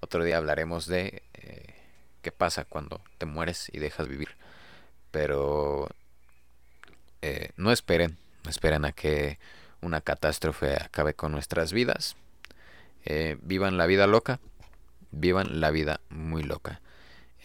Otro 0.00 0.22
día 0.22 0.36
hablaremos 0.36 0.86
de 0.86 1.22
eh, 1.34 1.74
qué 2.22 2.30
pasa 2.30 2.64
cuando 2.64 3.00
te 3.18 3.26
mueres 3.26 3.70
y 3.72 3.80
dejas 3.80 4.06
vivir. 4.06 4.36
Pero 5.14 5.88
eh, 7.22 7.50
no 7.56 7.70
esperen, 7.70 8.18
no 8.42 8.50
esperen 8.50 8.84
a 8.84 8.90
que 8.90 9.38
una 9.80 10.00
catástrofe 10.00 10.74
acabe 10.74 11.14
con 11.14 11.30
nuestras 11.30 11.72
vidas. 11.72 12.16
vivan 13.42 13.76
la 13.78 13.86
vida 13.86 14.08
loca, 14.08 14.40
vivan 15.12 15.60
la 15.60 15.70
vida 15.70 16.00
muy 16.10 16.42
loca. 16.42 16.80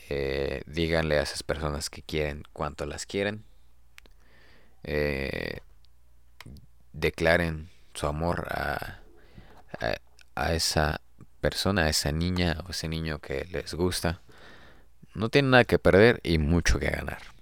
Eh, 0.10 0.64
díganle 0.66 1.20
a 1.20 1.22
esas 1.22 1.44
personas 1.44 1.92
que 1.92 2.02
quieren 2.02 2.44
cuánto 2.54 2.88
las 2.88 3.06
quieren. 3.06 3.44
Eh, 4.84 5.60
declaren 6.94 7.70
su 7.94 8.08
amor 8.08 8.48
a, 8.50 9.02
a, 10.36 10.54
esa 10.54 11.02
persona, 11.42 11.84
a 11.84 11.90
esa 11.90 12.12
niña 12.12 12.58
o 12.66 12.72
ese 12.72 12.88
niño 12.88 13.20
que 13.20 13.46
les 13.52 13.76
gusta. 13.76 14.22
No 15.14 15.30
tienen 15.30 15.52
nada 15.52 15.66
que 15.66 15.78
perder 15.78 16.20
y 16.24 16.40
mucho 16.40 16.80
que 16.80 16.90
ganar. 16.90 17.39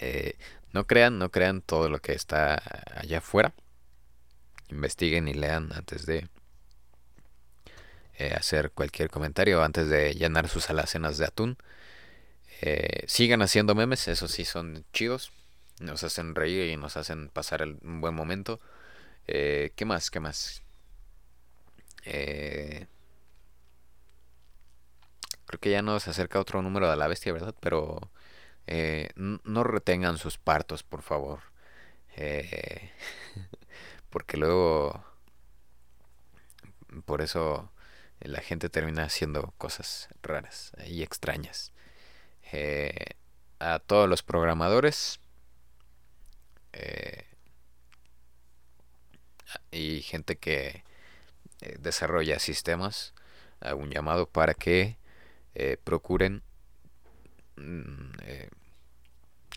Eh, 0.00 0.36
no 0.72 0.86
crean, 0.86 1.18
no 1.18 1.30
crean 1.30 1.62
todo 1.62 1.88
lo 1.88 2.00
que 2.00 2.12
está 2.12 2.60
allá 2.96 3.18
afuera. 3.18 3.54
Investiguen 4.70 5.28
y 5.28 5.34
lean 5.34 5.72
antes 5.72 6.04
de 6.06 6.28
eh, 8.16 8.32
hacer 8.36 8.70
cualquier 8.70 9.10
comentario 9.10 9.62
antes 9.62 9.88
de 9.88 10.14
llenar 10.14 10.48
sus 10.48 10.70
alacenas 10.70 11.18
de 11.18 11.26
atún. 11.26 11.58
Eh, 12.60 13.04
sigan 13.06 13.42
haciendo 13.42 13.74
memes, 13.74 14.08
esos 14.08 14.30
sí 14.30 14.44
son 14.44 14.84
chidos. 14.92 15.32
Nos 15.80 16.04
hacen 16.04 16.34
reír 16.34 16.70
y 16.70 16.76
nos 16.76 16.96
hacen 16.96 17.28
pasar 17.28 17.62
un 17.62 18.00
buen 18.00 18.14
momento. 18.14 18.60
Eh, 19.26 19.72
¿Qué 19.76 19.84
más? 19.84 20.10
¿Qué 20.10 20.20
más? 20.20 20.62
creo 22.04 22.86
que 25.60 25.70
ya 25.70 25.82
nos 25.82 26.06
acerca 26.08 26.40
otro 26.40 26.62
número 26.62 26.90
de 26.90 26.96
la 26.96 27.08
bestia, 27.08 27.32
¿verdad? 27.32 27.54
Pero 27.60 28.10
no 29.16 29.64
retengan 29.64 30.18
sus 30.18 30.38
partos, 30.38 30.82
por 30.82 31.02
favor. 31.02 31.40
porque 34.10 34.36
luego... 34.36 35.04
Por 37.06 37.22
eso 37.22 37.72
la 38.20 38.40
gente 38.40 38.70
termina 38.70 39.04
haciendo 39.04 39.52
cosas 39.58 40.08
raras 40.22 40.72
y 40.86 41.02
extrañas. 41.02 41.72
Eh, 42.52 42.94
a 43.58 43.78
todos 43.78 44.08
los 44.08 44.22
programadores 44.22 45.20
eh, 46.72 47.24
y 49.70 50.02
gente 50.02 50.36
que 50.36 50.84
eh, 51.60 51.76
desarrolla 51.78 52.38
sistemas, 52.38 53.14
hago 53.60 53.80
un 53.80 53.90
llamado 53.90 54.26
para 54.28 54.54
que 54.54 54.98
procuren 55.84 56.42
mm, 57.56 58.12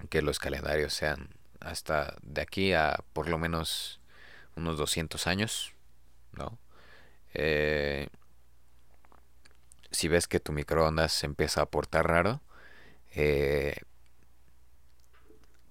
que 0.09 0.21
los 0.21 0.39
calendarios 0.39 0.93
sean 0.93 1.29
hasta 1.59 2.15
de 2.21 2.41
aquí 2.41 2.73
a 2.73 2.99
por 3.13 3.29
lo 3.29 3.37
menos 3.37 3.99
unos 4.55 4.77
200 4.77 5.27
años, 5.27 5.73
¿no? 6.33 6.57
Eh, 7.33 8.07
si 9.91 10.07
ves 10.07 10.27
que 10.27 10.39
tu 10.39 10.51
microondas 10.51 11.13
se 11.13 11.25
empieza 11.25 11.61
a 11.61 11.65
portar 11.65 12.07
raro, 12.07 12.41
eh, 13.15 13.77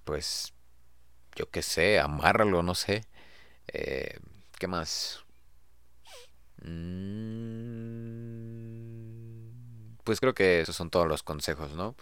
pues 0.03 0.53
yo 1.35 1.49
qué 1.51 1.61
sé, 1.61 1.99
amárralo, 1.99 2.63
no 2.63 2.75
sé. 2.75 3.03
Eh, 3.69 4.19
¿Qué 4.59 4.67
más? 4.67 5.25
Mm, 6.63 7.67
pues 10.07 10.21
creo 10.21 10.33
que 10.33 10.61
esos 10.61 10.77
son 10.77 10.89
todos 10.89 11.05
los 11.05 11.21
consejos, 11.21 11.73
¿no? 11.73 11.93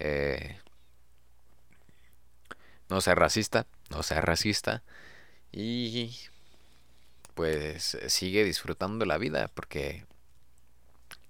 Eh, 0.00 0.58
no 2.88 3.02
sea 3.02 3.14
racista, 3.14 3.66
no 3.90 4.02
sea 4.02 4.22
racista. 4.22 4.82
Y 5.52 6.16
pues 7.34 7.98
sigue 8.08 8.42
disfrutando 8.44 9.04
la 9.04 9.18
vida 9.18 9.50
porque 9.54 10.06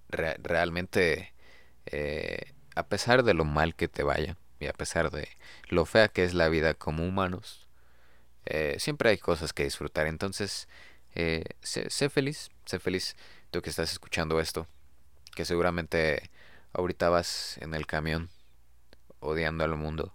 realmente 0.08 1.32
eh, 1.86 2.52
a 2.76 2.86
pesar 2.86 3.24
de 3.24 3.34
lo 3.34 3.44
mal 3.44 3.74
que 3.74 3.88
te 3.88 4.04
vaya 4.04 4.36
y 4.60 4.66
a 4.66 4.72
pesar 4.72 5.10
de 5.10 5.28
lo 5.70 5.86
fea 5.86 6.06
que 6.06 6.22
es 6.22 6.34
la 6.34 6.48
vida 6.48 6.74
como 6.74 7.04
humanos, 7.04 7.66
eh, 8.46 8.76
siempre 8.78 9.10
hay 9.10 9.18
cosas 9.18 9.52
que 9.52 9.64
disfrutar. 9.64 10.06
Entonces, 10.06 10.68
eh, 11.16 11.42
sé, 11.62 12.10
feliz, 12.10 12.52
sé 12.64 12.78
feliz 12.78 13.16
tú 13.50 13.60
que 13.60 13.70
estás 13.70 13.90
escuchando 13.90 14.38
esto, 14.38 14.68
que 15.34 15.44
seguramente 15.44 16.30
ahorita 16.72 17.08
vas 17.08 17.58
en 17.58 17.74
el 17.74 17.86
camión 17.86 18.30
odiando 19.20 19.64
al 19.64 19.76
mundo. 19.76 20.12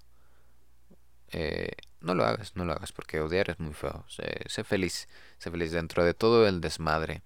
Eh, 1.31 1.71
no 2.01 2.15
lo 2.15 2.25
hagas, 2.25 2.55
no 2.55 2.65
lo 2.65 2.73
hagas, 2.73 2.91
porque 2.91 3.19
odiar 3.19 3.49
es 3.49 3.59
muy 3.59 3.73
feo. 3.73 4.05
Sé, 4.07 4.63
feliz, 4.63 5.07
sé 5.39 5.51
feliz 5.51 5.71
dentro 5.71 6.03
de 6.03 6.13
todo 6.13 6.47
el 6.47 6.61
desmadre 6.61 7.21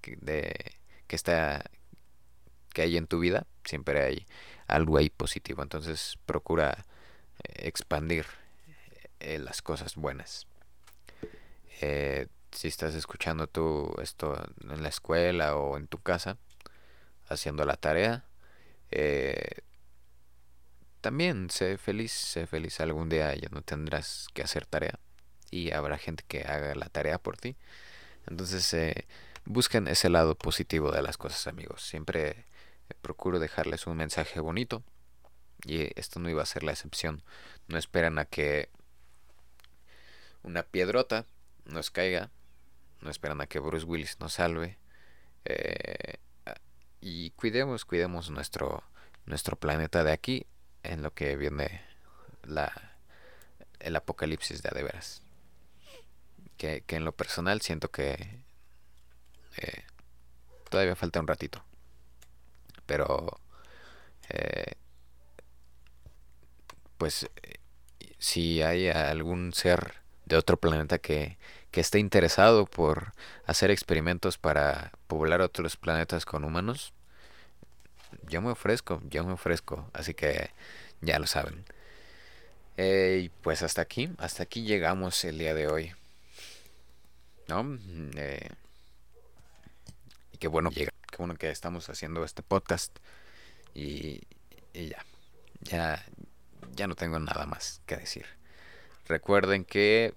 que, 0.00 0.16
de, 0.16 0.54
que 1.06 1.16
está 1.16 1.64
que 2.72 2.82
hay 2.82 2.96
en 2.96 3.06
tu 3.06 3.18
vida, 3.18 3.46
siempre 3.64 4.02
hay 4.02 4.26
algo 4.66 4.96
ahí 4.96 5.10
positivo. 5.10 5.62
Entonces 5.62 6.18
procura 6.26 6.84
eh, 7.44 7.68
expandir 7.68 8.26
eh, 9.20 9.38
las 9.38 9.62
cosas 9.62 9.94
buenas. 9.96 10.46
Eh, 11.80 12.28
si 12.50 12.68
estás 12.68 12.94
escuchando 12.94 13.46
tú 13.46 13.94
esto 14.02 14.36
en 14.68 14.82
la 14.82 14.88
escuela 14.88 15.56
o 15.56 15.76
en 15.76 15.86
tu 15.86 15.98
casa, 15.98 16.36
haciendo 17.32 17.64
la 17.64 17.76
tarea, 17.76 18.24
también 21.02 21.50
sé 21.50 21.78
feliz, 21.78 22.12
sé 22.12 22.46
feliz. 22.46 22.80
Algún 22.80 23.08
día 23.08 23.34
ya 23.34 23.48
no 23.50 23.62
tendrás 23.62 24.28
que 24.34 24.42
hacer 24.42 24.66
tarea 24.66 24.98
y 25.50 25.72
habrá 25.72 25.98
gente 25.98 26.24
que 26.26 26.42
haga 26.42 26.74
la 26.74 26.88
tarea 26.88 27.18
por 27.18 27.36
ti. 27.36 27.56
Entonces, 28.26 28.74
busquen 29.44 29.88
ese 29.88 30.08
lado 30.08 30.36
positivo 30.36 30.92
de 30.92 31.02
las 31.02 31.18
cosas, 31.18 31.46
amigos. 31.48 31.82
Siempre 31.82 32.46
procuro 33.02 33.40
dejarles 33.40 33.86
un 33.86 33.96
mensaje 33.96 34.40
bonito 34.40 34.84
y 35.64 35.98
esto 35.98 36.20
no 36.20 36.30
iba 36.30 36.42
a 36.42 36.46
ser 36.46 36.62
la 36.62 36.72
excepción. 36.72 37.22
No 37.68 37.78
esperan 37.78 38.18
a 38.18 38.24
que 38.24 38.70
una 40.42 40.62
piedrota 40.62 41.26
nos 41.64 41.90
caiga, 41.90 42.30
no 43.00 43.10
esperan 43.10 43.40
a 43.40 43.46
que 43.46 43.58
Bruce 43.58 43.86
Willis 43.86 44.20
nos 44.20 44.34
salve. 44.34 44.78
Eh, 45.44 46.18
y 47.02 47.30
cuidemos, 47.32 47.84
cuidemos 47.84 48.30
nuestro, 48.30 48.84
nuestro 49.26 49.56
planeta 49.56 50.04
de 50.04 50.12
aquí 50.12 50.46
en 50.84 51.02
lo 51.02 51.12
que 51.12 51.36
viene 51.36 51.82
la, 52.44 52.72
el 53.80 53.96
apocalipsis 53.96 54.62
de 54.62 54.68
adeveras. 54.68 55.20
Que, 56.56 56.82
que 56.82 56.94
en 56.94 57.04
lo 57.04 57.10
personal 57.10 57.60
siento 57.60 57.90
que 57.90 58.12
eh, 59.56 59.84
todavía 60.70 60.94
falta 60.94 61.18
un 61.18 61.26
ratito. 61.26 61.64
Pero 62.86 63.40
eh, 64.28 64.74
pues 66.98 67.28
si 68.18 68.62
hay 68.62 68.88
algún 68.88 69.52
ser 69.52 69.94
de 70.24 70.36
otro 70.36 70.56
planeta 70.56 70.98
que, 70.98 71.36
que 71.72 71.80
esté 71.80 71.98
interesado 71.98 72.66
por 72.66 73.14
hacer 73.46 73.70
experimentos 73.70 74.38
para 74.38 74.92
poblar 75.08 75.40
otros 75.40 75.76
planetas 75.76 76.26
con 76.26 76.44
humanos, 76.44 76.92
yo 78.28 78.42
me 78.42 78.50
ofrezco, 78.50 79.02
yo 79.08 79.24
me 79.24 79.32
ofrezco, 79.32 79.90
así 79.94 80.12
que 80.12 80.50
ya 81.00 81.18
lo 81.18 81.26
saben. 81.26 81.64
Eh, 82.76 83.22
y 83.24 83.28
pues 83.28 83.62
hasta 83.62 83.80
aquí, 83.82 84.10
hasta 84.18 84.42
aquí 84.42 84.62
llegamos 84.62 85.24
el 85.24 85.38
día 85.38 85.54
de 85.54 85.66
hoy. 85.66 85.92
¿No? 87.48 87.78
Eh, 88.16 88.48
y 90.32 90.36
qué 90.36 90.48
bueno, 90.48 90.70
qué 90.70 90.90
bueno 91.16 91.34
que 91.36 91.50
estamos 91.50 91.88
haciendo 91.88 92.22
este 92.22 92.42
podcast. 92.42 92.94
Y, 93.74 94.20
y 94.74 94.88
ya, 94.88 95.04
ya, 95.62 96.04
ya 96.74 96.86
no 96.86 96.94
tengo 96.94 97.18
nada 97.18 97.46
más 97.46 97.80
que 97.86 97.96
decir. 97.96 98.26
Recuerden 99.06 99.64
que 99.64 100.14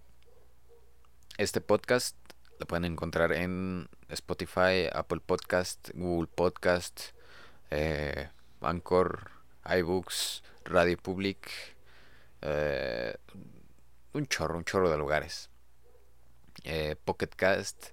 este 1.38 1.62
podcast 1.62 2.18
lo 2.60 2.66
pueden 2.66 2.86
encontrar 2.86 3.34
en 3.34 3.90
Spotify, 4.10 4.88
Apple 4.92 5.20
Podcast, 5.20 5.90
Google 5.94 6.30
Podcast, 6.34 7.02
eh, 7.70 8.30
Anchor, 8.62 9.32
iBooks, 9.66 10.44
Radio 10.64 10.98
Public, 10.98 11.50
eh, 12.42 13.16
un 14.14 14.28
chorro, 14.28 14.58
un 14.58 14.64
chorro 14.64 14.90
de 14.90 14.98
lugares. 14.98 15.50
Eh, 16.64 16.96
Pocket 17.04 17.28
Cast, 17.36 17.88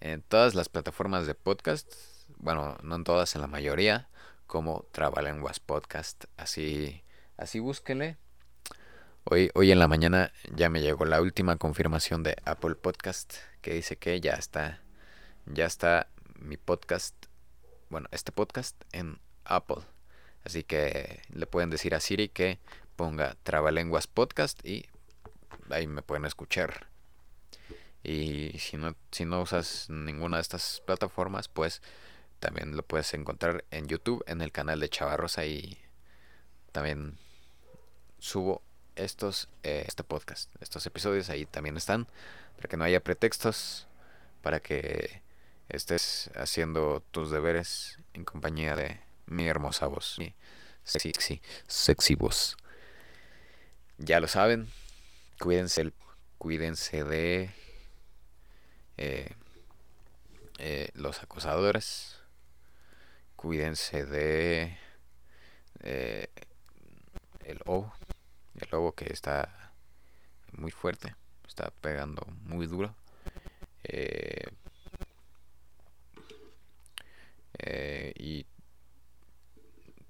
en 0.00 0.22
todas 0.22 0.54
las 0.54 0.68
plataformas 0.68 1.26
de 1.26 1.34
podcast, 1.34 1.92
bueno, 2.38 2.78
no 2.82 2.96
en 2.96 3.04
todas, 3.04 3.34
en 3.34 3.42
la 3.42 3.46
mayoría, 3.46 4.08
como 4.46 4.86
Trabalenguas 4.92 5.60
Podcast, 5.60 6.24
así 6.36 7.04
Así 7.36 7.58
búsquenle. 7.58 8.16
Hoy, 9.26 9.50
hoy 9.54 9.72
en 9.72 9.78
la 9.78 9.88
mañana 9.88 10.34
ya 10.54 10.68
me 10.68 10.82
llegó 10.82 11.06
la 11.06 11.22
última 11.22 11.56
confirmación 11.56 12.22
de 12.22 12.36
Apple 12.44 12.74
Podcast 12.74 13.32
que 13.62 13.72
dice 13.72 13.96
que 13.96 14.20
ya 14.20 14.34
está, 14.34 14.82
ya 15.46 15.64
está 15.64 16.08
mi 16.38 16.58
podcast, 16.58 17.14
bueno, 17.88 18.06
este 18.12 18.32
podcast 18.32 18.76
en 18.92 19.18
Apple. 19.46 19.82
Así 20.44 20.62
que 20.62 21.22
le 21.32 21.46
pueden 21.46 21.70
decir 21.70 21.94
a 21.94 22.00
Siri 22.00 22.28
que 22.28 22.58
ponga 22.96 23.34
Trabalenguas 23.44 24.06
Podcast 24.06 24.62
y 24.62 24.84
ahí 25.70 25.86
me 25.86 26.02
pueden 26.02 26.26
escuchar. 26.26 26.88
Y 28.02 28.58
si 28.58 28.76
no, 28.76 28.94
si 29.10 29.24
no 29.24 29.40
usas 29.40 29.88
ninguna 29.88 30.36
de 30.36 30.42
estas 30.42 30.82
plataformas, 30.84 31.48
pues 31.48 31.80
también 32.40 32.76
lo 32.76 32.82
puedes 32.82 33.14
encontrar 33.14 33.64
en 33.70 33.86
YouTube, 33.86 34.22
en 34.26 34.42
el 34.42 34.52
canal 34.52 34.80
de 34.80 34.90
Chavarros. 34.90 35.38
Ahí 35.38 35.78
también 36.72 37.16
subo 38.18 38.60
estos 38.96 39.48
eh, 39.62 39.84
este 39.86 40.04
podcast, 40.04 40.50
estos 40.60 40.86
episodios 40.86 41.30
ahí 41.30 41.46
también 41.46 41.76
están 41.76 42.06
para 42.56 42.68
que 42.68 42.76
no 42.76 42.84
haya 42.84 43.00
pretextos 43.00 43.86
para 44.42 44.60
que 44.60 45.22
estés 45.68 46.30
haciendo 46.34 47.02
tus 47.10 47.30
deberes 47.30 47.98
en 48.12 48.24
compañía 48.24 48.76
de 48.76 49.00
mi 49.26 49.48
hermosa 49.48 49.86
voz, 49.86 50.16
mi 50.18 50.34
sexy, 50.84 51.40
sexy, 51.66 52.14
voz. 52.14 52.56
Ya 53.96 54.20
lo 54.20 54.28
saben, 54.28 54.68
cuídense, 55.38 55.92
cuídense 56.38 57.04
de 57.04 57.50
eh, 58.98 59.34
eh, 60.58 60.90
los 60.94 61.22
acosadores, 61.22 62.18
cuídense 63.36 64.04
de 64.04 64.78
el 67.44 67.60
O 67.66 67.92
el 68.60 68.68
lobo 68.70 68.92
que 68.92 69.12
está 69.12 69.72
muy 70.52 70.70
fuerte, 70.70 71.14
está 71.46 71.70
pegando 71.80 72.26
muy 72.42 72.66
duro. 72.66 72.94
Eh, 73.84 74.46
eh, 77.58 78.12
y 78.16 78.46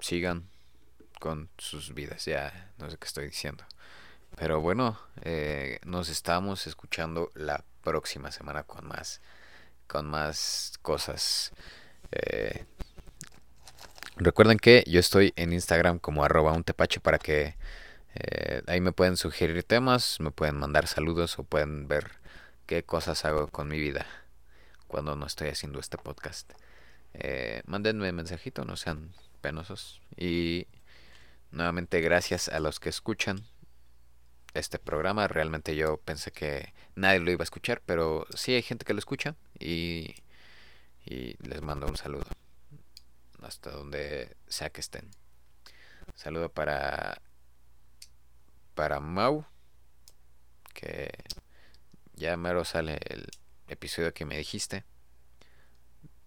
sigan 0.00 0.48
con 1.20 1.48
sus 1.58 1.94
vidas, 1.94 2.24
ya 2.24 2.72
no 2.78 2.90
sé 2.90 2.96
qué 2.98 3.06
estoy 3.06 3.26
diciendo. 3.26 3.64
Pero 4.36 4.60
bueno, 4.60 4.98
eh, 5.22 5.78
nos 5.84 6.08
estamos 6.08 6.66
escuchando 6.66 7.30
la 7.34 7.64
próxima 7.82 8.30
semana 8.32 8.64
con 8.64 8.86
más, 8.86 9.20
con 9.86 10.06
más 10.06 10.72
cosas. 10.82 11.52
recuerden 14.16 14.58
que 14.58 14.84
yo 14.86 15.00
estoy 15.00 15.32
en 15.36 15.52
Instagram 15.52 15.98
como 15.98 16.24
arroba 16.24 16.52
un 16.52 16.64
tepache 16.64 17.00
para 17.00 17.18
que 17.18 17.56
eh, 18.14 18.62
ahí 18.66 18.80
me 18.80 18.92
pueden 18.92 19.16
sugerir 19.16 19.62
temas, 19.64 20.20
me 20.20 20.30
pueden 20.30 20.56
mandar 20.56 20.86
saludos 20.86 21.38
o 21.38 21.44
pueden 21.44 21.88
ver 21.88 22.12
qué 22.66 22.84
cosas 22.84 23.24
hago 23.24 23.48
con 23.48 23.68
mi 23.68 23.78
vida 23.78 24.06
cuando 24.86 25.16
no 25.16 25.26
estoy 25.26 25.48
haciendo 25.48 25.80
este 25.80 25.98
podcast. 25.98 26.52
Eh, 27.14 27.62
mándenme 27.66 28.12
mensajito, 28.12 28.64
no 28.64 28.76
sean 28.76 29.12
penosos. 29.40 30.00
Y 30.16 30.66
nuevamente 31.50 32.00
gracias 32.00 32.48
a 32.48 32.60
los 32.60 32.80
que 32.80 32.88
escuchan 32.88 33.44
este 34.54 34.78
programa. 34.78 35.28
Realmente 35.28 35.76
yo 35.76 35.98
pensé 35.98 36.30
que 36.30 36.72
nadie 36.94 37.20
lo 37.20 37.30
iba 37.30 37.42
a 37.42 37.44
escuchar, 37.44 37.82
pero 37.84 38.26
sí 38.34 38.54
hay 38.54 38.62
gente 38.62 38.84
que 38.84 38.94
lo 38.94 38.98
escucha 38.98 39.34
y 39.58 40.14
y 41.06 41.36
les 41.46 41.60
mando 41.62 41.86
un 41.86 41.96
saludo 41.96 42.24
hasta 43.42 43.70
donde 43.70 44.36
sea 44.48 44.70
que 44.70 44.80
estén. 44.80 45.10
Saludo 46.14 46.48
para 46.48 47.20
para 48.74 49.00
Mau 49.00 49.44
que 50.74 51.10
ya 52.14 52.36
mero 52.36 52.64
sale 52.64 52.98
el 53.08 53.28
episodio 53.68 54.12
que 54.12 54.24
me 54.24 54.36
dijiste. 54.36 54.84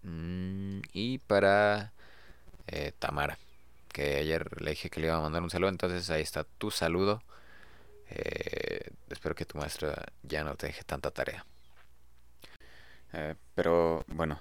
Mm, 0.02 0.80
y 0.92 1.18
para 1.18 1.92
eh, 2.66 2.92
Tamara, 2.98 3.38
que 3.92 4.16
ayer 4.18 4.60
le 4.62 4.70
dije 4.70 4.90
que 4.90 5.00
le 5.00 5.08
iba 5.08 5.16
a 5.16 5.20
mandar 5.20 5.42
un 5.42 5.50
saludo, 5.50 5.70
entonces 5.70 6.10
ahí 6.10 6.22
está 6.22 6.44
tu 6.44 6.70
saludo. 6.70 7.22
Eh, 8.10 8.90
espero 9.10 9.34
que 9.34 9.44
tu 9.44 9.58
maestra 9.58 10.06
ya 10.22 10.44
no 10.44 10.56
te 10.56 10.68
deje 10.68 10.82
tanta 10.84 11.10
tarea. 11.10 11.44
Eh, 13.12 13.34
pero 13.54 14.04
bueno, 14.08 14.40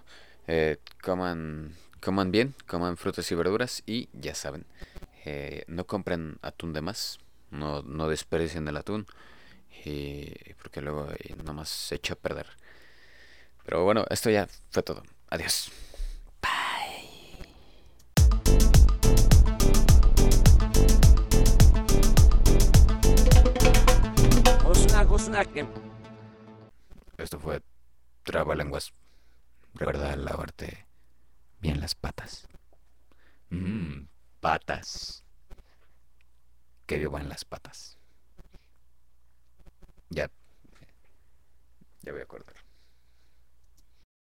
coman, 1.02 1.76
coman 2.02 2.32
bien, 2.32 2.56
coman 2.68 2.98
frutas 2.98 3.32
y 3.32 3.36
verduras 3.36 3.84
y 3.86 4.10
ya 4.14 4.36
saben, 4.36 4.66
no 5.68 5.86
compren 5.86 6.38
atún 6.42 6.74
de 6.74 6.82
más, 6.82 7.20
no, 7.52 7.82
no 7.82 8.08
desperdicien 8.08 8.68
el 8.68 8.78
atún 8.78 9.08
y 9.86 10.54
porque 10.56 10.82
luego 10.82 11.08
nomás 11.44 11.70
se 11.70 11.96
echa 11.96 12.14
a 12.14 12.18
perder. 12.18 12.48
Pero 13.64 13.84
bueno, 13.84 14.06
esto 14.10 14.30
ya 14.30 14.48
fue 14.70 14.84
todo. 14.84 15.04
Adiós. 15.30 15.72
Bye. 16.42 17.48
Esto 27.18 27.40
fue 27.40 27.62
Trabalenguas. 28.24 28.94
Recuerda 29.74 30.16
lavarte 30.16 30.86
bien 31.60 31.80
las 31.80 31.96
patas. 31.96 32.48
Mmm, 33.50 34.08
patas. 34.40 35.24
Que 36.88 36.98
vivan 36.98 37.30
las 37.30 37.46
patas. 37.46 37.98
Ya. 40.10 40.32
Ya 42.02 42.12
voy 42.14 42.22
a 42.22 42.26
cortar. 42.26 42.67